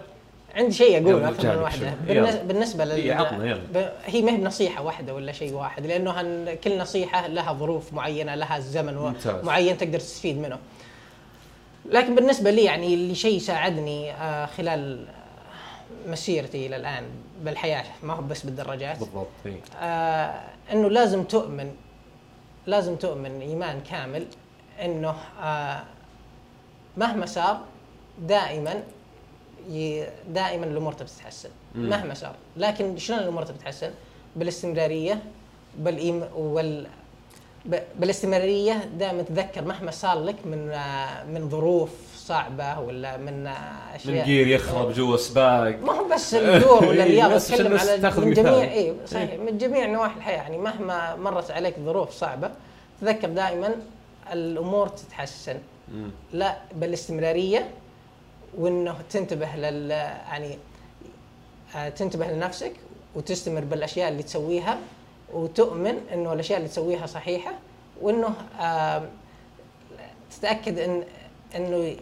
عندي 0.57 0.73
شيء 0.73 1.03
أقول 1.03 1.15
يلا 1.15 1.29
أكثر 1.29 1.57
من 1.57 1.63
واحدة. 1.63 1.95
بالنسبة 2.43 2.85
لل 2.85 2.91
إيه، 2.91 3.15
عطنا، 3.15 3.45
يلا. 3.45 3.61
ب... 3.75 3.91
هي 4.05 4.23
ما 4.23 4.33
هي 4.33 4.37
بنصيحة 4.37 4.83
واحدة 4.83 5.15
ولا 5.15 5.33
شيء 5.33 5.53
واحد 5.53 5.87
لأنه 5.87 6.11
هن... 6.11 6.57
كل 6.65 6.79
نصيحة 6.79 7.27
لها 7.27 7.53
ظروف 7.53 7.93
معينة 7.93 8.35
لها 8.35 8.59
زمن 8.59 8.97
و... 8.97 9.13
معين 9.43 9.79
تقدر 9.79 9.99
تستفيد 9.99 10.39
منه 10.39 10.59
لكن 11.91 12.15
بالنسبة 12.15 12.51
لي 12.51 12.65
يعني 12.65 12.95
اللي 12.95 13.15
شيء 13.15 13.39
ساعدني 13.39 14.13
آه، 14.13 14.47
خلال 14.47 15.07
مسيرتي 16.07 16.67
إلى 16.67 16.77
الان 16.77 17.05
بالحياة 17.43 17.85
ما 18.03 18.15
هو 18.15 18.23
بس 18.23 18.43
بالدراجات 18.43 18.99
بالضبط 18.99 19.27
إيه. 19.47 19.61
آه 19.81 20.41
إنه 20.73 20.91
لازم 20.91 21.25
تؤمن 21.25 21.73
لازم 22.67 22.97
تؤمن 22.97 23.41
إيمان 23.41 23.81
كامل 23.91 24.27
إنه 24.83 25.15
آه 25.43 25.83
مهما 26.97 27.27
صار 27.27 27.61
دائما 28.19 28.83
دائما 30.29 30.67
الأمور 30.67 30.93
تبي 30.93 31.09
تتحسن 31.09 31.49
مهما 31.75 32.15
صار. 32.15 32.35
لكن 32.57 32.99
شلون 32.99 33.19
الأمور 33.19 33.43
تبي 33.43 33.59
تتحسن؟ 33.59 33.91
بالاستمرارية 34.37 35.23
بالإيم 35.79 36.25
وال 36.37 36.87
بالاستمرارية 37.99 38.73
دائما 38.99 39.23
تذكر 39.23 39.65
مهما 39.65 39.91
صار 39.91 40.25
لك 40.25 40.47
من 40.47 40.71
آه، 40.71 41.25
من 41.25 41.49
ظروف 41.51 41.91
صعبة 42.17 42.81
ولا 42.81 43.17
من 43.17 43.47
آه، 43.47 43.53
من 43.95 43.95
اشياء 43.95 44.25
جير 44.27 44.47
يخرب 44.47 44.93
جوا 44.93 45.17
سباق. 45.17 45.79
ما 45.83 45.93
هو 45.93 46.09
بس 46.09 46.35
الدور 46.35 46.85
ولا 46.85 47.03
عشان 47.03 47.33
أتكلم 47.33 47.75
بس 47.75 47.89
على 47.89 48.21
من. 48.27 48.33
جميع 48.33 48.73
اي 48.73 48.95
صحيح 49.07 49.35
من 49.35 49.59
جميع 49.59 49.87
نواحي 49.87 50.17
الحياة. 50.17 50.37
يعني 50.37 50.59
مهما 50.59 51.17
مرت 51.17 51.51
عليك 51.51 51.75
ظروف 51.85 52.11
صعبة 52.11 52.51
تذكر 53.01 53.29
دائما 53.29 53.75
الأمور 54.33 54.89
تتحسن. 54.89 55.57
لا 56.33 56.57
بالاستمرارية 56.77 57.69
وإنه 58.59 58.97
تنتبه 59.11 59.57
لل 59.57 59.91
يعني 59.91 60.59
آه، 61.77 61.89
تنتبه 61.89 62.27
لنفسك 62.27 62.73
وتستمر 63.15 63.61
بالأشياء 63.65 64.09
اللي 64.09 64.23
تسويها 64.23 64.79
وتؤمن 65.33 65.95
إنه 66.13 66.33
الأشياء 66.33 66.59
اللي 66.59 66.69
تسويها 66.69 67.07
صحيحة 67.07 67.53
وإنه 68.01 68.35
آم، 68.61 69.09
تتأكد 70.31 70.79
إن 70.79 71.05
إنه 71.57 71.97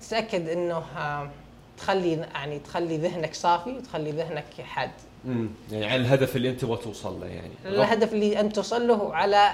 تتأكد 0.00 0.48
إنه 0.48 0.82
آم، 0.98 1.30
تخلي 1.78 2.12
يعني 2.12 2.58
تخلي 2.58 2.96
ذهنك 2.96 3.34
صافي 3.34 3.70
وتخلي 3.70 4.10
ذهنك 4.10 4.44
حاد 4.62 4.90
مم. 5.24 5.48
يعني 5.72 5.86
على 5.86 5.96
الهدف 5.96 6.36
اللي 6.36 6.50
أنت 6.50 6.60
تبغى 6.60 6.76
توصل 6.76 7.20
له 7.20 7.26
يعني 7.26 7.50
الهدف 7.66 8.12
اللي 8.12 8.40
أنت 8.40 8.54
توصل 8.56 8.88
له 8.88 9.14
على 9.14 9.50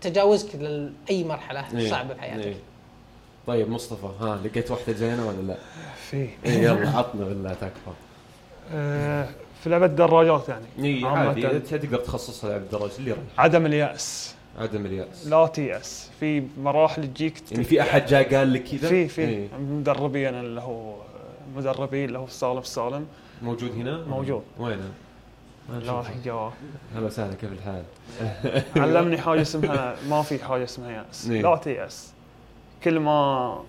تجاوزك 0.00 0.54
لاي 0.54 1.24
مرحلة 1.24 1.78
إيه. 1.78 1.90
صعبة 1.90 2.14
بحياتك 2.14 2.46
إيه. 2.46 2.54
طيب 3.50 3.70
مصطفى 3.70 4.06
ها 4.20 4.40
لقيت 4.44 4.70
واحدة 4.70 4.92
زينه 4.92 5.28
ولا 5.28 5.42
لا؟ 5.42 5.56
في 6.10 6.28
إيه 6.44 6.52
يلا 6.62 6.88
عطنا 6.88 7.24
بالله 7.24 7.52
تكفى 7.52 7.90
آه، 8.72 9.28
في 9.62 9.70
لعبة 9.70 9.86
دراجات 9.86 10.48
يعني 10.48 10.66
اي. 10.78 11.04
عادي 11.04 11.58
تقدر 11.58 11.98
تخصصها 11.98 12.50
لعب 12.50 12.60
الدرج 12.60 12.90
اللي 12.98 13.10
يريح 13.10 13.22
عدم 13.38 13.66
اليأس 13.66 14.34
عدم 14.58 14.86
اليأس 14.86 15.26
لا 15.26 15.46
تيأس 15.46 16.10
في 16.20 16.42
مراحل 16.58 17.02
تجيك 17.14 17.52
يعني 17.52 17.64
في 17.64 17.80
أحد 17.82 18.06
جاء 18.06 18.34
قال 18.34 18.52
لك 18.52 18.64
كذا؟ 18.64 18.88
في 18.88 19.08
في 19.08 19.22
إيه. 19.22 19.48
مدربي 19.58 20.28
أنا 20.28 20.40
اللي 20.40 20.60
هو 20.60 20.94
مدربي 21.56 22.04
اللي 22.04 22.18
هو 22.18 22.26
سالم 22.26 22.62
سالم 22.62 23.06
موجود 23.42 23.72
هنا؟ 23.72 24.04
موجود. 24.04 24.42
وينه؟ 24.58 24.90
نشوفه. 25.74 26.12
جوا 26.24 26.50
هلا 26.94 27.06
وسهلا 27.06 27.34
كيف 27.34 27.50
الحال؟ 27.52 27.82
علمني 28.76 29.18
حاجة 29.18 29.42
اسمها 29.42 29.96
ما 30.08 30.22
في 30.22 30.44
حاجة 30.44 30.64
اسمها 30.64 30.90
يأس 30.90 31.30
إيه. 31.30 31.42
لا 31.42 31.56
تيأس 31.56 32.12
كل 32.84 32.98
ما 33.00 33.60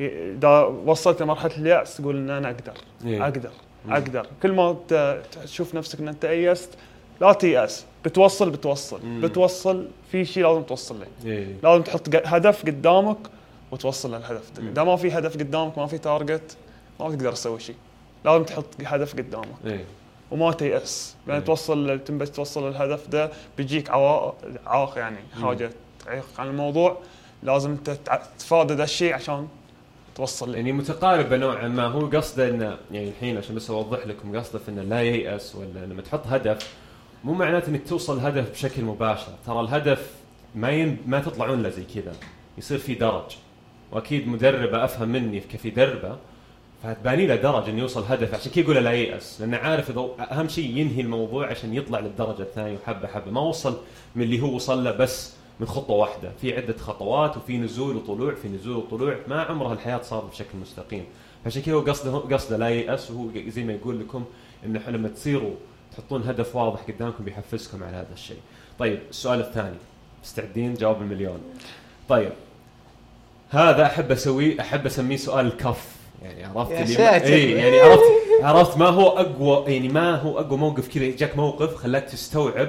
اذا 0.00 0.60
وصلت 0.86 1.22
لمرحلة 1.22 1.56
اليأس 1.56 1.96
تقول 1.96 2.16
إن 2.16 2.30
أنا 2.30 2.48
أقدر. 2.48 2.72
إيه. 3.04 3.22
أقدر 3.24 3.50
أقدر. 3.88 4.26
كل 4.42 4.52
ما 4.52 4.76
تشوف 5.44 5.74
نفسك 5.74 6.00
ان 6.00 6.08
انت 6.08 6.24
ايست 6.24 6.70
لا 7.20 7.32
تيأس. 7.32 7.84
بتوصل 8.04 8.50
بتوصل. 8.50 9.00
مم. 9.06 9.20
بتوصل 9.20 9.88
في 10.12 10.24
شيء 10.24 10.46
لازم 10.46 10.62
توصل 10.62 11.00
له. 11.00 11.06
إيه. 11.30 11.56
لازم 11.62 11.82
تحط 11.82 12.08
هدف 12.24 12.62
قدامك 12.66 13.16
وتوصل 13.70 14.08
للهدف. 14.14 14.50
إذا 14.58 14.84
ما 14.84 14.96
في 14.96 15.12
هدف 15.12 15.34
قدامك 15.36 15.78
ما 15.78 15.86
في 15.86 15.98
target 15.98 16.56
ما 17.00 17.08
تقدر 17.08 17.32
تسوي 17.32 17.60
شيء 17.60 17.76
لازم 18.24 18.44
تحط 18.44 18.66
هدف 18.84 19.12
قدامك. 19.16 19.46
إيه. 19.66 19.84
وما 20.30 20.52
تيأس. 20.52 21.16
لأن 21.26 21.38
مم. 21.38 21.44
توصل 21.44 21.98
تبي 22.04 22.26
توصل 22.26 22.68
للهدف 22.70 23.08
ده 23.08 23.30
بيجيك 23.56 23.90
عوائق 23.90 24.98
يعني 24.98 25.16
حاجة 25.42 25.70
تعيق 26.06 26.24
عن 26.38 26.46
الموضوع. 26.46 26.96
لازم 27.42 27.70
انت 27.70 27.90
تتفادى 27.90 28.74
ذا 28.74 28.84
الشيء 28.84 29.14
عشان 29.14 29.48
توصل 30.14 30.54
يعني 30.54 30.72
متقاربة 30.72 31.36
نوعا 31.36 31.68
ما. 31.68 31.86
هو 31.86 32.06
قصده 32.06 32.48
انه 32.48 32.76
يعني 32.92 33.08
الحين 33.08 33.38
عشان 33.38 33.54
بس 33.54 33.70
أوضح 33.70 34.06
لكم 34.06 34.38
قصده 34.38 34.58
في 34.58 34.68
إنه 34.68 34.82
لا 34.82 35.02
ييأس 35.02 35.56
ولا 35.56 35.86
لما 35.86 36.02
تحط 36.02 36.26
هدف 36.26 36.74
مو 37.24 37.32
معناته 37.32 37.68
إنك 37.68 37.88
توصل 37.88 38.16
الهدف 38.16 38.50
بشكل 38.50 38.84
مباشر. 38.84 39.32
ترى 39.46 39.60
الهدف 39.60 40.10
ما 40.54 40.70
ين... 40.70 40.98
ما 41.06 41.20
تطلعون 41.20 41.62
له 41.62 41.68
زي 41.68 41.84
كذا. 41.94 42.12
يصير 42.58 42.78
في 42.78 42.94
درج. 42.94 43.36
وأكيد 43.92 44.28
مدربة 44.28 44.84
أفهم 44.84 45.08
مني 45.08 45.40
كيف 45.40 45.64
يدربه 45.64 46.16
فتباني 46.82 47.26
له 47.26 47.36
درج 47.36 47.68
إنه 47.68 47.80
يوصل 47.80 48.04
هدف. 48.04 48.34
عشان 48.34 48.52
كذا 48.52 48.64
يقول 48.64 48.84
لا 48.84 48.92
ييأس. 48.92 49.40
لأنه 49.40 49.56
عارف 49.56 49.90
إذا 49.90 50.08
أهم 50.30 50.48
شيء 50.48 50.76
ينهي 50.76 51.00
الموضوع 51.00 51.46
عشان 51.46 51.74
يطلع 51.74 51.98
للدرجة 52.00 52.42
الثانية. 52.42 52.76
وحبة 52.76 53.08
حبة. 53.08 53.30
ما 53.30 53.40
وصل 53.40 53.76
من 54.14 54.22
اللي 54.22 54.40
هو 54.40 54.54
وصل 54.54 54.84
له 54.84 54.90
بس 54.90 55.32
من 55.60 55.66
خطوة 55.66 55.96
واحدة. 55.96 56.32
في 56.40 56.56
عدة 56.56 56.76
خطوات 56.78 57.36
وفي 57.36 57.58
نزول 57.58 57.96
وطلوع 57.96 58.34
في 58.34 58.48
نزول 58.48 58.76
وطلوع. 58.76 59.16
ما 59.28 59.42
عمرها 59.42 59.72
الحياة 59.72 60.02
صارت 60.02 60.30
بشكل 60.30 60.58
مستقيم. 60.62 61.04
فعشان 61.44 61.62
كذا 61.62 61.74
هو 61.74 61.80
قصده 61.80 62.18
قصده 62.18 62.56
لا 62.56 62.68
ييأس 62.68 63.10
وهو 63.10 63.28
زي 63.48 63.64
ما 63.64 63.72
يقول 63.72 64.00
لكم 64.00 64.24
انه 64.64 64.80
لما 64.88 65.08
تصيروا 65.08 65.54
تحطون 65.92 66.22
هدف 66.22 66.56
واضح 66.56 66.80
قدامكم 66.80 67.24
بيحفزكم 67.24 67.84
على 67.84 67.96
هذا 67.96 68.12
الشيء. 68.12 68.38
طيب 68.78 68.98
السؤال 69.10 69.40
الثاني. 69.40 69.76
مستعدين؟ 70.22 70.74
جواب 70.74 71.02
المليون. 71.02 71.40
طيب. 72.08 72.32
هذا 73.50 73.86
أحب 73.86 74.12
اسويه 74.12 74.60
أحب 74.60 74.86
أسميه 74.86 75.16
سؤال 75.16 75.46
الكف. 75.46 75.96
يعني 76.22 76.44
عرفت 76.44 76.72
يا 76.72 76.84
ساتر. 76.84 77.26
اي 77.26 77.50
يعني 77.50 77.80
عرفت 77.80 78.02
عرفت 78.42 78.78
ما 78.78 78.86
هو 78.86 79.08
اقوى 79.08 79.72
يعني 79.72 79.88
ما 79.88 80.14
هو 80.14 80.38
أقوى 80.38 80.58
موقف 80.58 80.94
كذا. 80.94 81.16
جاك 81.16 81.36
موقف 81.36 81.74
خلاك 81.74 82.04
تستوعب 82.04 82.68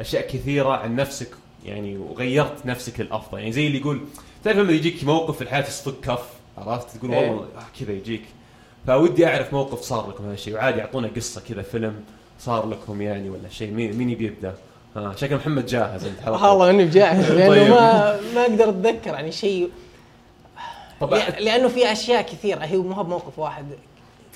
أشياء 0.00 0.26
كثيرة 0.26 0.68
عن 0.68 0.96
نفسك 0.96 1.28
يعني 1.64 1.96
وغيرت 1.96 2.66
نفسك 2.66 3.00
للأفضل 3.00 3.38
يعني 3.38 3.52
زي 3.52 3.66
اللي 3.66 3.78
يقول 3.78 4.00
تعرف 4.44 4.56
لما 4.58 4.72
يجيك 4.72 5.04
موقف 5.04 5.36
في 5.36 5.42
الحياة 5.42 5.60
تصفق 5.60 5.94
كف 6.02 6.22
عرفت 6.58 6.96
تقول 6.96 7.12
إيه. 7.14 7.30
والله 7.30 7.42
آه 7.44 7.80
كذا 7.80 7.92
يجيك 7.92 8.22
فودي 8.86 9.26
أعرف 9.26 9.52
موقف 9.52 9.80
صار 9.80 10.08
لكم 10.08 10.24
هذا 10.24 10.34
الشيء 10.34 10.54
وعادي 10.54 10.80
أعطونا 10.80 11.10
قصة 11.16 11.40
كذا 11.48 11.62
فيلم 11.62 12.04
صار 12.38 12.68
لكم 12.68 13.02
يعني 13.02 13.30
ولا 13.30 13.48
شيء 13.48 13.70
مين 13.70 13.96
مين 13.96 14.10
يبي 14.10 14.26
يبدأ؟ 14.26 14.54
ها 14.96 15.14
شكل 15.16 15.36
محمد 15.36 15.66
جاهز 15.66 16.04
أنت 16.04 16.20
حلقة. 16.20 16.50
والله 16.50 16.70
إني 16.70 16.84
بجاهز 16.84 17.30
لأنه 17.32 17.48
طيب. 17.48 17.70
ما 17.70 18.20
ما 18.34 18.40
أقدر 18.42 18.68
أتذكر 18.68 19.10
يعني 19.14 19.32
شيء 19.32 19.70
طب 21.00 21.10
لأ- 21.20 21.38
لأنه 21.40 21.68
في 21.68 21.92
أشياء 21.92 22.22
كثيرة 22.22 22.64
هي 22.64 22.76
مو 22.76 23.02
بموقف 23.02 23.38
واحد 23.38 23.64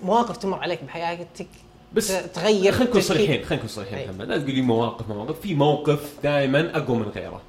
مواقف 0.03 0.37
تمر 0.37 0.59
عليك 0.59 0.85
بحياتك 0.85 1.47
بس 1.95 2.09
تغير 2.35 2.73
خلينا 2.73 2.91
نكون. 2.91 3.01
صريحين 3.01 3.45
خلينا 3.45 3.55
نكون 3.55 3.69
صريحين. 3.69 4.09
محمد 4.09 4.29
لا 4.29 4.39
تقول 4.39 4.55
لي 4.55 4.63
مواقف 4.63 5.09
مواقف 5.09 5.41
في 5.41 5.55
موقف 5.55 6.01
دائما 6.23 6.77
أقوى 6.77 6.97
من 6.97 7.09
غيره 7.15 7.41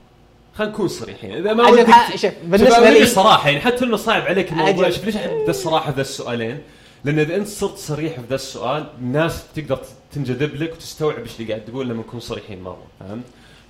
خلينا 0.55 0.73
نكون 0.73 0.87
صريحين 0.87 1.33
إذا 1.33 1.53
ما 1.53 1.67
ودك 1.69 1.87
شوف 2.15 2.31
بالنسبة 2.43 2.89
لي 2.89 3.01
الصراحه 3.01 3.49
يعني 3.49 3.61
حتى 3.61 3.85
إنه 3.85 3.97
صعب 3.97 4.21
عليك 4.21 4.51
الموضوع. 4.51 4.89
شوف 4.89 5.05
ليش 5.05 5.15
أحب 5.15 5.43
ذا 5.45 5.49
الصراحة 5.49 5.91
في 5.91 5.95
ذا 5.95 6.01
السؤالين 6.01 6.61
لأن 7.03 7.19
إذا 7.19 7.35
أنت 7.35 7.47
صرت 7.47 7.77
صريح 7.77 8.13
في 8.13 8.25
ذا 8.29 8.35
السؤال 8.35 8.85
الناس 9.01 9.43
تقدر 9.55 9.79
تنجذب 10.13 10.55
لك 10.55 10.73
وتستوعب 10.73 11.19
إيش 11.19 11.39
اللي 11.39 11.53
قاعد 11.53 11.65
تقول 11.65 11.89
لما 11.89 11.99
نكون 11.99 12.19
صريحين 12.19 12.61
مرة 12.61 12.83
فهمت؟ 12.99 13.23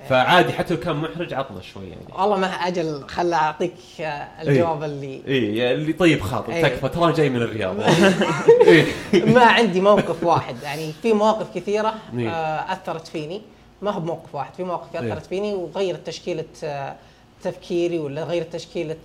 فعادي 0.09 0.53
حتى 0.53 0.73
لو 0.73 0.79
كان 0.79 0.95
محرج 0.95 1.33
عطنا 1.33 1.61
شوي 1.61 1.89
يعني 1.89 2.01
والله 2.19 2.37
ما 2.37 2.47
أجل 2.47 3.03
خل 3.07 3.33
أعطيك 3.33 3.75
آه، 3.99 4.03
الجواب 4.41 4.83
اللي 4.83 5.21
اي 5.27 5.55
يعني 5.57 5.73
اللي 5.73 5.93
طيب 5.93 6.21
خاطر 6.21 6.53
إيه. 6.53 6.63
تكفى 6.63 6.89
ترى 6.89 7.13
جاي 7.13 7.29
من 7.29 7.41
الرياض 7.41 7.79
إيه. 8.67 8.85
ما 9.25 9.45
عندي 9.45 9.81
موقف 9.81 10.23
واحد 10.23 10.55
يعني 10.63 10.91
في 11.01 11.13
مواقف 11.13 11.55
كثيرة 11.55 11.93
إيه. 12.17 12.29
آه، 12.29 12.73
أثرت 12.73 13.07
فيني 13.07 13.41
ما 13.81 13.91
هو 13.91 13.99
بموقف 13.99 14.35
واحد 14.35 14.53
في 14.53 14.63
مواقف 14.63 14.95
إيه. 14.95 15.13
أثرت 15.13 15.25
فيني 15.25 15.53
وغيرت 15.53 16.07
تشكيلة 16.07 16.45
آه، 16.63 16.95
تفكيري 17.43 17.99
ولا 17.99 18.23
غيرت 18.23 18.53
تشكيلة 18.53 18.97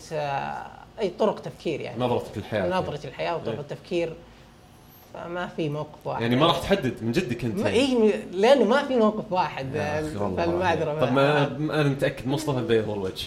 أي 1.00 1.10
طرق 1.18 1.40
تفكير 1.40 1.80
يعني 1.80 2.04
نظرتك 2.04 2.36
للحياة 2.36 2.68
نظره 2.68 3.00
الحياة 3.04 3.36
وطرق 3.36 3.52
إيه. 3.52 3.60
التفكير 3.60 4.12
فما 5.14 5.46
في 5.46 5.68
موقف 5.68 6.06
واحد. 6.06 6.22
يعني 6.22 6.36
ما 6.36 6.46
راح 6.46 6.58
تحدد 6.58 6.94
من 7.02 7.12
جدك 7.12 7.44
أنت. 7.44 7.58
يعني. 7.58 7.76
إيه 7.76 8.22
لأنه 8.32 8.64
ما 8.64 8.82
في 8.82 8.96
موقف 8.96 9.32
واحد. 9.32 9.66
فالمعذره 10.36 11.00
طب 11.00 11.12
ما 11.12 11.46
أنا 11.58 11.88
متأكد 11.88 12.28
مصطفى 12.28 12.62
بيض 12.62 12.90
الوجه. 12.90 13.26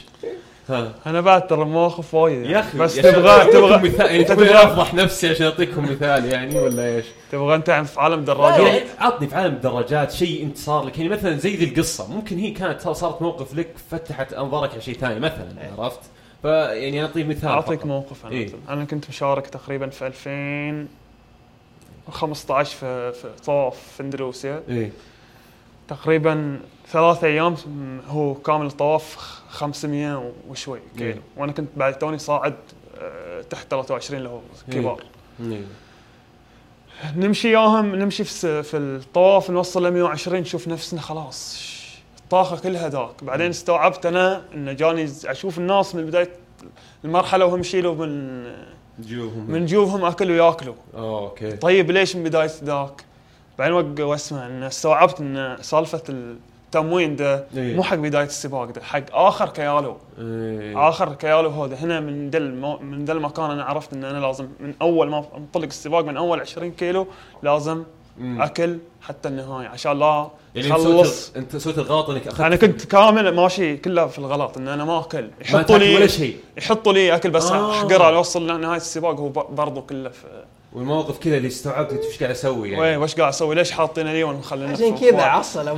ها. 0.69 0.93
أنا 1.05 1.21
بعد 1.21 1.47
ترى 1.47 1.65
مواقف 1.65 2.13
وايد 2.13 2.45
يا 2.45 2.59
أخي 2.59 2.77
بس 2.77 2.95
تبغى 2.95 3.51
تبغى 3.51 3.77
مثال 3.77 4.05
يعني 4.05 4.23
تبغى 4.23 4.53
أفضح 4.53 4.93
نفسي 4.93 5.29
عشان 5.29 5.45
أعطيكم 5.45 5.83
مثال 5.83 6.25
يعني 6.25 6.59
ولا 6.59 6.95
إيش؟ 6.95 7.05
تبغى 7.31 7.55
أنت 7.55 7.71
في 7.71 7.99
عالم 7.99 8.13
يعني 8.13 8.25
دراجات؟ 8.25 8.83
عطني 8.99 9.27
في 9.27 9.35
عالم 9.35 9.53
الدراجات 9.53 10.11
شيء 10.11 10.43
أنت 10.43 10.57
صار 10.57 10.85
لك. 10.85 10.97
يعني 10.97 11.09
مثلا 11.09 11.37
زي 11.37 11.55
ذي 11.55 11.65
القصة. 11.65 12.11
ممكن 12.11 12.37
هي 12.37 12.51
كانت 12.51 12.81
صارت 12.81 13.21
موقف 13.21 13.55
لك 13.55 13.69
فتحت 13.91 14.33
أنظارك 14.33 14.71
على 14.71 14.81
شيء 14.81 14.97
ثاني 14.97 15.19
مثلا 15.19 15.47
عرفت؟ 15.77 15.99
فيعني 16.41 17.03
اعطي 17.03 17.23
مثال 17.23 17.49
أعطيك. 17.49 17.85
موقف 17.85 18.25
أنا 18.25 18.35
إيه. 18.35 18.49
أنا 18.69 18.85
كنت 18.85 19.09
مشارك 19.09 19.47
تقريبا 19.47 19.89
في 19.89 20.87
2015 22.07 22.75
في 22.77 23.11
في 23.13 23.29
طواف 23.45 23.77
في 23.97 24.03
اندونيسيا 24.03 24.63
إيه 24.69 24.91
تقريبا 25.87 26.59
ثلاث 26.87 27.23
أيام 27.23 27.55
هو 28.07 28.33
كامل 28.33 28.65
الطواف 28.65 29.15
خ- 29.15 29.41
500 29.49 30.31
وشوي 30.49 30.79
كيلو 30.97 31.09
إيه. 31.09 31.21
وأنا 31.37 31.51
كنت 31.51 31.69
بعد 31.77 31.97
توني 31.99 32.17
صاعد 32.19 32.55
آه، 33.01 33.41
تحت 33.41 33.67
23 33.71 34.17
اللي 34.19 34.29
هو. 34.29 34.39
كبار 34.71 35.03
إيه. 35.41 35.61
نمشي 37.15 37.51
ياهم 37.51 37.95
نمشي 37.95 38.23
في 38.23 38.63
في 38.63 38.77
الطواف 38.77 39.49
نوصل 39.49 39.85
ل 39.85 39.91
120 39.91 40.39
نشوف 40.41 40.67
نفسنا 40.67 41.01
خلاص 41.01 41.63
الطاقه 42.23 42.57
كلها 42.59 42.89
ذاك 42.89 43.23
بعدين 43.23 43.49
استوعبت 43.49 44.05
أنا 44.05 44.41
إنه 44.53 44.73
جاني 44.73 45.11
أشوف 45.25 45.57
الناس 45.57 45.95
من 45.95 46.05
بداية 46.05 46.29
المرحلة 47.05 47.45
وهم 47.45 47.59
يشيلوا 47.59 47.95
من 48.05 48.43
جوهم 48.99 49.51
من 49.51 49.65
جوفهم 49.65 50.05
أكلوا 50.05 50.35
ياكلوا 50.47 50.75
آه 50.95 51.19
okay 51.23 51.51
طيب 51.51 51.91
ليش 51.91 52.15
من 52.15 52.23
بداية 52.23 52.51
ذاك؟ 52.63 53.03
بعدين 53.59 54.01
واسمع 54.05 54.45
إن 54.47 54.63
استوعبت 54.63 55.19
إن 55.21 55.57
سالفة 55.61 56.03
التموين 56.09 57.15
ده 57.15 57.45
إيه. 57.57 57.75
مو 57.75 57.83
حق 57.83 57.95
بداية 57.95 58.25
السباق 58.25 58.63
ده 58.65 58.81
حق 58.83 59.03
آخر 59.11 59.49
كيالو 59.49 59.97
إيه. 60.19 60.89
آخر 60.89 61.13
كيالو 61.13 61.49
هذا 61.49 61.75
هنا 61.75 61.99
من 61.99 62.29
دل 62.29 62.53
مو- 62.55 62.77
من 62.77 63.05
ذا 63.05 63.13
المكان 63.13 63.51
أنا 63.51 63.63
عرفت 63.63 63.93
إن 63.93 64.03
أنا 64.03 64.17
لازم 64.25 64.47
من 64.59 64.73
أول 64.81 65.09
ما 65.09 65.25
أنطلق 65.37 65.63
السباق 65.65 66.05
من 66.05 66.17
أول 66.17 66.39
20 66.39 66.71
كيلو 66.71 67.07
لازم 67.43 67.83
مم. 68.17 68.41
أكل 68.41 68.77
حتى 69.01 69.29
النهاية. 69.29 69.67
عشان 69.67 69.99
لا 69.99 70.27
يعني 70.55 70.69
خلص 70.69 71.27
انت 71.35 71.37
أنت 71.53 71.61
سويت 71.61 71.77
الغلط 71.77 72.09
إنك 72.09 72.27
أخذت 72.27 72.41
أنا 72.41 72.55
كنت 72.55 72.85
كامل 72.85 73.35
ماشي 73.35 73.77
كله 73.77 74.07
في 74.07 74.19
الغلط 74.19 74.57
إن 74.57 74.67
أنا 74.67 74.85
ما 74.85 74.99
أكل. 74.99 75.29
يحطوا 75.41 75.77
لي 75.77 75.95
ولا 75.95 76.07
شيء. 76.07 76.37
يحطوا 76.57 76.93
لي 76.93 77.15
أكل 77.15 77.29
بس 77.29 77.45
آه. 77.51 77.71
احقره 77.71 78.11
لوصل 78.11 78.47
لنهايه 78.51 78.77
السباق 78.77 79.19
هو 79.19 79.29
ب- 79.29 79.55
برضو 79.55 79.81
كله 79.81 80.09
في 80.09 80.23
والموقف 80.73 81.17
كذا 81.19 81.37
اللي 81.37 81.47
استوعبت 81.47 81.91
إنت 81.91 82.03
إيش 82.03 82.17
قاعد 82.19 82.31
أسوي 82.31 82.59
وين؟ 82.61 82.73
يعني 82.73 82.97
وش 82.97 83.15
قاعد 83.15 83.29
أسوي؟ 83.33 83.55
ليش 83.55 83.71
حاطين 83.71 84.07
لي 84.07 84.23
وأنا 84.23 84.37
مخليني 84.37 84.71
عشان 84.71 84.97
كذا 84.97 85.21
عصل. 85.21 85.65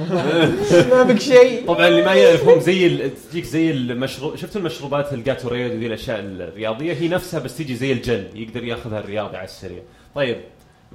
ما 0.91 1.03
بك 1.03 1.19
شيء. 1.19 1.67
طبعا 1.67 1.87
اللي 1.87 2.01
ما 2.05 2.13
يعرف 2.13 2.47
هم 2.47 2.59
زي 2.59 3.09
تجيك 3.09 3.43
زي 3.45 3.71
المشروب 3.71 4.35
شفت 4.35 4.55
المشروبات 4.55 5.13
الجاتوريد 5.13 5.71
وذي 5.71 5.87
الأشياء 5.87 6.19
الرياضية؟ 6.19 6.93
هي 6.93 7.07
نفسها 7.07 7.39
بس 7.39 7.57
تجي 7.57 7.75
زي 7.75 7.91
الجل 7.91 8.27
يقدر 8.35 8.63
ياخذها 8.63 8.99
الرياضي 8.99 9.37
على 9.37 9.45
السريع. 9.45 9.81
طيب 10.15 10.37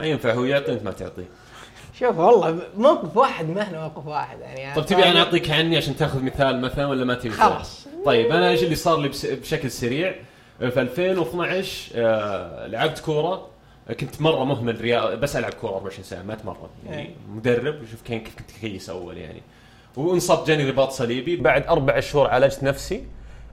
ما 0.00 0.06
ينفع 0.06 0.32
هو 0.32 0.44
يعطي 0.44 0.72
انت 0.72 0.82
ما 0.82 0.90
تعطيه 0.90 1.28
شوف 1.98 2.18
والله 2.18 2.58
موقف 2.76 3.16
واحد 3.16 3.48
ما 3.48 3.62
هنا 3.70 3.80
موقف 3.80 4.06
واحد 4.06 4.40
يعني. 4.40 4.74
طيب 4.74 4.86
تبي 4.86 5.04
أنا 5.04 5.20
أعطيك 5.20 5.50
عني 5.50 5.76
عشان 5.76 5.96
تأخذ 5.96 6.22
مثال 6.22 6.60
مثلا 6.60 6.86
ولا 6.86 7.04
ما 7.04 7.14
تبي؟ 7.14 7.30
خلاص. 7.30 7.86
طيب 8.06 8.32
أنا 8.32 8.48
إيش 8.50 8.62
اللي 8.62 8.74
صار 8.74 9.00
لي 9.00 9.08
بشكل 9.24 9.70
سريع؟ 9.70 10.14
في 10.58 10.80
2012 10.80 11.92
آه 11.94 12.66
لعبت 12.66 12.98
كورة. 12.98 13.48
كنت 14.00 14.22
مرة 14.22 14.44
مهمل 14.44 15.16
بس 15.16 15.36
ألعب 15.36 15.54
كورة 15.54 15.70
24 15.70 16.04
ساعة 16.04 16.22
ما 16.22 16.32
أتمرن. 16.32 16.68
يعني 16.86 17.02
إيه. 17.02 17.14
مدرب 17.28 17.82
وشوف 17.82 18.02
كيف 18.02 18.22
كيف 18.22 18.34
كنت 18.38 18.50
كيس 18.50 18.90
أول 18.90 19.18
يعني. 19.18 19.42
وانصبت 19.96 20.48
جاني 20.48 20.70
رباط 20.70 20.90
صليبي. 20.90 21.36
بعد 21.36 21.66
أربع 21.66 22.00
شهور 22.00 22.26
عالجت 22.26 22.62
نفسي. 22.62 23.04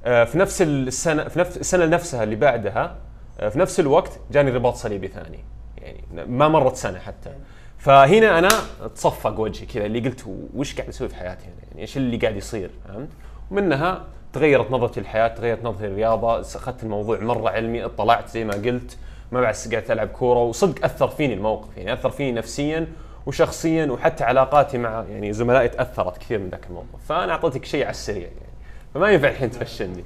آه، 0.05 0.23
في 0.23 0.37
نفس 0.37 0.61
السنة 0.61 1.27
في 1.27 1.39
نفس 1.39 1.57
السنة 1.57 1.85
نفسها 1.85 2.23
اللي 2.23 2.35
بعدها 2.35 2.95
آه، 3.39 3.49
في 3.49 3.59
نفس 3.59 3.79
الوقت 3.79 4.19
جاني 4.31 4.51
رباط 4.51 4.75
صليبي 4.75 5.07
ثاني. 5.07 5.39
يعني 5.87 6.25
ما 6.27 6.47
مرت 6.47 6.75
سنة 6.75 6.99
حتى. 6.99 7.33
فهنا 7.77 8.39
أنا 8.39 8.49
تصفق 8.95 9.39
وجهي 9.39 9.65
كذا 9.65 9.85
اللي 9.85 9.99
قلت 9.99 10.25
وش 10.55 10.75
قاعد 10.75 10.89
أسوي 10.89 11.09
في 11.09 11.15
حياتي 11.15 11.45
هنا؟ 11.45 11.67
يعني 11.69 11.81
إيش 11.81 11.97
اللي 11.97 12.17
قاعد 12.17 12.35
يصير؟ 12.35 12.69
فهمت؟ 12.87 13.09
ومنها 13.51 14.03
تغيرت 14.33 14.71
نظرتي 14.71 14.99
للحياة 14.99 15.27
تغيرت 15.27 15.63
نظرتي 15.63 15.87
للرياضة 15.87 16.39
أخذت 16.39 16.83
الموضوع 16.83 17.19
مرة 17.19 17.49
علمي 17.49 17.85
اطلعت 17.85 18.29
زي 18.29 18.43
ما 18.43 18.53
قلت 18.53 18.97
ما 19.31 19.41
بعد 19.41 19.55
قعدت 19.73 19.91
ألعب 19.91 20.07
كورة 20.07 20.43
وصدق 20.43 20.85
أثر 20.85 21.07
فيني 21.07 21.33
الموقف. 21.33 21.77
يعني 21.77 21.93
أثر 21.93 22.09
فيني 22.09 22.31
نفسيا 22.31 22.87
وشخصيا 23.25 23.85
وحتى 23.85 24.23
علاقاتي 24.23 24.77
مع 24.77 25.05
يعني 25.09 25.33
زملائي 25.33 25.69
تأثرت 25.69 26.17
كثير 26.17 26.39
من 26.39 26.49
ذاك 26.49 26.65
الموقف. 26.69 27.05
فأنا 27.09 27.31
أعطيتك 27.31 27.65
شيء 27.65 27.83
على 27.83 27.91
السريع 27.91 28.27
يعني. 28.27 28.53
فما 28.93 29.09
ينفع 29.09 29.29
الحين 29.29 29.51
تفشلني. 29.51 30.03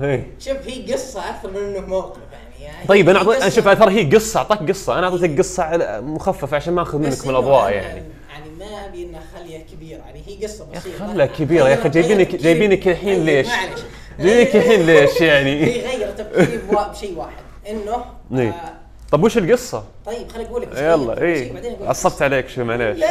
إيه. 0.00 0.26
شوف 0.38 0.68
هي 0.68 0.92
قصة 0.92 1.30
أكثر 1.30 1.50
من 1.50 1.56
إنه 1.56 1.86
موقف 1.86 2.20
يعني, 2.32 2.51
يعني 2.62 2.86
طيب 2.88 3.08
أنا 3.08 3.18
اعطيك 3.18 3.48
شوف 3.48 3.68
ترى 3.68 3.90
هي 4.00 4.14
قصة 4.14 4.38
أعطاك 4.38 4.68
قصة. 4.70 4.98
أنا 4.98 5.06
أعطيتك 5.06 5.38
قصة 5.38 5.62
على- 5.70 6.02
مخففة 6.02 6.56
عشان 6.56 6.72
ما 6.74 6.82
أخذ 6.82 6.98
منك 6.98 7.24
من 7.24 7.30
الأضواء 7.30 7.70
يعني. 7.70 8.02
يعني 8.30 8.50
ما 8.58 8.86
أبي 8.86 9.02
انها 9.02 9.22
خليها 9.36 9.62
كبيرة 9.72 9.98
يعني 9.98 10.22
هي 10.26 10.46
قصة 10.46 10.66
بسيطة. 10.74 11.06
خلها 11.12 11.26
كبيرة 11.26 11.68
يا 11.68 11.74
أخي 11.74 11.88
جايبينك 11.88 12.34
جايبينك 12.36 12.88
الحين 12.88 13.24
ليش؟ 13.24 13.48
جايبينك 14.20 14.56
الحين 14.56 14.86
ليش 14.86 15.20
يعني؟ 15.20 15.64
هي 15.64 15.96
غير 15.96 16.10
تفكيري 16.10 16.60
بشيء 16.90 17.18
واحد. 17.18 17.42
إنه 17.68 18.04
إيه. 18.40 18.48
آه 18.50 18.72
طب 19.10 19.22
وش 19.24 19.38
القصة؟ 19.38 19.84
طيب 20.06 20.28
خليني 20.32 20.48
أقول 20.50 20.62
لك 20.62 20.68
يلا 20.78 21.22
اي. 21.22 21.52
عصبت 21.86 22.22
عليك 22.22 22.48
شوي 22.48 22.64
معليش. 22.64 23.04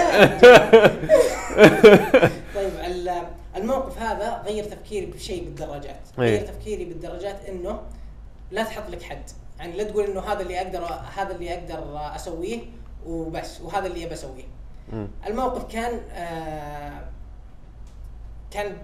طيب 2.56 2.72
ال- 2.88 3.12
الموقف 3.56 3.97
هذا 4.02 4.41
غير 4.45 4.64
تفكيري 4.64 5.06
بشيء 5.06 5.43
بالدراجات 5.43 5.99
إيه. 6.20 6.26
غير 6.38 6.41
تفكيري 6.47 6.86
بالدراجات 6.86 7.38
إنه 7.49 7.80
لا 8.52 8.64
تحط 8.64 8.84
لك 8.89 9.02
حد. 9.04 9.22
يعني 9.62 9.78
لا 9.78 9.84
تقول 9.84 10.03
إنه 10.05 10.20
هذا 10.22 10.41
اللي 10.41 10.62
أقدر 10.62 10.86
هذا 11.16 11.36
اللي 11.36 11.53
أقدر 11.53 11.99
أسويه 12.16 12.59
وبس 13.05 13.62
وهذا 13.62 13.88
اللي 13.88 14.05
ابى 14.05 14.14
أسويه. 14.14 14.43
الموقف 15.28 15.74
كان 15.74 15.99
آه 16.14 17.01
كان 18.51 18.76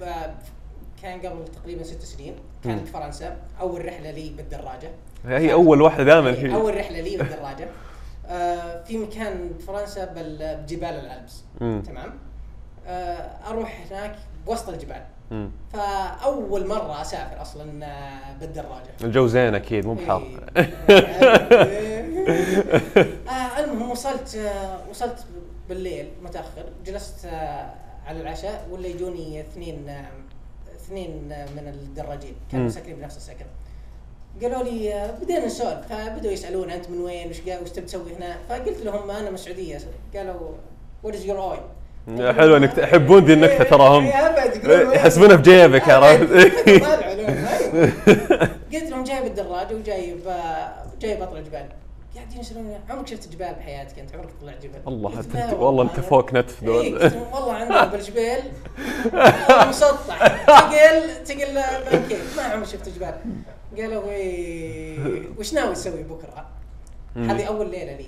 كان 1.02 1.20
قبل 1.22 1.46
تقريبا 1.46 1.84
ست 1.84 2.02
سنين. 2.02 2.36
كان 2.64 2.78
مم. 2.78 2.84
بفرنسا 2.84 3.38
أول 3.60 3.86
رحلة 3.86 4.12
لي 4.12 4.30
بالدراجة. 4.30 4.92
هي 5.26 5.54
أول 5.54 5.82
واحدة 5.82 6.04
دائما 6.04 6.30
إيه، 6.30 6.48
هي 6.48 6.54
أول 6.56 6.78
رحلة 6.78 7.02
لي 7.02 7.18
بالدراجة. 7.18 7.68
آه 8.28 8.84
في 8.84 8.98
مكان 8.98 9.50
بفرنسا 9.60 10.06
بال- 10.06 10.58
بجبال 10.64 10.90
الألبس. 10.90 11.44
تمام؟ 11.60 12.14
آه 12.88 13.50
أروح 13.50 13.86
هناك 13.92 14.16
بوسط 14.46 14.70
الجبال. 14.70 15.04
مم. 15.32 15.52
فأول 15.74 16.68
مرة 16.68 17.02
أسافر 17.02 17.42
أصلا 17.42 17.86
آه، 17.86 18.34
بالدراجه 18.40 18.90
الجو 19.04 19.28
زين 19.28 19.56
أكيد 19.56 19.86
مو 19.86 19.94
بحر. 19.94 20.22
آه 23.30 23.60
المهم 23.60 23.92
وصلت 23.92 24.36
آه 24.36 24.80
وصلت 24.90 25.26
بالليل 25.70 26.10
متأخر. 26.24 26.66
جلست 26.86 27.26
على 28.06 28.22
العشاء 28.22 28.68
ولا 28.72 28.88
يجوني 28.88 29.42
اثنين 29.42 29.90
اثنين 30.76 31.12
من 31.28 31.68
الدراجين. 31.68 32.36
كانوا. 32.52 32.70
ساكنين 32.70 32.96
بنفس 32.96 33.18
السكن. 33.18 33.46
قالوا 34.42 34.64
لي 34.64 35.12
بدينا 35.22 35.46
نسولف. 35.46 35.88
فبدوا 35.90 36.32
يسألون 36.32 36.70
أنت 36.70 36.90
من 36.90 37.00
وين؟ 37.02 37.30
وش 37.30 37.38
وش 37.62 37.70
تبي 37.70 37.86
تسوي 37.86 38.16
هنا؟ 38.16 38.38
فقلت 38.50 38.82
لهم 38.82 39.12
أنا 39.12 39.30
من 39.30 39.36
السعودية. 39.36 39.80
قالوا 40.16 40.52
وات 41.04 41.16
از 41.16 41.26
يور 41.26 41.40
اويل 41.44 41.60
حلو 42.08 42.58
إنك 42.58 42.78
يحبون 42.78 43.26
ذي 43.26 43.34
النكتة 43.34 43.64
ترى 43.64 43.84
هم 43.88 44.06
هم 44.08 44.92
يحسبونها 44.94 45.36
بجيبك 45.36 45.90
عرفت 45.90 46.34
قلت 48.74 48.90
لهم 48.90 49.04
جايب 49.04 49.26
الدراجه 49.26 49.76
وجايب 49.76 50.28
آه، 50.28 50.74
جايب 51.02 51.22
اطلع 51.22 51.40
جبال. 51.40 51.66
قاعدين 52.16 52.40
يسالوني 52.40 52.78
عمرك 52.90 53.08
شفت 53.08 53.30
جبال 53.34 53.54
بحياتك 53.60 54.00
أنت؟ 54.00 54.16
عمرك 54.16 54.30
طلعت 54.42 54.64
جبل 54.64 54.80
والله 54.86 55.22
لا 55.34 55.54
والله 55.54 55.84
انت 55.84 56.00
فوق 56.00 56.34
نتف 56.34 56.64
إيه، 56.64 56.68
دول. 56.68 57.12
والله 57.34 57.54
عندنا 57.54 57.86
بالجبال 57.86 58.40
آه، 59.14 59.66
مسطح. 59.70 60.28
تقل 60.48 61.24
تقل 61.26 61.62
بانكيك 61.92 62.18
ما 62.38 62.44
عمري 62.44 62.66
شفت 62.66 62.90
جبال. 62.90 63.14
قالوا 63.78 64.10
إيه، 64.12 64.98
وش 65.40 65.54
ناوي 65.54 65.74
تسوي 65.76 66.04
بكرة؟ 66.04 66.46
هذه 67.16 67.44
أول 67.46 67.72
ليلة 67.72 67.98
لي. 67.98 68.08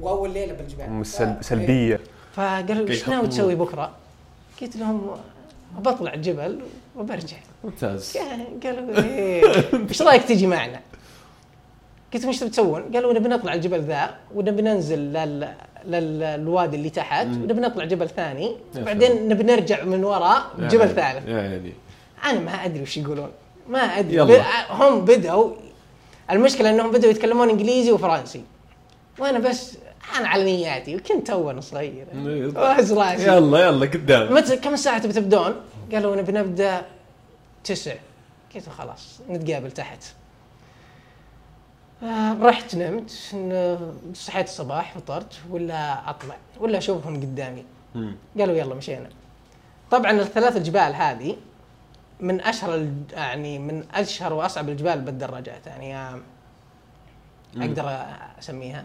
وأول 0.00 0.30
ليلة 0.30 0.52
بالجبال. 0.52 1.06
سلبية. 1.44 2.00
فقالوا 2.36 2.88
إيش 2.88 3.08
ناوي 3.08 3.28
تسوي 3.28 3.54
بكرة؟ 3.54 3.90
قلت 4.60 4.76
لهم 4.76 5.16
بطلع 5.78 6.14
الجبل 6.14 6.60
وبرجع. 6.96 7.36
ممتاز. 7.64 8.16
قالوا 8.64 9.02
إيه 9.04 9.42
إيش 9.88 10.02
رأيك 10.02 10.24
تجي 10.24 10.46
معنا؟ 10.46 10.80
قلت 12.14 12.22
لهم 12.22 12.32
إيش 12.32 12.40
تبي 12.40 12.50
تسوون؟ 12.50 12.82
قالوا 12.94 13.12
نبي 13.12 13.28
نطلع 13.28 13.54
الجبل 13.54 13.80
ذا 13.80 14.14
ونبي 14.34 14.62
ننزل 14.62 14.98
لل... 14.98 15.54
للوادي 15.84 16.76
اللي 16.76 16.90
تحت 16.90 17.26
ونبي 17.26 17.60
نطلع 17.60 17.84
جبل 17.84 18.08
ثاني. 18.08 18.56
يا 18.74 18.82
بعدين 18.82 19.28
نبي 19.28 19.42
نرجع 19.42 19.84
من 19.84 20.04
وراء 20.04 20.42
جبل 20.58 20.88
ثالث. 20.88 21.28
يا 21.28 21.38
يعني 21.38 21.72
أنا 22.24 22.40
ما 22.40 22.64
أدري 22.64 22.82
وش 22.82 22.96
يقولون. 22.96 23.30
ما 23.68 23.78
أدري. 23.78 24.16
يلا. 24.16 24.38
ب... 24.38 24.44
هم 24.70 25.04
بدأوا 25.04 25.54
المشكلة 26.30 26.70
إنهم 26.70 26.90
بدأوا 26.90 27.12
يتكلمون 27.12 27.48
إنجليزي 27.48 27.92
وفرنسي. 27.92 28.42
وأنا 29.18 29.38
بس 29.38 29.78
أنا 30.14 30.28
على 30.28 30.44
نياتي 30.44 30.96
وكنت 30.96 31.26
تو 31.26 31.60
صغير. 31.60 32.06
واهز 32.56 32.92
راسي 32.92 33.26
يلا 33.26 33.58
يلا 33.58 33.86
قدام. 33.86 34.34
متى 34.34 34.56
كم 34.56 34.76
ساعة 34.76 34.98
تبي 34.98 35.12
تبدون؟ 35.12 35.54
قالوا 35.92 36.16
نبي 36.16 36.32
نبدأ 36.32 36.82
تسع. 37.64 37.94
قلت 38.54 38.68
خلاص 38.68 39.20
نتقابل 39.30 39.70
تحت. 39.70 40.04
آه، 42.02 42.36
رحت 42.42 42.74
نمت 42.74 43.10
صحيت 44.14 44.46
الصباح 44.46 44.98
فطرت 44.98 45.34
ولا 45.50 46.10
أطلع 46.10 46.36
ولا 46.60 46.78
أشوفهم 46.78 47.16
قدامي. 47.16 47.64
قالوا 48.38 48.56
يلا 48.56 48.74
مشينا. 48.74 49.08
طبعا 49.90 50.10
الثلاث 50.10 50.56
الجبال 50.56 50.94
هذه 50.94 51.36
من 52.20 52.40
أشهر 52.40 52.88
يعني 53.12 53.58
من 53.58 53.84
أشهر 53.94 54.32
وأصعب 54.32 54.68
الجبال 54.68 55.00
بالدراجات 55.00 55.66
يعني 55.66 55.96
آه، 55.96 56.20
أقدر 57.56 58.06
أسميها. 58.38 58.84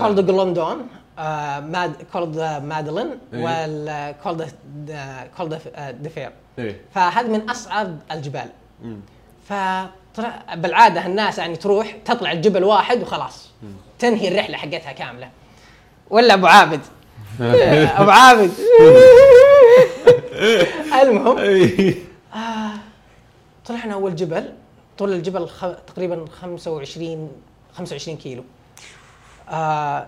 Col 0.00 0.16
du 0.16 0.26
Glandon 0.26 0.86
ماد 1.70 1.92
Col 2.12 2.28
de 2.28 2.38
Madeleine 2.64 3.10
إيه. 3.34 3.44
وال 3.44 4.14
Col 5.36 5.50
de 5.50 5.60
إيه 6.58 6.80
فهذه 6.94 7.26
من 7.26 7.50
أصعب 7.50 7.98
الجبال. 8.12 8.48
مم. 8.82 9.00
فطلع 9.48 10.54
بالعادة 10.54 11.06
الناس 11.06 11.38
يعني 11.38 11.56
تروح 11.56 11.96
تطلع 12.04 12.32
الجبل 12.32 12.64
واحد 12.64 13.02
وخلاص. 13.02 13.50
تنهي 13.98 14.28
الرحلة 14.28 14.56
حقتها 14.56 14.92
كاملة. 14.92 15.28
ولا 16.10 16.34
أبو 16.34 16.46
عابد. 16.46 16.80
أبو 18.00 18.10
عابد. 18.10 18.50
المهم. 21.02 21.38
إيه. 21.38 21.94
طلعنا 23.66 23.94
أول 23.94 24.16
جبل. 24.16 24.52
طول 24.98 25.12
الجبل 25.12 25.48
خ... 25.48 25.66
تقريبا 25.86 26.24
25 26.40 27.30
25 27.74 28.16
كيلو. 28.16 28.44
آه 29.50 30.06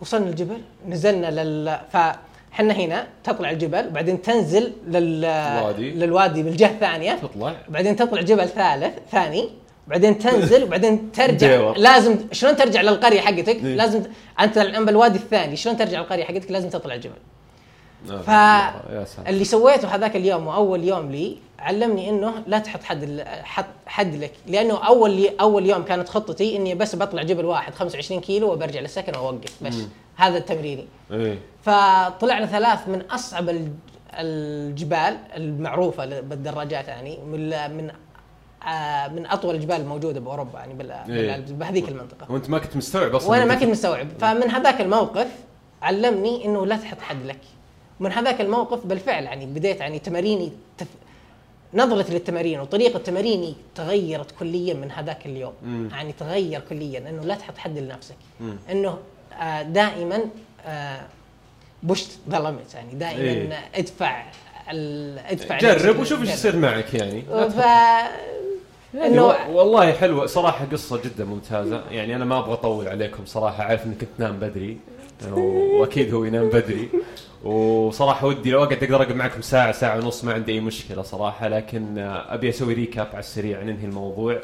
وصلنا 0.00 0.28
الجبل 0.28 0.60
نزلنا 0.88 1.26
لل 1.26 1.78
فحنا 1.92 2.74
هنا 2.74 3.06
تطلع 3.24 3.50
الجبل 3.50 3.86
وبعدين 3.86 4.22
تنزل 4.22 4.72
لل 4.86 5.24
الوادي. 5.24 5.90
للوادي 5.90 6.42
بالجهة 6.42 6.70
الثانية. 6.70 7.14
تطلع. 7.14 7.54
بعدين 7.68 7.96
تطلع 7.96 8.20
جبل 8.20 8.48
ثالث 8.48 8.94
ثاني. 9.10 9.48
بعدين 9.86 10.18
تنزل 10.18 10.64
وبعدين 10.64 11.12
ترجع. 11.12 11.72
لازم 11.76 12.16
شلون 12.32 12.56
ترجع 12.56 12.80
للقرية 12.80 13.20
حقتك؟ 13.20 13.48
إيه. 13.48 13.74
لازم 13.76 14.02
أنت 14.40 14.58
الآن 14.58 14.84
بالوادي 14.84 15.18
الثاني 15.18 15.56
شلون 15.56 15.76
ترجع 15.76 16.00
للقرية 16.00 16.24
حقتك؟ 16.24 16.50
لازم 16.50 16.68
تطلع 16.68 16.94
الجبل. 16.94 17.14
ف 18.26 18.30
اللي 19.28 19.44
سويته 19.44 19.94
هذاك 19.94 20.16
اليوم 20.16 20.46
وأول 20.46 20.84
يوم 20.84 21.10
لي 21.10 21.36
علمني 21.58 22.08
إنه 22.10 22.34
لا 22.46 22.58
تحط 22.58 22.82
حد 22.82 23.02
ال- 23.02 23.24
حد 23.86 24.14
لك. 24.14 24.32
لأنه 24.46 24.86
أول 24.86 25.28
أول 25.40 25.66
يوم 25.66 25.82
كانت 25.82 26.08
خطتي 26.08 26.56
إني 26.56 26.74
بس 26.74 26.96
بطلع 26.96 27.22
جبل 27.22 27.44
واحد 27.44 27.74
25 27.74 28.20
كيلو 28.20 28.52
وبرجع 28.52 28.80
للسكن 28.80 29.16
وأوقف 29.18 29.62
بس. 29.64 29.74
هذا 30.16 30.38
تمريني. 30.38 30.86
إيه. 31.10 31.38
فطلعنا 31.62 32.46
ثلاث 32.46 32.88
من 32.88 33.00
أصعب 33.10 33.48
الج- 33.48 33.70
الجبال 34.14 35.16
المعروفة 35.36 36.20
بالدراجات 36.20 36.88
يعني 36.88 37.18
من 37.26 37.50
من 37.76 37.90
آه، 38.68 39.08
من 39.08 39.26
أطول 39.26 39.54
الجبال 39.54 39.76
الموجودة 39.76 40.20
بأوروبا 40.20 40.58
يعني 40.58 40.74
بال- 40.74 40.90
إيه. 40.90 41.36
بهذيك 41.50 41.88
المنطقة. 41.88 42.32
وأنت 42.32 42.50
ما 42.50 42.58
كنت 42.58 42.76
مستوعب 42.76 43.14
أصلا 43.14 43.30
وأنا 43.30 43.44
ما 43.44 43.54
كنت 43.54 43.68
مستوعب. 43.68 44.08
فمن 44.20 44.50
هذاك 44.50 44.80
الموقف 44.80 45.28
علمني 45.82 46.44
إنه 46.44 46.66
لا 46.66 46.76
تحط 46.76 47.00
حد 47.00 47.26
لك. 47.26 47.40
من 48.00 48.12
هذاك 48.12 48.40
الموقف 48.40 48.86
بالفعل 48.86 49.24
يعني 49.24 49.46
بديت 49.46 49.80
يعني 49.80 49.98
تماريني 49.98 50.52
تف... 50.78 50.86
نظرتي 51.74 52.12
للتمارين 52.12 52.60
وطريقة 52.60 52.98
تماريني 52.98 53.54
تغيرت 53.74 54.30
كليا 54.38 54.74
من 54.74 54.90
هذاك 54.90 55.26
اليوم 55.26 55.52
مم. 55.62 55.88
يعني 55.92 56.12
تغير 56.12 56.60
كليا 56.68 57.08
إنه 57.10 57.22
لا 57.24 57.34
تحط 57.34 57.58
حد 57.58 57.78
لنفسك 57.78 58.16
مم. 58.40 58.56
إنه 58.70 58.98
آه، 59.40 59.62
دائما 59.62 60.20
push 61.82 62.04
the 62.30 62.38
limit 62.38 62.74
يعني 62.74 62.94
دائما 62.94 63.22
إيه. 63.22 63.70
ادفع. 63.74 64.22
ادفع 65.30 65.58
جرب. 65.58 65.98
وشوف 66.00 66.20
إيش. 66.20 66.30
يصير 66.30 66.56
معك 66.56 66.94
يعني 66.94 67.22
ف 67.50 67.58
يعني 68.94 69.20
والله 69.50 69.92
حلوة 69.92 70.26
صراحة 70.26 70.64
قصة 70.72 71.02
جدا 71.02 71.24
ممتازة 71.24 71.82
يعني 71.90 72.16
أنا 72.16 72.24
ما 72.24 72.38
أبغى 72.38 72.52
أطول 72.52 72.88
عليكم 72.88 73.26
صراحة 73.26 73.64
عارف 73.64 73.86
إنك 73.86 74.08
تنام 74.18 74.36
بدري 74.36 74.78
واكيد 75.26 76.14
هو 76.14 76.24
ينام 76.24 76.48
بدري. 76.48 76.88
وصراحة 77.44 78.26
ودي 78.26 78.50
لو 78.50 78.64
أقعد 78.64 78.82
أقدر 78.82 78.96
أقعد 78.96 79.12
معكم 79.12 79.42
ساعة 79.42 79.72
ساعة 79.72 79.98
ونص 79.98 80.24
ما 80.24 80.32
عندي 80.32 80.52
أي 80.52 80.60
مشكلة 80.60 81.02
صراحة. 81.02 81.48
لكن 81.48 81.98
أبي 82.28 82.48
أسوي 82.48 82.74
ريكاب 82.74 83.06
على 83.06 83.18
السريع 83.18 83.62
ننهي 83.62 83.84
الموضوع. 83.84 84.40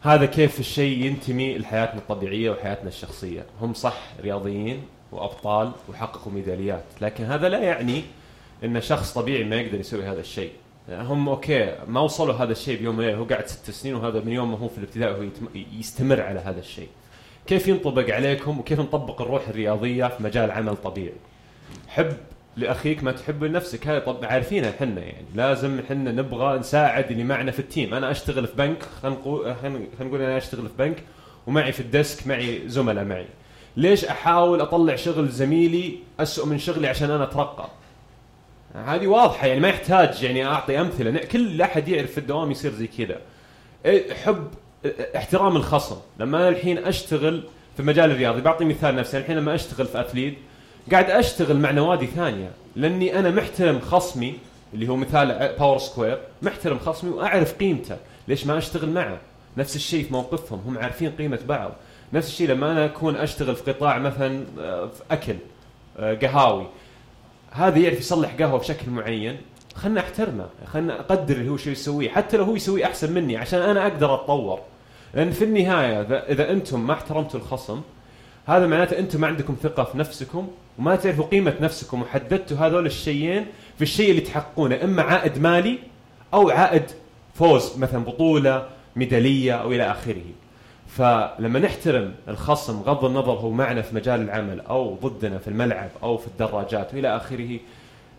هذا 0.00 0.26
كيف 0.26 0.60
الشيء 0.60 1.04
ينتمي 1.04 1.58
لحياتنا 1.58 1.98
الطبيعية 1.98 2.50
وحياتنا 2.50 2.88
الشخصية. 2.88 3.46
هم 3.60 3.74
صح 3.74 3.98
رياضيين 4.22 4.82
وأبطال 5.12 5.72
وحققوا 5.88 6.32
ميداليات. 6.32 6.84
لكن 7.00 7.24
هذا 7.24 7.48
لا 7.48 7.58
يعني 7.58 8.02
إن 8.64 8.80
شخص 8.80 9.12
طبيعي 9.12 9.44
ما 9.44 9.56
يقدر 9.56 9.80
يسوي 9.80 10.04
هذا 10.04 10.20
الشيء. 10.20 10.50
هم 10.88 11.28
okay 11.28 11.74
ما 11.88 12.00
وصلوا 12.00 12.34
هذا 12.34 12.52
الشيء 12.52 12.78
بيوم 12.78 12.98
وليله 12.98 13.16
هو 13.16 13.24
قاعد 13.24 13.46
ست 13.46 13.70
سنين 13.70 13.94
وهذا 13.94 14.20
من 14.20 14.32
يوم 14.32 14.50
ما 14.50 14.58
هو 14.58 14.68
في 14.68 14.78
الابتدائي 14.78 15.26
يتم- 15.26 15.78
يستمر 15.78 16.20
على 16.20 16.40
هذا 16.40 16.60
الشيء. 16.60 16.88
كيف 17.46 17.68
ينطبق 17.68 18.14
عليكم 18.14 18.58
وكيف 18.58 18.80
نطبق 18.80 19.22
الروح 19.22 19.48
الرياضية 19.48 20.06
في 20.06 20.22
مجال 20.22 20.50
عمل 20.50 20.76
طبيعي؟ 20.76 21.12
حب 21.88 22.12
لأخيك 22.56 23.04
ما 23.04 23.12
تحب 23.12 23.44
لنفسك 23.44 23.86
هذا 23.86 23.98
طب 23.98 24.24
عارفينها 24.24 24.70
إحنا 24.70 25.00
يعني. 25.00 25.26
لازم 25.34 25.78
إحنا 25.78 26.12
نبغى 26.12 26.58
نساعد 26.58 27.10
اللي 27.10 27.24
معنا 27.24 27.50
في 27.50 27.58
ال 27.58 27.64
team. 27.64 27.94
أنا 27.94 28.10
أشتغل 28.10 28.46
في 28.46 28.56
بنك 28.56 28.82
خلينا 29.02 29.16
نقول 30.00 30.22
أنا 30.22 30.36
أشتغل 30.36 30.68
في 30.68 30.74
بنك 30.78 30.96
ومعي 31.46 31.72
في 31.72 31.80
ال 31.80 31.89
desk 31.89 32.26
معي 32.26 32.68
زملاء 32.68 33.04
معي. 33.04 33.26
ليش 33.76 34.04
أحاول 34.04 34.60
أطلع 34.60 34.96
شغل 34.96 35.28
زميلي 35.28 35.98
أسوء 36.20 36.46
من 36.46 36.58
شغلي 36.58 36.88
عشان 36.88 37.10
أنا 37.10 37.24
أترقى؟ 37.24 37.68
هذه 38.74 39.06
واضحة 39.06 39.46
يعني 39.46 39.60
ما 39.60 39.68
يحتاج 39.68 40.22
يعني 40.22 40.46
أعطي 40.46 40.80
أمثلة. 40.80 41.18
كل 41.18 41.62
أحد 41.62 41.88
يعرف 41.88 42.10
في 42.10 42.18
الدوام 42.18 42.50
يصير 42.50 42.72
زي 42.72 42.86
كذا. 42.86 43.20
إيه، 43.86 44.14
حب 44.14 44.48
احترام 45.16 45.56
الخصم. 45.56 45.96
لما 46.18 46.38
أنا 46.38 46.48
الحين 46.48 46.78
أشتغل 46.78 47.42
في 47.74 47.80
المجال 47.80 48.10
الرياضي 48.10 48.40
بعطي 48.40 48.64
مثال 48.64 48.96
نفسي 48.96 49.18
الحين 49.18 49.36
لما 49.36 49.54
أشتغل 49.54 49.86
في 49.86 50.00
Athlete 50.00 50.38
قاعد 50.92 51.10
أشتغل 51.10 51.56
مع 51.56 51.70
نوادي 51.70 52.06
ثانية 52.06 52.50
لأني 52.76 53.18
أنا 53.18 53.30
محترم 53.30 53.80
خصمي 53.80 54.34
اللي 54.74 54.88
هو 54.88 54.96
مثال 54.96 55.54
Power 55.58 55.78
Square 55.78 56.18
محترم 56.42 56.78
خصمي 56.78 57.10
وأعرف 57.10 57.54
قيمته. 57.54 57.96
ليش 58.28 58.46
ما 58.46 58.58
أشتغل 58.58 58.90
معه؟ 58.90 59.18
نفس 59.56 59.76
الشيء 59.76 60.04
في 60.04 60.12
موقفهم 60.12 60.60
هم 60.66 60.78
عارفين 60.78 61.10
قيمة 61.10 61.38
بعض. 61.48 61.72
نفس 62.12 62.28
الشيء 62.28 62.48
لما 62.48 62.72
أنا 62.72 62.84
أكون 62.84 63.16
أشتغل 63.16 63.56
في 63.56 63.72
قطاع 63.72 63.98
مثلا 63.98 64.44
آه، 64.60 64.86
في 64.86 65.02
أكل 65.10 65.34
آه، 65.98 66.14
قهاوي. 66.14 66.66
هذا 67.50 67.78
يعرف 67.78 67.98
يصلح 67.98 68.34
قهوة 68.38 68.58
بشكل 68.58 68.90
معين. 68.90 69.36
خلنا 69.74 70.00
أحترمه 70.00 70.46
خلنا 70.72 71.00
أقدر 71.00 71.36
اللي 71.36 71.50
هو 71.50 71.56
شو 71.56 71.70
يسويه. 71.70 72.08
حتى 72.08 72.36
لو 72.36 72.44
هو 72.44 72.56
يسويه 72.56 72.84
أحسن 72.84 73.12
مني 73.12 73.36
عشان 73.36 73.60
أنا 73.62 73.82
أقدر 73.82 74.14
أتطور. 74.14 74.60
لأن 75.14 75.30
في 75.30 75.44
النهاية 75.44 76.02
اذا, 76.02 76.50
أنتم 76.50 76.86
ما 76.86 76.92
احترمتوا 76.92 77.40
الخصم 77.40 77.80
هذا 78.46 78.66
معناته 78.66 78.98
أنتم 78.98 79.20
ما 79.20 79.26
عندكم 79.26 79.56
ثقة 79.62 79.84
في 79.84 79.98
نفسكم 79.98 80.48
وما 80.78 80.96
تعرفوا 80.96 81.24
قيمة 81.24 81.54
نفسكم 81.60 82.02
وحددتوا 82.02 82.56
هذول 82.56 82.86
الشيئين 82.86 83.46
في 83.76 83.82
الشيء 83.82 84.10
اللي 84.10 84.20
تحققونه 84.20 84.84
إما 84.84 85.02
عائد 85.02 85.38
مالي 85.38 85.78
أو 86.34 86.50
عائد 86.50 86.84
فوز 87.34 87.78
مثلا 87.78 88.04
بطولة 88.04 88.68
ميدالية 88.96 89.52
أو 89.52 89.72
إلى 89.72 89.90
آخره. 89.90 90.24
فلما 90.88 91.58
نحترم 91.58 92.14
الخصم 92.28 92.82
بغض 92.82 93.04
النظر 93.04 93.32
هو 93.32 93.50
معنا 93.50 93.82
في 93.82 93.94
مجال 93.94 94.20
العمل 94.20 94.60
أو 94.60 94.94
ضدنا 95.02 95.38
في 95.38 95.48
الملعب 95.48 95.90
أو 96.02 96.16
في 96.16 96.26
الدراجات 96.26 96.94
والى 96.94 97.16
آخره 97.16 97.58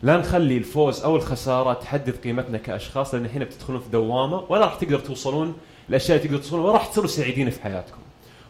لا 0.04 0.18
نخلي 0.18 0.58
الفوز 0.58 1.04
أو 1.04 1.16
الخسارة 1.16 1.74
تحدد 1.74 2.16
قيمتنا 2.24 2.58
كأشخاص 2.58 3.14
لأن 3.14 3.26
هنا 3.26 3.46
بتدخلون 3.46 3.80
في 3.82 3.90
دوامة 3.90 4.44
ولا 4.50 4.66
راح 4.66 4.76
تقدر 4.76 5.00
توصلون 5.00 5.56
الاشياء 5.90 6.18
اللي 6.18 6.28
تقدر 6.30 6.44
توصلون 6.44 6.62
ولا 6.62 6.74
راح 6.74 6.86
تصيروا 6.88 7.08
سعيدين 7.08 7.50
في 7.50 7.62
حياتكم. 7.62 7.98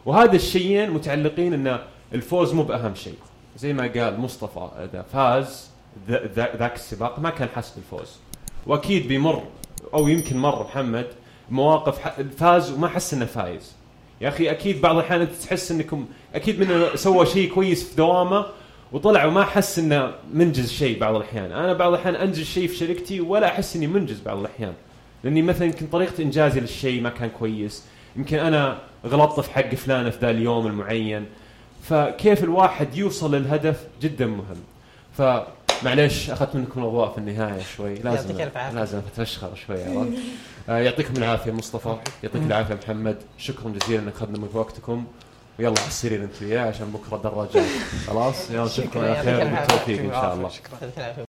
وهذا 0.06 0.36
الشيئين 0.36 0.90
متعلقين 0.90 1.52
إن 1.52 1.78
الفوز 2.14 2.52
مو 2.52 2.62
بأهم 2.62 2.94
شيء. 2.94 3.14
زي 3.58 3.72
ما 3.72 3.82
قال 3.82 4.20
مصطفى 4.20 4.68
إذا 4.76 5.02
فاز 5.12 5.70
ذا- 6.08 6.26
ذا- 6.34 6.56
ذاك 6.56 6.74
السباق 6.74 7.18
ما 7.18 7.30
كان 7.30 7.48
حاس 7.48 7.70
بالفوز. 7.70 8.16
وأكيد 8.66 9.08
بيمر 9.08 9.42
أو 9.94 10.08
يمكن 10.08 10.36
مر 10.36 10.62
محمد 10.62 11.06
مواقف 11.50 11.98
فاز 12.36 12.70
وما 12.72 12.88
حس 12.88 13.14
إنه 13.14 13.24
فايز. 13.24 13.72
يا 14.20 14.28
أخي 14.28 14.50
أكيد 14.50 14.80
بعض 14.80 14.96
الأحيان 14.96 15.20
أنت 15.20 15.32
تحس 15.32 15.70
إنكم 15.70 16.06
أكيد 16.34 16.60
منه 16.60 16.96
سوى 16.96 17.26
شيء 17.26 17.54
كويس 17.54 17.88
في 17.88 17.96
دوامه 17.96 18.46
وطلع 18.92 19.24
وما 19.24 19.44
حس 19.44 19.78
إنه 19.78 20.14
منجز 20.32 20.70
شيء 20.72 20.98
بعض 20.98 21.14
الأحيان، 21.14 21.52
أنا 21.52 21.72
بعض 21.72 21.92
الأحيان 21.92 22.14
أنجز 22.14 22.44
شيء 22.44 22.68
في 22.68 22.76
شركتي 22.76 23.20
ولا 23.20 23.46
أحس 23.46 23.76
إني 23.76 23.86
منجز 23.86 24.20
بعض 24.20 24.38
الأحيان. 24.38 24.72
لأني 25.24 25.42
مثلا 25.42 25.64
يمكن 25.64 25.86
طريقة 25.86 26.22
إنجازي 26.22 26.60
للشيء 26.60 27.00
ما 27.02 27.10
كان 27.10 27.30
كويس، 27.30 27.84
يمكن 28.16 28.38
أنا 28.38 28.78
غلطت 29.06 29.40
في 29.40 29.50
حق 29.50 29.74
فلان 29.74 30.10
في 30.10 30.18
ذا 30.18 30.30
اليوم 30.30 30.66
المعين. 30.66 31.26
فكيف 31.82 32.44
الواحد 32.44 32.94
يوصل 32.94 33.34
للهدف 33.34 33.86
جدا 34.02 34.26
مهم. 34.26 34.56
فمعليش 35.18 36.30
أخذت 36.30 36.56
منكم 36.56 36.80
الأضواء 36.80 37.12
في 37.12 37.18
النهاية 37.18 37.62
شوي 37.76 37.94
لازم 37.94 38.30
يعطيك 38.30 38.46
الف 38.46 38.56
عافية. 38.56 38.78
لازم 38.78 38.98
أتفشخر 38.98 39.54
شوي 39.66 39.84
عرفت؟ 39.84 40.12
آه، 40.68 40.78
يعطيكم 40.78 41.14
العافية 41.16 41.52
مصطفى 41.52 41.96
يعطيك 42.22 42.42
العافية 42.42 42.74
محمد 42.74 43.16
شكرا 43.38 43.70
جزيلا 43.70 44.02
إنك 44.02 44.12
أخذنا 44.16 44.38
من 44.38 44.48
وقتكم 44.54 45.04
ويلا 45.58 45.80
على 45.80 45.88
السرير 45.88 46.24
انت 46.24 46.42
وياه 46.42 46.68
عشان 46.68 46.86
بكرة 46.86 47.16
دراجات 47.16 47.70
خلاص 48.06 48.50
يلا 48.50 48.64
نشوفكم 48.64 49.00
على 49.00 49.22
خير 49.22 49.42
العافية. 49.42 49.60
بالتوفيق 49.60 50.00
إن 50.00 50.10
شاء 50.10 50.34
الله 50.34 50.50
العافية. 50.98 51.33